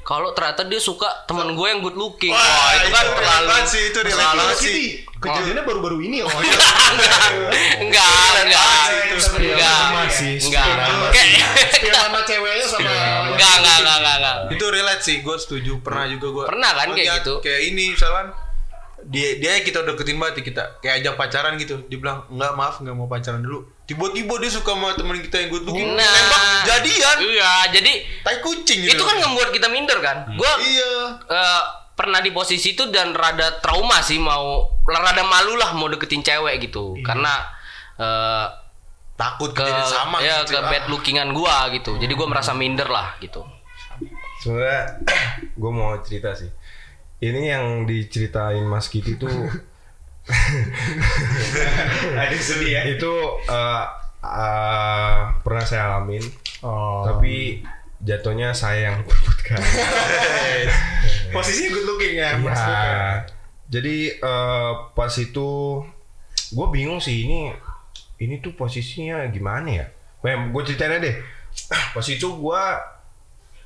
kalau 0.10 0.34
ternyata 0.34 0.65
dia 0.65 0.82
suka 0.82 1.06
temen 1.30 1.54
gue 1.54 1.67
yang 1.69 1.86
good 1.86 1.93
looking. 1.93 2.34
Wah, 2.34 2.41
Wah, 2.41 2.82
itu 2.82 2.89
kan 2.89 3.06
terlalu 3.13 3.58
sih, 3.69 3.82
itu 3.93 4.00
relate 4.02 4.26
terlalu 4.26 4.56
sih. 4.58 4.82
Kejadiannya 5.22 5.63
baru-baru 5.69 5.98
ini 6.02 6.15
ya. 6.17 6.26
Oh, 6.26 6.34
enggak 7.86 8.10
enggak 8.10 8.43
enggak. 8.50 9.86
Masih 9.93 10.41
enggak 10.50 10.65
kayak 11.13 11.45
Spill 11.78 11.93
sama 11.93 12.19
ceweknya 12.26 12.65
sama 12.65 12.89
enggak 13.38 13.54
enggak 13.62 13.78
enggak 13.86 13.98
enggak 14.02 14.15
enggak. 14.17 14.36
Itu 14.58 14.65
relate 14.74 15.04
sih 15.06 15.22
gue 15.22 15.36
setuju. 15.38 15.72
Pernah 15.86 16.10
juga 16.10 16.28
gue 16.34 16.43
Pernah 16.58 16.72
kan 16.74 16.89
kayak 16.98 17.22
gitu? 17.22 17.34
kayak 17.45 17.62
ini 17.69 17.93
misalkan 17.93 18.34
dia 19.06 19.38
dia 19.38 19.62
kita 19.62 19.86
deketin 19.86 20.17
banget 20.17 20.41
kita. 20.41 20.82
Kayak 20.82 21.06
ajak 21.06 21.13
pacaran 21.22 21.54
gitu 21.62 21.86
dia 21.86 21.98
bilang 22.02 22.26
enggak 22.34 22.58
maaf 22.58 22.82
nggak 22.82 22.98
mau 22.98 23.06
pacaran 23.06 23.45
dulu 23.45 23.62
tiba-tiba 23.89 24.38
dia 24.38 24.52
suka 24.54 24.78
sama 24.78 24.93
temen 24.93 25.17
kita 25.17 25.41
yang 25.41 25.49
good 25.49 25.65
looking 25.65 25.97
Nah. 25.97 26.06
nembak 26.06 26.43
jadian. 26.69 27.17
Iya 27.25 27.54
jadi 27.73 27.93
tai 28.21 28.38
kucing 28.38 28.86
gitu. 28.86 28.93
itu 28.93 29.02
kan 29.02 29.17
ngebuat 29.17 29.49
kita 29.49 29.65
minder 29.73 29.97
kan? 29.97 30.30
Gue 30.38 30.52
iya. 30.69 31.17
eh, 31.25 31.62
pernah 31.97 32.21
di 32.21 32.30
posisi 32.30 32.78
itu 32.78 32.86
dan 32.93 33.17
rada 33.17 33.58
trauma 33.58 34.06
sih 34.06 34.21
mau 34.21 34.69
rada 34.86 35.25
malu 35.25 35.58
lah 35.58 35.73
mau 35.73 35.89
deketin 35.89 36.21
cewek 36.21 36.69
gitu. 36.69 37.02
Karena 37.02 37.34
eh, 37.97 38.45
takut 39.17 39.58
ke 39.58 39.65
sama 39.89 40.21
ya 40.21 40.45
gitu. 40.45 40.54
ke 40.54 40.60
bad 40.62 40.86
lookingan 40.93 41.34
gua 41.34 41.73
gitu. 41.73 41.97
Jadi 41.97 42.13
gua 42.13 42.30
merasa 42.30 42.54
minder 42.54 42.86
lah 42.86 43.17
gitu. 43.17 43.41
Sebenarnya 44.39 45.02
gue 45.62 45.71
mau 45.73 45.97
cerita 46.06 46.32
sih. 46.38 46.47
Ini 47.19 47.58
yang 47.58 47.65
diceritain 47.84 48.63
Mas 48.63 48.88
Kiti 48.88 49.19
tuh 49.19 49.28
Ada 52.21 52.35
sedih 52.37 52.71
ya. 52.77 52.81
itu 52.85 53.13
eh, 53.49 53.85
eh, 54.23 55.17
pernah 55.41 55.65
saya 55.65 55.93
alamin. 55.93 56.23
Oh. 56.61 57.05
Tapi 57.07 57.63
jatuhnya 57.99 58.53
saya 58.53 58.93
yang 58.93 58.97
perebutkan. 59.03 59.59
Posisinya 61.35 61.69
good 61.73 61.85
looking 61.85 62.15
ya, 62.17 62.37
Mas. 62.39 62.61
Ya. 62.61 63.25
Jadi 63.69 64.17
eh, 64.17 64.71
pas 64.93 65.13
itu 65.17 65.49
gue 66.49 66.67
bingung 66.73 66.97
sih 66.97 67.29
ini 67.29 67.53
ini 68.19 68.41
tuh 68.41 68.57
posisinya 68.57 69.23
gimana 69.29 69.69
ya? 69.69 69.85
gue 70.25 70.61
ceritain 70.67 70.99
aja 70.99 71.03
deh. 71.05 71.15
Pas 71.69 72.05
itu 72.05 72.27
gue 72.27 72.63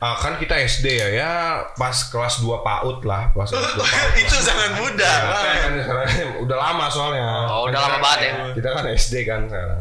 ah, 0.03 0.15
kan 0.15 0.35
kita 0.35 0.59
SD 0.59 0.85
ya 0.93 1.07
ya 1.13 1.31
pas 1.73 1.95
kelas 2.03 2.37
2 2.37 2.59
PAUD 2.59 2.99
lah 3.03 3.31
pas 3.31 3.47
kelas 3.47 3.71
2 3.71 3.79
PAUD. 3.87 4.11
itu 4.19 4.35
sangat 4.37 4.71
mudah 4.75 5.15
Ya, 5.15 5.31
Bang. 5.31 5.47
kan 5.55 5.71
sekarang 5.79 6.07
udah 6.41 6.57
lama 6.59 6.85
soalnya. 6.87 7.27
Oh, 7.47 7.63
udah 7.65 7.73
Kan 7.73 7.81
lama 7.81 7.95
kita- 7.95 8.03
banget 8.03 8.19
ya. 8.21 8.33
Kita 8.53 8.69
kan 8.69 8.83
SD 8.89 9.13
kan 9.23 9.41
sekarang. 9.45 9.79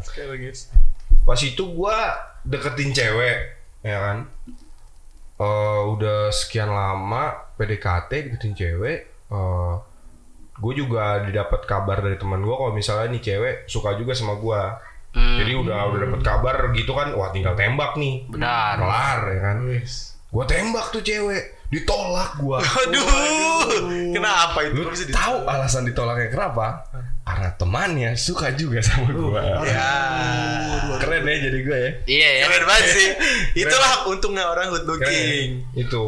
Pas 1.22 1.40
itu 1.40 1.64
gua 1.68 1.96
deketin 2.42 2.90
cewek, 2.90 3.36
ya 3.82 3.98
kan. 4.00 4.18
Eh 5.36 5.80
udah 5.88 6.30
sekian 6.30 6.70
lama 6.70 7.22
PDKT 7.52 8.10
deketin 8.24 8.54
cewek. 8.54 8.98
eh 9.28 9.74
gue 10.54 10.74
juga 10.76 11.18
didapat 11.20 11.64
kabar 11.64 11.98
dari 11.98 12.14
teman 12.14 12.38
gue 12.38 12.52
kalau 12.52 12.70
misalnya 12.70 13.08
nih 13.08 13.22
cewek 13.24 13.54
suka 13.66 13.96
juga 13.96 14.12
sama 14.12 14.36
gue 14.36 14.60
Hmm. 15.12 15.36
jadi 15.36 15.52
udah 15.58 15.78
udah 15.86 15.98
dapat 16.06 16.20
kabar 16.22 16.56
gitu 16.70 16.92
kan 16.92 17.12
wah 17.12 17.28
tinggal 17.28 17.52
tembak 17.52 17.96
nih 17.96 18.24
Benar. 18.26 18.76
kelar 18.76 19.20
ya 19.26 19.40
kan 19.42 19.56
gue 20.32 20.44
tembak 20.48 20.88
tuh 20.88 21.04
cewek 21.04 21.68
ditolak 21.68 22.40
gue 22.40 22.56
Aduh, 22.88 24.12
kenapa 24.16 24.64
itu? 24.64 24.80
lu 24.80 24.88
tahu 25.12 25.36
alasan 25.44 25.84
ditolaknya 25.84 26.32
kenapa? 26.32 26.88
Karena 27.22 27.48
temannya 27.54 28.10
suka 28.18 28.50
juga 28.52 28.82
sama 28.82 29.08
gue 29.08 29.40
Ya, 29.64 29.92
keren 30.98 31.22
ya 31.22 31.36
jadi 31.38 31.58
gue 31.62 31.78
ya. 31.78 31.90
Iya 32.04 32.28
ya. 32.34 32.44
keren 32.50 32.64
banget 32.66 32.86
sih. 32.98 33.08
Itulah 33.62 34.10
untungnya 34.10 34.50
orang 34.50 34.74
good 34.74 34.84
Keren. 34.84 34.98
looking. 34.98 35.48
itu. 35.78 36.04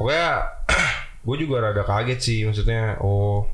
Pokoknya 0.00 0.48
gue 1.28 1.36
juga 1.36 1.56
rada 1.70 1.84
kaget 1.84 2.20
sih. 2.24 2.38
Maksudnya 2.48 2.96
oh 3.04 3.46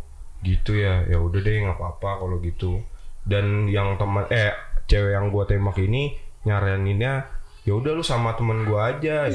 gitu 0.46 0.78
ya. 0.78 1.02
Ya 1.10 1.18
udah 1.18 1.42
deh 1.42 1.54
nggak 1.66 1.74
apa-apa 1.74 2.22
kalau 2.22 2.38
gitu. 2.38 2.78
Dan 3.26 3.66
yang 3.66 3.98
teman 3.98 4.30
eh 4.30 4.54
cewek 4.86 5.10
yang 5.10 5.34
gue 5.34 5.42
tembak 5.42 5.76
ini 5.82 6.14
nyaraninnya 6.46 7.26
ya 7.66 7.74
udah 7.74 7.92
lu 7.92 8.00
sama 8.00 8.30
temen 8.32 8.62
gue 8.62 8.78
aja 8.78 9.26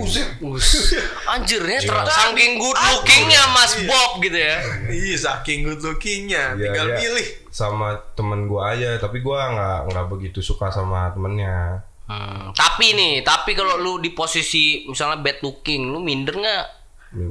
Anjir 1.28 1.62
ya, 1.62 1.80
ter- 1.80 2.08
saking 2.08 2.56
good 2.58 2.78
lookingnya 2.80 3.44
Mas 3.52 3.76
Bob 3.84 4.20
gitu 4.20 4.34
ya. 4.34 4.56
Iya, 4.88 5.16
saking 5.20 5.60
good 5.62 5.82
lookingnya, 5.82 6.56
Ya, 6.56 6.72
tinggal 6.72 6.88
ya, 6.90 6.98
milih. 6.98 7.28
sama 7.52 7.92
temen 8.14 8.48
gue 8.48 8.62
aja 8.62 8.96
tapi 8.98 9.20
gue 9.20 9.36
nggak 9.36 9.80
nggak 9.86 10.06
begitu 10.08 10.40
suka 10.40 10.72
sama 10.72 11.12
temennya. 11.12 11.84
Hmm, 12.08 12.52
tapi 12.52 12.92
nih, 12.92 13.20
tapi 13.22 13.52
kalau 13.52 13.76
lu 13.76 14.00
di 14.00 14.12
posisi 14.12 14.84
misalnya 14.84 15.20
bad 15.20 15.40
looking, 15.42 15.88
lu 15.88 16.00
minder 16.00 16.34
nggak? 16.34 16.66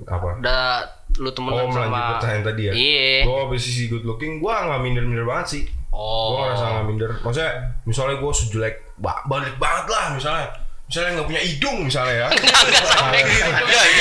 apa? 0.06 0.36
Udah 0.36 0.84
lu 1.16 1.24
oh 1.24 1.32
temenan 1.32 1.64
melanjut 1.66 1.88
sama 1.88 2.00
pertanyaan 2.14 2.44
tadi 2.44 2.62
ya? 2.62 2.72
Iya. 2.72 3.24
gue 3.24 3.40
posisi 3.48 3.82
good 3.88 4.04
looking 4.04 4.36
gue 4.36 4.52
nggak 4.52 4.80
minder 4.80 5.04
minder 5.04 5.24
banget 5.24 5.46
sih. 5.50 5.62
Oh. 5.90 6.36
gue 6.36 6.44
ngerasa 6.44 6.64
nggak 6.70 6.86
minder. 6.86 7.10
Maksudnya 7.20 7.52
misalnya 7.82 8.16
gue 8.16 8.32
sejelek 8.34 8.74
ba- 8.96 9.24
balik 9.24 9.56
banget 9.56 9.88
lah 9.88 10.04
misalnya 10.12 10.46
misalnya 10.90 11.22
nggak 11.22 11.28
punya 11.30 11.42
hidung 11.46 11.76
misalnya 11.86 12.26
ya. 12.26 12.28
Nggak 12.34 12.66
nggak 12.66 12.86
sampai 12.90 13.20
gitu. 13.22 13.46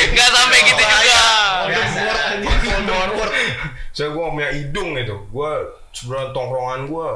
Nggak 0.09 0.29
sampai 0.33 0.59
gitu. 0.65 0.83
Juga. 0.89 1.21
saya 3.93 4.09
gue 4.09 4.25
punya 4.33 4.49
hidung 4.49 4.97
gitu. 4.97 5.15
Gue 5.29 5.51
sebenarnya 5.93 6.33
tongkrongan 6.33 6.89
gue 6.89 7.07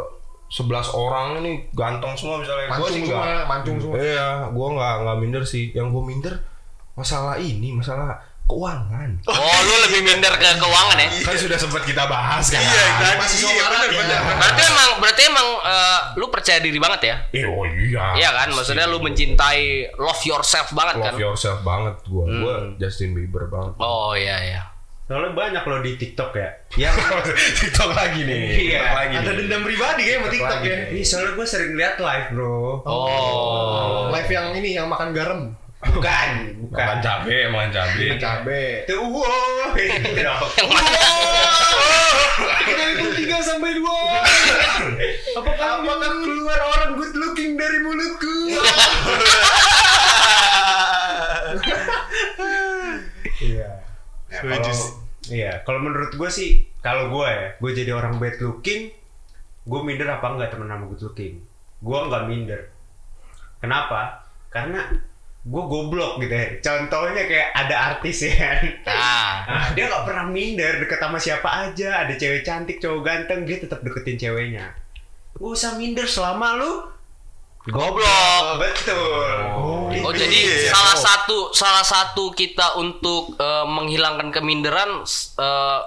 11 0.53 0.69
orang 0.93 1.27
ini 1.41 1.51
ganteng 1.73 2.13
semua 2.13 2.37
misalnya. 2.37 2.69
Gue 2.69 2.85
Mancung 2.85 2.93
sih 2.93 3.01
semua, 3.09 3.25
nggak. 3.25 3.45
mancung 3.49 3.77
semua. 3.81 3.95
iya 3.97 4.29
gue 4.53 4.67
nggak 4.77 4.93
nggak 5.01 5.17
minder 5.17 5.43
sih. 5.43 5.65
Yang 5.73 5.87
gue 5.89 6.03
minder 6.05 6.35
masalah 6.93 7.35
ini 7.41 7.73
masalah 7.73 8.21
keuangan 8.45 9.09
Oh, 9.25 9.57
lu 9.63 9.75
lebih 9.83 10.01
minder 10.01 10.33
ke 10.33 10.49
keuangan 10.53 10.97
ya? 10.97 11.09
kan 11.21 11.33
sudah 11.33 11.55
sempat 11.55 11.81
kita 11.81 12.03
bahas 12.05 12.43
kan 12.45 12.59
Iya, 12.59 12.85
kan? 12.93 13.15
Masih 13.17 13.37
Iya, 13.39 13.47
seorang 13.55 13.79
bener, 13.79 13.89
ya. 13.89 13.99
bener. 13.99 14.19
Berarti 14.35 14.61
emang 14.65 14.89
berarti 14.97 15.21
emang 15.23 15.47
eh, 15.63 15.99
lu 16.15 16.25
percaya 16.27 16.59
diri 16.59 16.75
banget 16.77 17.01
ya? 17.03 17.15
Eh, 17.31 17.45
oh 17.45 17.63
iya 17.63 18.05
Iya 18.13 18.29
kan? 18.33 18.47
Maksudnya 18.49 18.85
lu 18.85 18.99
mencintai 18.99 19.63
love 19.95 20.23
yourself 20.23 20.69
banget 20.71 20.95
kan? 20.99 21.13
love 21.13 21.21
yourself 21.21 21.59
banget 21.61 21.95
gue 22.03 22.25
gue 22.25 22.55
Justin 22.77 23.11
Bieber 23.11 23.47
banget 23.47 23.73
Oh 23.77 24.11
iya 24.11 24.37
iya. 24.41 24.61
Soalnya 25.03 25.31
banyak 25.31 25.63
loh 25.63 25.79
di 25.79 25.91
TikTok 25.93 26.31
ya. 26.33 26.49
yang 26.79 26.95
TikTok 27.59 27.91
lagi 27.91 28.23
nih 28.23 28.43
Iya, 28.65 28.79
TikTok 28.79 28.91
lagi 28.93 29.13
Ada 29.13 29.23
nih. 29.25 29.35
dendam 29.39 29.61
pribadi 29.61 30.01
kayak 30.01 30.15
sama 30.15 30.27
TikTok 30.29 30.51
lagi 30.53 30.67
ya. 30.67 30.75
nih. 30.75 30.87
Ih, 30.93 31.03
soalnya 31.03 31.31
gue 31.33 31.45
sering 31.45 31.71
lihat 31.75 31.95
live, 31.97 32.27
Bro. 32.29 32.55
Oh. 32.83 34.07
Live 34.09 34.29
yang 34.29 34.47
ini 34.53 34.69
yang 34.73 34.87
makan 34.87 35.11
garam. 35.11 35.41
Bukan, 35.83 36.29
makan 36.71 36.71
bukan. 36.71 36.97
cabe 37.03 37.37
makan 37.51 37.69
cabe 37.75 38.05
Cabe. 38.15 38.63
Itu 38.87 38.95
wow. 39.03 39.75
Gitu 39.75 40.21
dong. 40.23 40.41
Yang 40.55 40.69
mana? 40.71 40.99
Kita 42.63 42.83
hitung 42.95 43.11
3 43.13 43.43
sampai 43.43 43.71
2. 43.75 43.83
Apakah, 45.43 45.69
apakah 45.83 46.11
keluar 46.23 46.59
orang 46.63 46.91
good 46.95 47.13
looking 47.19 47.59
dari 47.59 47.77
mulutku? 47.83 48.35
Iya. 53.43 53.69
Ya, 54.31 54.39
kalau-. 54.39 55.03
Iya, 55.31 55.63
kalau 55.63 55.79
menurut 55.79 56.11
gue 56.19 56.29
sih, 56.31 56.67
kalau 56.83 57.07
gue 57.07 57.27
ya, 57.27 57.55
gue 57.55 57.71
jadi 57.71 57.91
orang 57.95 58.19
bad 58.19 58.43
looking, 58.43 58.91
gue 59.63 59.79
minder 59.83 60.11
apa 60.11 60.35
enggak 60.35 60.51
temen 60.51 60.67
sama 60.67 60.83
good 60.91 60.99
looking? 60.99 61.39
Gue 61.79 61.99
nggak 62.11 62.23
minder. 62.27 62.61
Kenapa? 63.63 64.27
Karena 64.51 64.83
gue 65.43 65.63
goblok 65.67 66.23
gitu 66.23 66.31
ya. 66.31 66.47
Contohnya 66.63 67.27
kayak 67.27 67.49
ada 67.51 67.75
artis 67.95 68.23
ya. 68.23 68.63
Nah. 68.87 69.43
Nah, 69.43 69.65
dia 69.75 69.91
nggak 69.91 70.05
pernah 70.07 70.25
minder 70.31 70.79
deket 70.79 70.99
sama 71.03 71.19
siapa 71.19 71.49
aja. 71.67 72.07
Ada 72.07 72.15
cewek 72.15 72.47
cantik, 72.47 72.79
cowok 72.79 73.01
ganteng, 73.03 73.43
dia 73.43 73.59
tetap 73.59 73.83
deketin 73.83 74.15
ceweknya. 74.15 74.71
Gak 75.35 75.43
usah 75.43 75.75
minder 75.75 76.07
selama 76.07 76.55
lu 76.55 76.71
Goblok. 77.63 78.59
betul. 78.59 79.39
Oh 79.55 79.87
Iya, 79.87 80.27
jadi 80.27 80.39
iya. 80.67 80.71
salah 80.75 80.97
satu 80.99 81.37
salah 81.55 81.85
satu 81.85 82.35
kita 82.35 82.75
untuk 82.75 83.39
eh, 83.39 83.65
menghilangkan 83.67 84.35
keminderan 84.35 85.07
eh, 85.07 85.79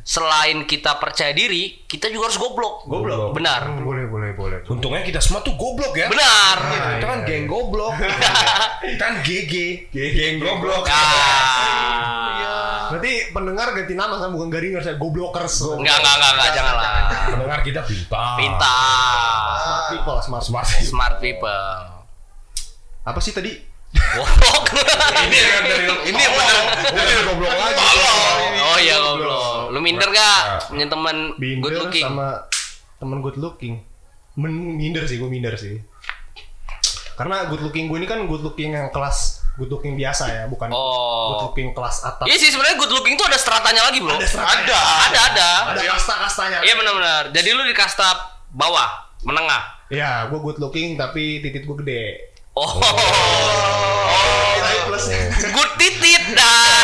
selain 0.00 0.64
kita 0.64 0.96
percaya 0.96 1.36
diri, 1.36 1.84
kita 1.84 2.08
juga 2.08 2.32
harus 2.32 2.40
goblok. 2.40 2.88
Goblok. 2.88 3.36
Benar. 3.36 3.84
Boleh, 3.84 3.99
boleh. 4.62 4.70
untungnya 4.70 5.02
kita 5.02 5.18
semua 5.18 5.40
tuh 5.40 5.54
goblok 5.54 5.92
ya 5.92 6.06
Benar. 6.06 6.56
kita 6.96 7.06
kan 7.06 7.18
geng 7.24 7.44
goblok 7.44 7.92
kan 9.00 9.12
GG 9.20 9.54
Geng 9.90 10.36
goblok 10.38 10.86
Ah. 10.86 12.88
Berarti 12.90 13.30
pendengar 13.30 13.70
ganti 13.70 13.94
nama 13.94 14.16
sama 14.16 14.34
bukan 14.34 14.50
garingers 14.50 14.82
ya, 14.82 14.94
goblokers. 14.94 15.62
Enggak, 15.62 15.94
enggak, 15.94 16.12
enggak, 16.12 16.32
enggak, 16.32 16.50
jangan 16.50 16.74
lah. 16.74 16.90
pendengar 17.30 17.58
kita 17.62 17.80
pintar 17.84 18.34
Pintar. 18.34 19.58
Smart 19.60 19.84
people, 19.88 20.18
smart 20.20 20.42
smart 20.42 20.66
Smart 20.82 21.14
people. 21.22 21.70
Apa 23.00 23.16
sih 23.22 23.30
tadi? 23.30 23.52
Goblok. 23.90 24.62
ini 25.20 25.36
yang 25.36 25.64
dari 25.64 25.84
ini 26.04 26.18
yang 26.18 26.32
benar 26.34 26.64
ini 27.04 27.22
goblok 27.24 27.52
lagi 27.52 27.84
Oh 28.60 28.76
iya 28.76 28.96
goblok. 28.98 29.44
Lu 29.70 29.78
minder 29.78 30.08
gak 30.08 30.66
punya 30.66 30.86
teman 30.86 31.16
good 31.38 31.74
looking? 31.76 32.04
sama 32.04 32.28
temen 32.98 33.18
good 33.20 33.36
looking. 33.36 33.74
Minder 34.40 35.04
sih, 35.04 35.16
gue 35.16 35.28
minder 35.28 35.52
sih. 35.54 35.76
Karena 37.12 37.44
good 37.44 37.60
looking 37.60 37.84
gue 37.86 38.00
ini 38.00 38.08
kan 38.08 38.24
good 38.24 38.40
looking 38.40 38.72
yang 38.72 38.88
kelas 38.88 39.44
good 39.54 39.68
looking 39.68 39.92
biasa 39.92 40.24
ya, 40.26 40.44
bukan 40.48 40.72
Oh. 40.72 41.36
good 41.36 41.52
looking 41.52 41.68
kelas 41.70 42.00
atas. 42.00 42.24
Iya 42.24 42.36
sih 42.38 42.48
sebenarnya 42.48 42.80
good 42.80 42.88
looking 42.90 43.12
tuh 43.14 43.28
ada 43.28 43.36
stratanya 43.36 43.84
lagi, 43.84 44.00
Bro. 44.00 44.16
Ada 44.16 44.24
stratanya. 44.24 44.64
Ada, 44.64 44.80
ada, 45.04 45.20
ada. 45.20 45.50
Ada 45.76 45.82
kasta-kastanya. 45.92 46.58
Iya 46.64 46.74
benar-benar. 46.74 47.22
Jadi 47.28 47.48
lu 47.52 47.62
di 47.62 47.76
kasta 47.76 48.08
bawah, 48.48 48.88
menengah. 49.20 49.84
Ya, 49.92 50.24
gue 50.26 50.38
good 50.38 50.56
looking 50.56 50.96
tapi 50.96 51.38
titit 51.40 51.68
gue 51.68 51.76
gede. 51.76 52.04
Oh. 52.50 52.80
Tapi 54.56 54.76
plus 54.86 55.06
Good 55.50 55.70
titit 55.76 56.24
dah. 56.38 56.82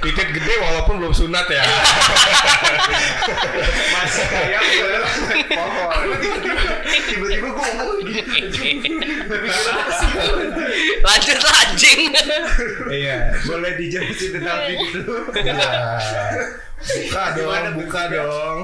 titik 0.00 0.32
gede 0.32 0.54
walaupun 0.56 0.96
belum 0.96 1.12
sunat 1.12 1.44
ya 1.44 1.60
Masih 3.92 4.24
kayak 4.24 4.60
tiba-tiba 7.06 7.48
gue 7.48 7.64
ngomong 7.76 8.00
gitu. 8.00 8.64
Lanjut 11.02 11.38
anjing. 11.42 12.00
Iya, 12.90 13.18
boleh 13.46 13.72
dijelasin 13.78 14.30
tentang 14.42 14.66
itu. 14.74 15.00
buka 16.80 17.22
dong 17.36 17.76
buka 17.76 18.02
dong 18.08 18.58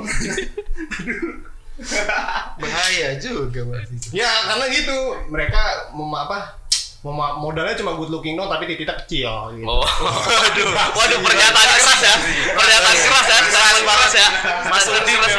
Bahaya 2.57 3.21
juga 3.21 3.61
masih. 3.69 4.17
Ya 4.17 4.33
karena 4.49 4.65
gitu 4.73 4.97
mereka 5.29 5.93
mau 5.93 6.09
apa? 6.17 6.57
Mau 7.05 7.13
modalnya 7.39 7.77
cuma 7.77 7.95
good 7.95 8.09
looking 8.09 8.35
dong 8.35 8.49
tapi 8.49 8.65
tititnya 8.65 8.97
kecil. 9.05 9.53
Gitu. 9.53 9.69
Oh. 9.69 9.85
Waduh. 9.85 10.69
Waduh 10.73 11.19
pernyataan 11.21 11.69
keras 11.77 12.01
ya. 12.01 12.15
Pernyataan 12.57 12.97
keras 12.97 13.27
ya. 13.29 13.39
Keras 13.45 13.79
keras 13.85 14.15
ya. 14.17 14.29
Mas 14.73 14.87
Udi 14.89 15.15
Mas. 15.21 15.35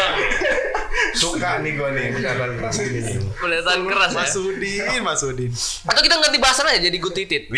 Suka 1.13 1.61
nih 1.61 1.77
gue 1.77 1.89
nih 1.93 2.05
beneran 2.15 2.51
keras 2.57 2.75
nih 2.81 3.21
Pernyataan 3.37 3.81
keras 3.85 4.11
ya. 4.13 4.17
Mas 4.21 4.35
Udin, 4.37 5.01
Mas 5.05 5.21
Udin. 5.23 5.51
Atau 5.85 6.01
kita 6.01 6.15
ganti 6.17 6.37
bahasan 6.41 6.69
aja 6.69 6.79
jadi 6.81 6.97
good 6.97 7.15
titit. 7.15 7.49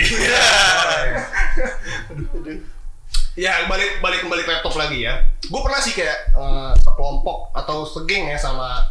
Ya 3.39 3.63
balik 3.71 4.03
balik 4.03 4.27
kembali 4.27 4.43
ke 4.43 4.51
laptop 4.51 4.75
lagi 4.75 5.07
ya. 5.07 5.23
Gue 5.47 5.61
pernah 5.63 5.79
sih 5.79 5.95
kayak 5.95 6.35
sekelompok 6.83 7.55
atau 7.55 7.87
segeng 7.87 8.27
ya 8.27 8.35
sama 8.35 8.83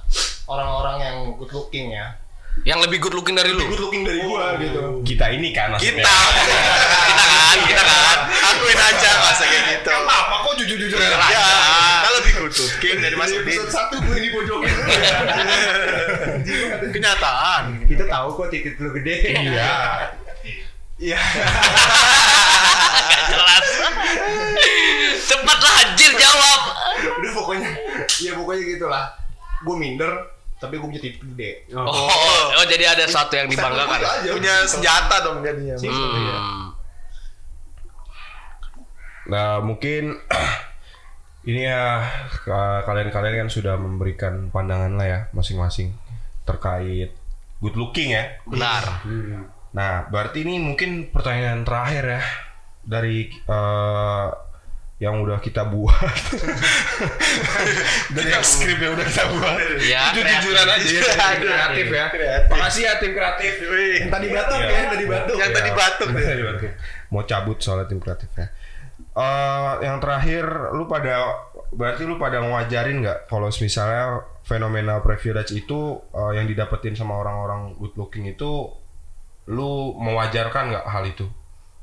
orang-orang 0.49 0.97
yang 1.05 1.17
good 1.37 1.53
looking 1.53 1.93
ya. 1.93 2.17
Yang 2.65 2.79
lebih 2.89 2.99
good 3.01 3.15
looking 3.15 3.35
dari 3.35 3.51
lu. 3.51 3.65
Good 3.65 3.81
looking 3.81 4.03
dari 4.03 4.21
gue 4.21 4.45
gitu. 4.63 4.81
kita 5.05 5.25
ini 5.33 5.51
kan 5.51 5.73
maksudnya 5.73 6.05
Kita. 6.05 6.09
Kita 6.09 7.25
kan, 7.25 7.57
kita 7.65 7.83
kan. 7.83 8.19
Akuin 8.29 8.79
aja 8.79 9.11
masa 9.19 9.45
kayak 9.45 9.65
gitu. 9.75 9.91
apa 9.93 10.35
kok 10.43 10.53
jujur 10.59 10.77
jujur 10.79 10.99
Ya, 10.99 11.09
kita 11.09 12.09
lebih 12.19 12.33
good 12.39 12.55
looking 12.55 12.97
dari 12.99 13.15
Mas 13.15 13.31
Udin. 13.31 13.59
satu 13.69 13.95
gue 14.01 14.17
ini 14.19 14.29
pojokin. 14.31 14.77
Kenyataan. 16.95 17.63
Kita 17.85 18.05
tahu 18.07 18.27
kok 18.35 18.47
titik 18.49 18.79
lu 18.79 18.91
gede. 18.95 19.15
iya 19.45 19.71
Iya. 20.99 21.19
Jelas. 23.29 23.67
Cepatlah 25.23 25.73
anjir 25.87 26.11
jawab. 26.11 26.61
Udah 27.23 27.33
pokoknya, 27.33 27.71
ya 28.19 28.33
pokoknya 28.35 28.63
gitulah. 28.67 29.05
Gue 29.63 29.77
minder, 29.79 30.11
tapi 30.59 30.75
gue 30.75 30.87
punya 30.91 30.99
titik 31.03 31.23
gede. 31.23 31.71
Oh, 31.71 31.87
oh, 31.87 32.65
jadi 32.67 32.91
ada 32.91 33.07
satu 33.07 33.39
yang 33.39 33.47
dibanggakan. 33.47 33.99
Aja. 34.03 34.31
Punya 34.35 34.55
senjata 34.67 35.17
dong 35.23 35.39
jadinya. 35.47 35.79
Hmm. 35.79 36.75
Nah 39.31 39.63
mungkin 39.63 40.19
ini 41.49 41.63
ya 41.63 42.03
ka- 42.43 42.83
kalian-kalian 42.83 43.47
kan 43.47 43.49
sudah 43.49 43.79
memberikan 43.79 44.51
pandangan 44.51 44.99
lah 44.99 45.07
ya 45.07 45.21
masing-masing 45.31 45.95
terkait 46.43 47.15
good 47.63 47.79
looking 47.79 48.19
ya. 48.19 48.43
Benar. 48.43 49.05
Nah 49.79 50.11
berarti 50.11 50.43
ini 50.43 50.59
mungkin 50.59 51.07
pertanyaan 51.15 51.63
terakhir 51.63 52.19
ya 52.19 52.23
dari 52.83 53.31
eh, 53.31 54.27
yang 54.99 55.23
udah 55.23 55.39
kita 55.39 55.63
buat. 55.71 55.95
Dari 58.19 58.35
yang 58.35 58.43
skrip 58.43 58.83
yang 58.83 58.99
udah 58.99 59.07
kita 59.07 59.31
buat. 59.31 59.55
Ya, 59.87 60.11
itu 60.11 60.27
jujuran 60.27 60.67
aja 60.67 60.89
ya 60.91 61.03
tim 61.71 61.87
kreatif 61.87 62.19
ya. 62.19 62.37
Makasih 62.51 62.83
ya 62.83 62.93
tim 62.99 63.15
kreatif. 63.15 63.53
Yang 63.63 64.11
tadi 64.11 64.27
batuk 64.35 64.59
ya, 64.59 64.75
yang 64.75 64.91
tadi 64.91 65.05
batuk. 65.07 65.37
Yang 65.39 65.53
tadi 65.55 65.71
batuk. 65.71 66.09
Tadi 66.11 66.43
batuk. 66.43 66.71
mau 67.09 67.25
cabut 67.25 67.57
soalnya 67.63 67.89
tim 67.89 68.03
kreatifnya 68.03 68.53
Eh 69.19 69.75
yang 69.83 69.99
terakhir 69.99 70.47
lu 70.79 70.87
pada 70.87 71.43
berarti 71.75 72.07
lu 72.07 72.23
pada 72.23 72.39
ngajarin 72.39 73.03
nggak? 73.03 73.19
Kalau 73.27 73.51
misalnya 73.51 74.23
fenomena 74.47 75.03
privilege 75.03 75.59
itu 75.59 75.99
eh, 76.15 76.39
yang 76.39 76.47
didapetin 76.47 76.95
sama 76.95 77.19
orang-orang 77.19 77.75
good 77.83 77.99
looking 77.99 78.31
itu 78.31 78.71
lu 79.51 79.99
mewajarkan 79.99 80.71
nggak 80.71 80.87
hal 80.87 81.03
itu? 81.03 81.27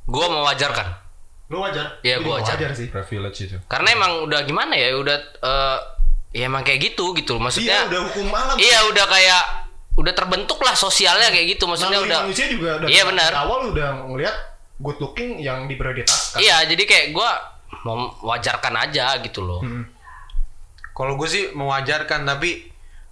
Gua 0.07 0.31
mewajarkan. 0.31 1.04
Lu 1.45 1.61
wajar? 1.61 2.01
Iya, 2.01 2.19
gua 2.19 2.41
wajar. 2.41 2.57
sih. 2.73 2.89
privilege 2.89 3.37
itu 3.43 3.57
Karena 3.65 3.93
emang 3.93 4.25
udah 4.25 4.41
gimana 4.41 4.73
ya, 4.73 4.93
udah 4.93 5.13
eh, 5.39 5.77
ya 6.33 6.45
emang 6.45 6.65
kayak 6.65 6.81
gitu 6.83 7.13
gitu. 7.13 7.37
Maksudnya 7.37 7.85
Iya, 7.85 7.87
udah 7.87 8.01
hukum 8.09 8.27
alam. 8.29 8.55
Iya 8.57 8.79
udah 8.87 9.05
kayak 9.05 9.43
udah 9.95 10.11
terbentuk 10.11 10.59
lah 10.59 10.75
sosialnya 10.75 11.29
kayak 11.29 11.55
gitu 11.55 11.63
maksudnya 11.65 12.03
udah 12.03 12.19
manusia 12.23 12.51
juga 12.51 12.75
dari 12.77 12.91
Iya, 12.91 13.03
benar. 13.05 13.31
awal 13.37 13.71
udah 13.71 13.89
ngelihat 14.05 14.35
good 14.75 14.99
looking 14.99 15.39
yang 15.39 15.65
diprioritaskan. 15.65 16.35
iya 16.37 16.67
jadi 16.67 16.83
kayak 16.83 17.07
gua 17.11 17.31
mau 17.87 17.95
wajarkan 18.21 18.75
aja 18.77 19.15
gitu 19.21 19.39
loh 19.39 19.63
Kalau 20.91 21.15
gue 21.15 21.27
sih 21.27 21.51
mewajarkan 21.51 22.23
tapi 22.23 22.67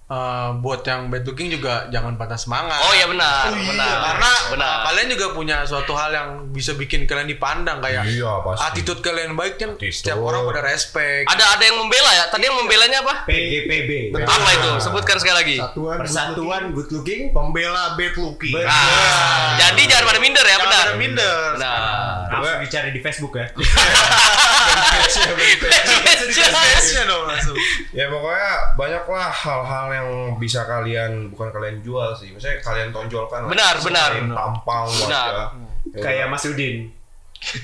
eh, 0.06 0.50
buat 0.58 0.82
yang 0.84 1.08
bad 1.08 1.24
looking 1.24 1.48
juga 1.50 1.88
jangan 1.90 2.14
patah 2.14 2.36
semangat. 2.36 2.76
oh 2.78 2.94
iya 2.94 3.06
benar 3.06 3.46
Oh, 3.46 3.56
iya. 3.56 3.66
benar 3.66 3.94
Karena 4.04 4.32
benar 4.50 4.70
uh, 4.70 4.82
kalian 4.86 5.08
juga 5.10 5.26
punya 5.32 5.58
suatu 5.64 5.94
hal 5.94 6.12
yang 6.12 6.28
bisa 6.50 6.72
bikin 6.74 7.04
kalian 7.04 7.26
dipandang 7.26 7.80
kayak 7.80 8.04
Iya, 8.06 8.40
pasti. 8.42 8.62
attitude 8.64 9.02
kalian 9.02 9.34
baik 9.34 9.56
kan 9.58 9.72
Attitude. 9.74 9.96
setiap 9.96 10.20
orang 10.20 10.44
pada 10.46 10.62
respect. 10.62 11.26
ada 11.26 11.46
ada 11.50 11.64
yang 11.64 11.78
membela 11.78 12.12
ya 12.12 12.26
tadi 12.28 12.44
yang 12.44 12.58
membelanya 12.58 13.00
apa 13.00 13.16
PGPB. 13.24 13.92
apa 14.18 14.50
itu 14.54 14.70
sebutkan 14.80 15.18
sekali 15.18 15.36
lagi 15.36 15.58
Satuan 15.58 15.98
Persatuan 15.98 16.62
Good 16.72 16.90
Looking. 16.92 17.22
pembela 17.32 17.94
bad 17.94 18.14
looking. 18.16 18.52
Ber- 18.52 18.66
nah, 18.66 19.56
jadi 19.58 19.82
jangan 19.88 20.06
pada 20.06 20.20
minder 20.20 20.42
ya 20.42 20.52
Jangan 20.52 20.64
benar 20.64 20.84
pada 20.86 20.96
minder. 20.96 21.38
Benar 22.26 22.40
Langsung 22.40 22.62
dicari 22.62 22.90
di 22.90 23.00
Facebook 23.00 23.34
ya. 23.34 23.46
Ya 27.94 28.10
pokoknya 28.10 28.50
banyaklah 28.74 29.30
hal-hal 29.30 29.86
yang 29.92 30.08
bisa 30.36 30.66
kalian 30.66 31.30
bukan 31.30 31.50
kalian 31.52 31.78
jual 31.82 32.10
sih 32.14 32.34
misalnya 32.34 32.58
kalian 32.60 32.90
tonjolkan 32.90 33.46
lah. 33.46 33.50
Benar, 33.50 33.76
benar. 33.80 34.10
Selain 34.12 34.30
tampang 34.30 34.86
Benar. 35.06 35.32
Ya 35.94 36.02
Kayak 36.02 36.28
Mas 36.28 36.44
Udin. 36.44 36.90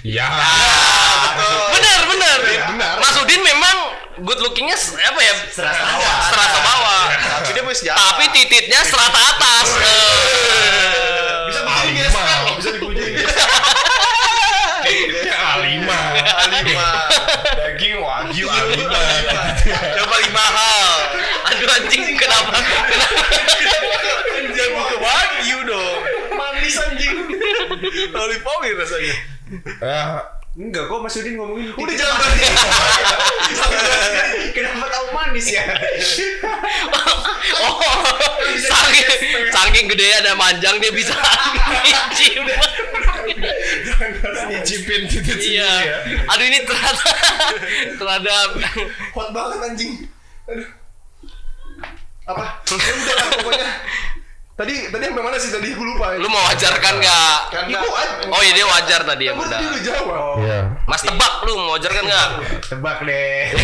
Iya. 0.03 0.27
benar 1.71 2.01
benar 2.05 2.37
benar. 2.67 2.95
Mas 2.99 3.15
Udin 3.17 3.41
memang 3.41 3.75
good 4.19 4.37
lookingnya 4.37 4.75
apa 4.75 5.19
ya 5.19 5.33
Serata 5.47 5.79
bawah. 5.81 6.15
serata 6.27 6.59
bawah 6.59 7.03
Tapi 7.39 7.49
dia 7.49 7.63
punya 7.63 7.77
senjata. 7.77 7.97
tapi 7.97 8.23
tititnya 8.35 8.79
serata 8.83 9.19
atas 9.25 9.67
Lima. 16.19 16.89
Daging 17.55 17.95
wagyu 17.99 18.45
Alima. 18.47 19.01
Yang 19.95 20.07
paling 20.07 20.31
mahal. 20.33 20.89
aduh 21.49 21.69
anjing 21.79 22.03
kenapa 22.13 22.57
Jangan 24.49 24.71
buka 24.75 24.95
wagyu 24.99 25.57
dong. 25.65 25.99
Manis 26.35 26.75
anjing. 26.77 27.15
Lollipop 28.11 28.59
rasanya. 28.75 29.15
Ya, 29.81 30.01
Enggak 30.59 30.91
kok 30.91 30.99
Mas 30.99 31.15
Udin 31.15 31.39
ngomongin 31.39 31.71
Udah 31.73 31.95
jangan 31.95 32.15
manis. 32.19 32.41
berhenti. 32.43 33.53
Kenapa 34.59 34.85
tahu 34.91 35.05
manis 35.15 35.47
ya? 35.47 35.63
oh 37.63 37.79
saking 38.59 39.07
saking 39.53 39.85
gede 39.87 40.07
ada 40.19 40.33
manjang 40.35 40.81
dia 40.81 40.91
bisa 40.91 41.13
nyicip 43.27 44.47
nyicipin 44.49 45.01
titik 45.07 45.35
sendiri 45.35 45.57
iya 45.59 45.71
ya. 45.83 45.97
aduh 46.31 46.45
ini 46.47 46.59
ternyata 46.63 47.09
terhadap 47.99 48.49
Hot 49.15 49.29
banget 49.35 49.59
anjing. 49.65 49.93
Aduh. 50.47 50.67
Apa? 52.29 52.45
Ya 52.61 52.93
udah 53.01 53.15
lah 53.17 53.27
pokoknya. 53.41 53.69
Tadi 54.59 54.75
tadi 54.91 55.03
sampai 55.07 55.23
mana 55.23 55.37
sih 55.39 55.55
tadi 55.55 55.71
gue 55.71 55.85
lupa. 55.87 56.19
lu 56.19 56.27
mau 56.27 56.43
wajarkan 56.51 56.99
nggak 56.99 57.37
Kan 57.47 57.71
oh 58.27 58.41
iya 58.43 58.51
dia 58.51 58.67
wajar 58.67 59.07
tadi 59.07 59.23
ya 59.23 59.31
Kan 59.31 59.39
gua 59.39 59.45
benar 59.47 59.55
tadi 59.55 59.65
udah 59.71 59.83
jawab. 59.87 60.35
Iya. 60.43 60.59
mas 60.83 61.01
tebak 61.01 61.33
lu 61.47 61.51
mau 61.55 61.79
wajarkan 61.79 62.03
nggak 62.03 62.27
Tebak 62.67 62.97
deh. 63.07 63.55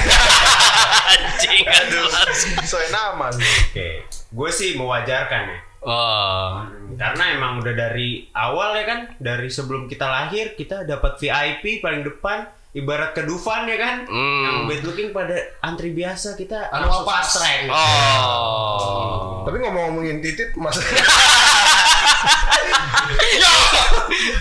anjing 1.12 1.62
jelas 1.92 2.38
Soalnya 2.64 2.90
nama. 2.96 3.28
Oke, 3.28 4.08
gue 4.08 4.50
sih 4.56 4.80
mewajarkan 4.80 5.42
ya. 5.52 5.60
Oh 5.86 6.66
Karena 6.96 7.24
emang 7.36 7.60
udah 7.60 7.76
dari 7.76 8.24
awal 8.32 8.74
ya 8.80 8.86
kan, 8.88 9.00
dari 9.20 9.52
sebelum 9.52 9.86
kita 9.92 10.08
lahir 10.08 10.56
kita 10.56 10.88
dapat 10.88 11.20
VIP 11.20 11.84
paling 11.84 12.08
depan, 12.08 12.48
ibarat 12.72 13.12
ke 13.12 13.28
Dufan 13.28 13.68
ya 13.68 13.78
kan. 13.78 14.08
Hmm. 14.08 14.44
Yang 14.48 14.58
bad 14.66 14.82
looking 14.88 15.10
pada 15.12 15.36
antri 15.60 15.92
biasa 15.92 16.40
kita 16.40 16.72
Anu 16.72 16.88
apa? 16.88 17.04
fast 17.04 17.38
track. 17.38 17.68
oh 17.68 19.44
Tapi 19.44 19.58
ngomong-ngomongin 19.60 20.24
titit 20.24 20.56
mas 20.56 20.80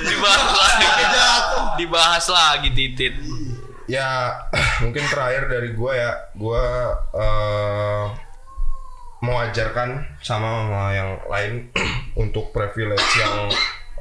dibahas 0.09 0.53
lagi 0.55 0.87
dibahas 1.75 2.27
lagi 2.31 2.71
titit 2.73 3.15
ya 3.85 4.33
mungkin 4.85 5.05
terakhir 5.09 5.51
dari 5.51 5.77
gua 5.77 5.93
ya 5.93 6.11
gua 6.37 6.65
eh 9.25 9.31
mewajarkan 9.33 10.21
sama 10.21 10.69
sama 10.69 10.83
yang 10.93 11.11
lain 11.33 11.53
untuk 12.23 12.53
privilege 12.53 13.09
yang 13.17 13.49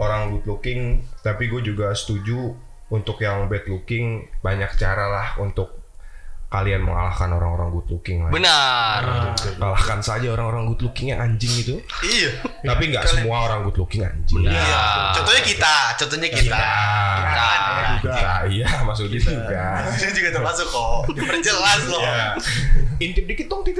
orang 0.04 0.36
good 0.36 0.44
looking 0.44 1.00
tapi 1.24 1.48
gue 1.48 1.64
juga 1.64 1.96
setuju 1.96 2.52
untuk 2.92 3.24
yang 3.24 3.48
bad 3.48 3.64
looking 3.72 4.28
banyak 4.44 4.70
cara 4.76 5.08
lah 5.08 5.28
untuk 5.40 5.80
kalian 6.52 6.86
mengalahkan 6.86 7.34
orang-orang 7.34 7.74
good 7.74 7.90
looking 7.90 8.22
lah. 8.22 8.30
benar 8.30 9.02
Kalahkan 9.58 10.06
saja 10.06 10.38
orang-orang 10.38 10.70
good 10.70 10.86
looking 10.86 11.10
yang 11.10 11.18
anjing 11.18 11.50
itu. 11.50 11.82
Iya. 12.06 12.46
Tapi 12.62 12.94
nggak 12.94 13.10
semua 13.10 13.50
orang 13.50 13.66
good 13.66 13.82
looking 13.82 14.06
anjing. 14.06 14.46
Benar. 14.46 14.54
Iya. 14.54 14.86
Contohnya 15.18 15.42
kita, 15.42 15.76
contohnya 15.98 16.30
kita. 16.30 16.54
Kita, 16.54 17.50
Nah, 17.84 17.98
kita, 18.00 18.36
iya 18.54 18.68
Mas 18.86 19.00
Udi 19.02 19.18
juga. 19.18 19.82
Saya 20.00 20.14
juga 20.14 20.30
termasuk 20.30 20.68
kok. 20.70 21.10
Diperjelas 21.18 21.82
loh. 21.90 22.02
Ya. 22.06 22.38
Intip 23.02 23.26
dikit 23.26 23.50
dong. 23.50 23.66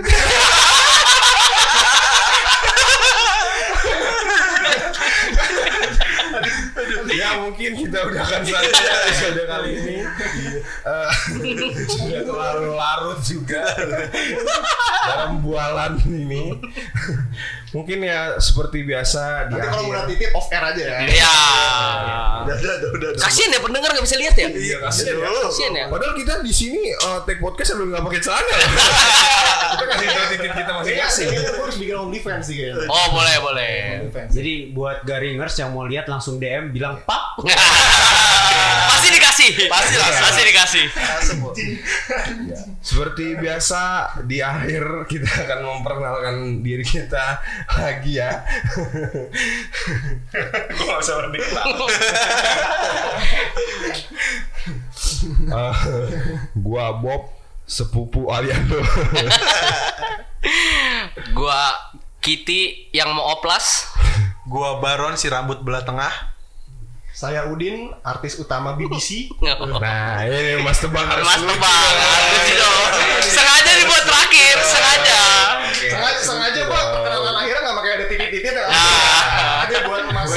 ya 7.14 7.30
mungkin 7.40 7.72
kita 7.78 7.98
udahan 8.10 8.42
saja 8.48 8.82
episode 9.06 9.42
kali 9.46 9.70
ini. 9.78 9.98
Eh, 10.84 11.12
Sudah 11.88 12.22
terlalu 12.26 12.70
larut 12.74 13.20
juga 13.22 13.64
dalam 15.08 15.42
bualan 15.44 16.00
ini. 16.08 16.58
Mungkin 17.74 18.00
ya 18.00 18.38
seperti 18.38 18.86
biasa 18.86 19.50
di 19.50 19.58
Nanti 19.58 19.66
kalau 19.68 19.84
mau 19.84 20.06
titit 20.06 20.30
off 20.32 20.46
air 20.48 20.62
aja 20.64 20.78
ya. 20.78 20.98
ya 21.10 21.34
Udah, 22.44 22.54
udah, 22.54 22.76
udah, 22.78 22.90
udah. 22.94 23.10
kasian 23.18 23.50
ya 23.50 23.58
pendengar 23.58 23.90
nggak 23.90 24.06
bisa 24.06 24.14
lihat 24.16 24.36
ya 24.36 24.46
Iya, 24.48 24.78
kasihan 24.80 25.16
ya. 25.18 25.28
kasian 25.42 25.74
ya 25.74 25.86
Padahal 25.90 26.14
kita 26.14 26.34
di 26.40 26.54
sini 26.54 26.94
eh, 26.94 27.20
take 27.26 27.42
podcast 27.42 27.74
sambil 27.74 27.90
nggak 27.90 28.04
pakai 28.04 28.22
celana. 28.22 28.54
ya. 28.54 28.68
kita 29.74 29.86
kasih 29.90 30.06
tahu 30.08 30.26
titik 30.30 30.52
kita 30.54 30.72
masing-masing. 30.72 31.26
Kayaknya 31.26 31.50
kita 31.50 31.60
harus 31.60 31.78
bikin 31.78 31.96
OnlyFans 31.98 32.44
sih 32.46 32.56
kayaknya. 32.56 32.86
oh 32.86 33.06
boleh 33.10 33.36
boleh. 33.42 33.76
Jadi 34.30 34.54
buat 34.70 34.98
garingers 35.02 35.56
yang 35.56 35.74
mau 35.74 35.84
lihat 35.84 36.06
langsung 36.06 36.38
DM 36.38 36.70
bilang 36.70 37.02
pap. 37.02 37.42
pasti 38.94 39.08
dikasih 39.10 39.33
Pasti 39.34 39.98
lah. 39.98 40.10
pasti 40.22 40.42
dikasih 40.46 40.86
Bu. 41.42 41.50
Seperti 42.84 43.34
biasa 43.40 44.12
di 44.30 44.44
akhir 44.44 45.10
kita 45.10 45.26
akan 45.48 45.60
memperkenalkan 45.66 46.36
diri 46.62 46.86
kita 46.86 47.42
lagi 47.74 48.22
ya. 48.22 48.46
Gue 50.70 50.86
gak 50.86 51.00
usah. 51.02 51.16
Eh, 55.24 55.76
gua 56.60 56.86
Bob 57.00 57.32
sepupu 57.64 58.28
Aliando. 58.30 58.80
Gua 61.32 61.72
Kitty 62.20 62.92
yang 62.92 63.16
mau 63.16 63.36
oplas. 63.40 63.88
Gua 64.48 64.84
Baron 64.84 65.16
si 65.16 65.32
rambut 65.32 65.64
belah 65.64 65.84
tengah. 65.88 66.33
Saya 67.14 67.46
Udin, 67.46 67.94
artis 68.02 68.42
utama 68.42 68.74
BBC. 68.74 69.30
nah, 69.38 70.26
ini 70.26 70.66
Mas 70.66 70.82
Tebang 70.82 71.06
harus 71.06 71.22
Mas 71.22 71.46
tebang, 71.46 71.94
dong. 72.58 72.86
Sengaja 73.22 73.72
dibuat 73.78 74.02
terakhir, 74.02 74.58
sengaja. 74.66 75.22
Sengaja 75.78 76.22
sengaja 76.26 76.60
gua 76.66 76.82
perkenalan 76.90 77.36
akhirnya 77.38 77.62
nggak 77.70 77.78
pakai 77.78 77.92
ada 77.94 78.06
titik-titik 78.10 78.54
ya. 78.58 78.66
Ah. 78.66 79.62
Aja 79.62 79.78
buat 79.86 80.10
Mas. 80.10 80.34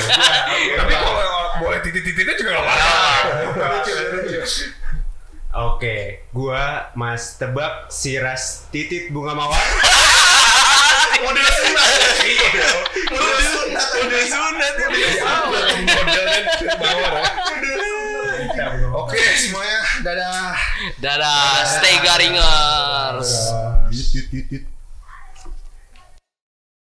Tapi 0.76 0.92
kalau 1.00 1.24
boleh 1.64 1.80
titik-titiknya 1.80 2.34
juga 2.36 2.50
gak 2.60 2.64
apa-apa. 2.68 3.76
Oke, 5.56 6.28
gua 6.36 6.92
Mas 6.92 7.40
Tebak 7.40 7.88
si 7.88 8.20
ras 8.20 8.68
titit 8.68 9.08
bunga 9.08 9.32
mawar. 9.32 9.56
Model 11.24 11.48
sunat. 11.48 11.88
Model 13.08 13.40
sunat. 13.40 13.88
Model 13.96 14.24
sunat. 14.28 14.76
Oke 19.00 19.16
semuanya 19.40 19.80
dadah. 20.04 20.52
Dadah, 21.00 21.64
stay 21.64 21.96
garingers. 22.04 23.32
Yut. 23.88 24.75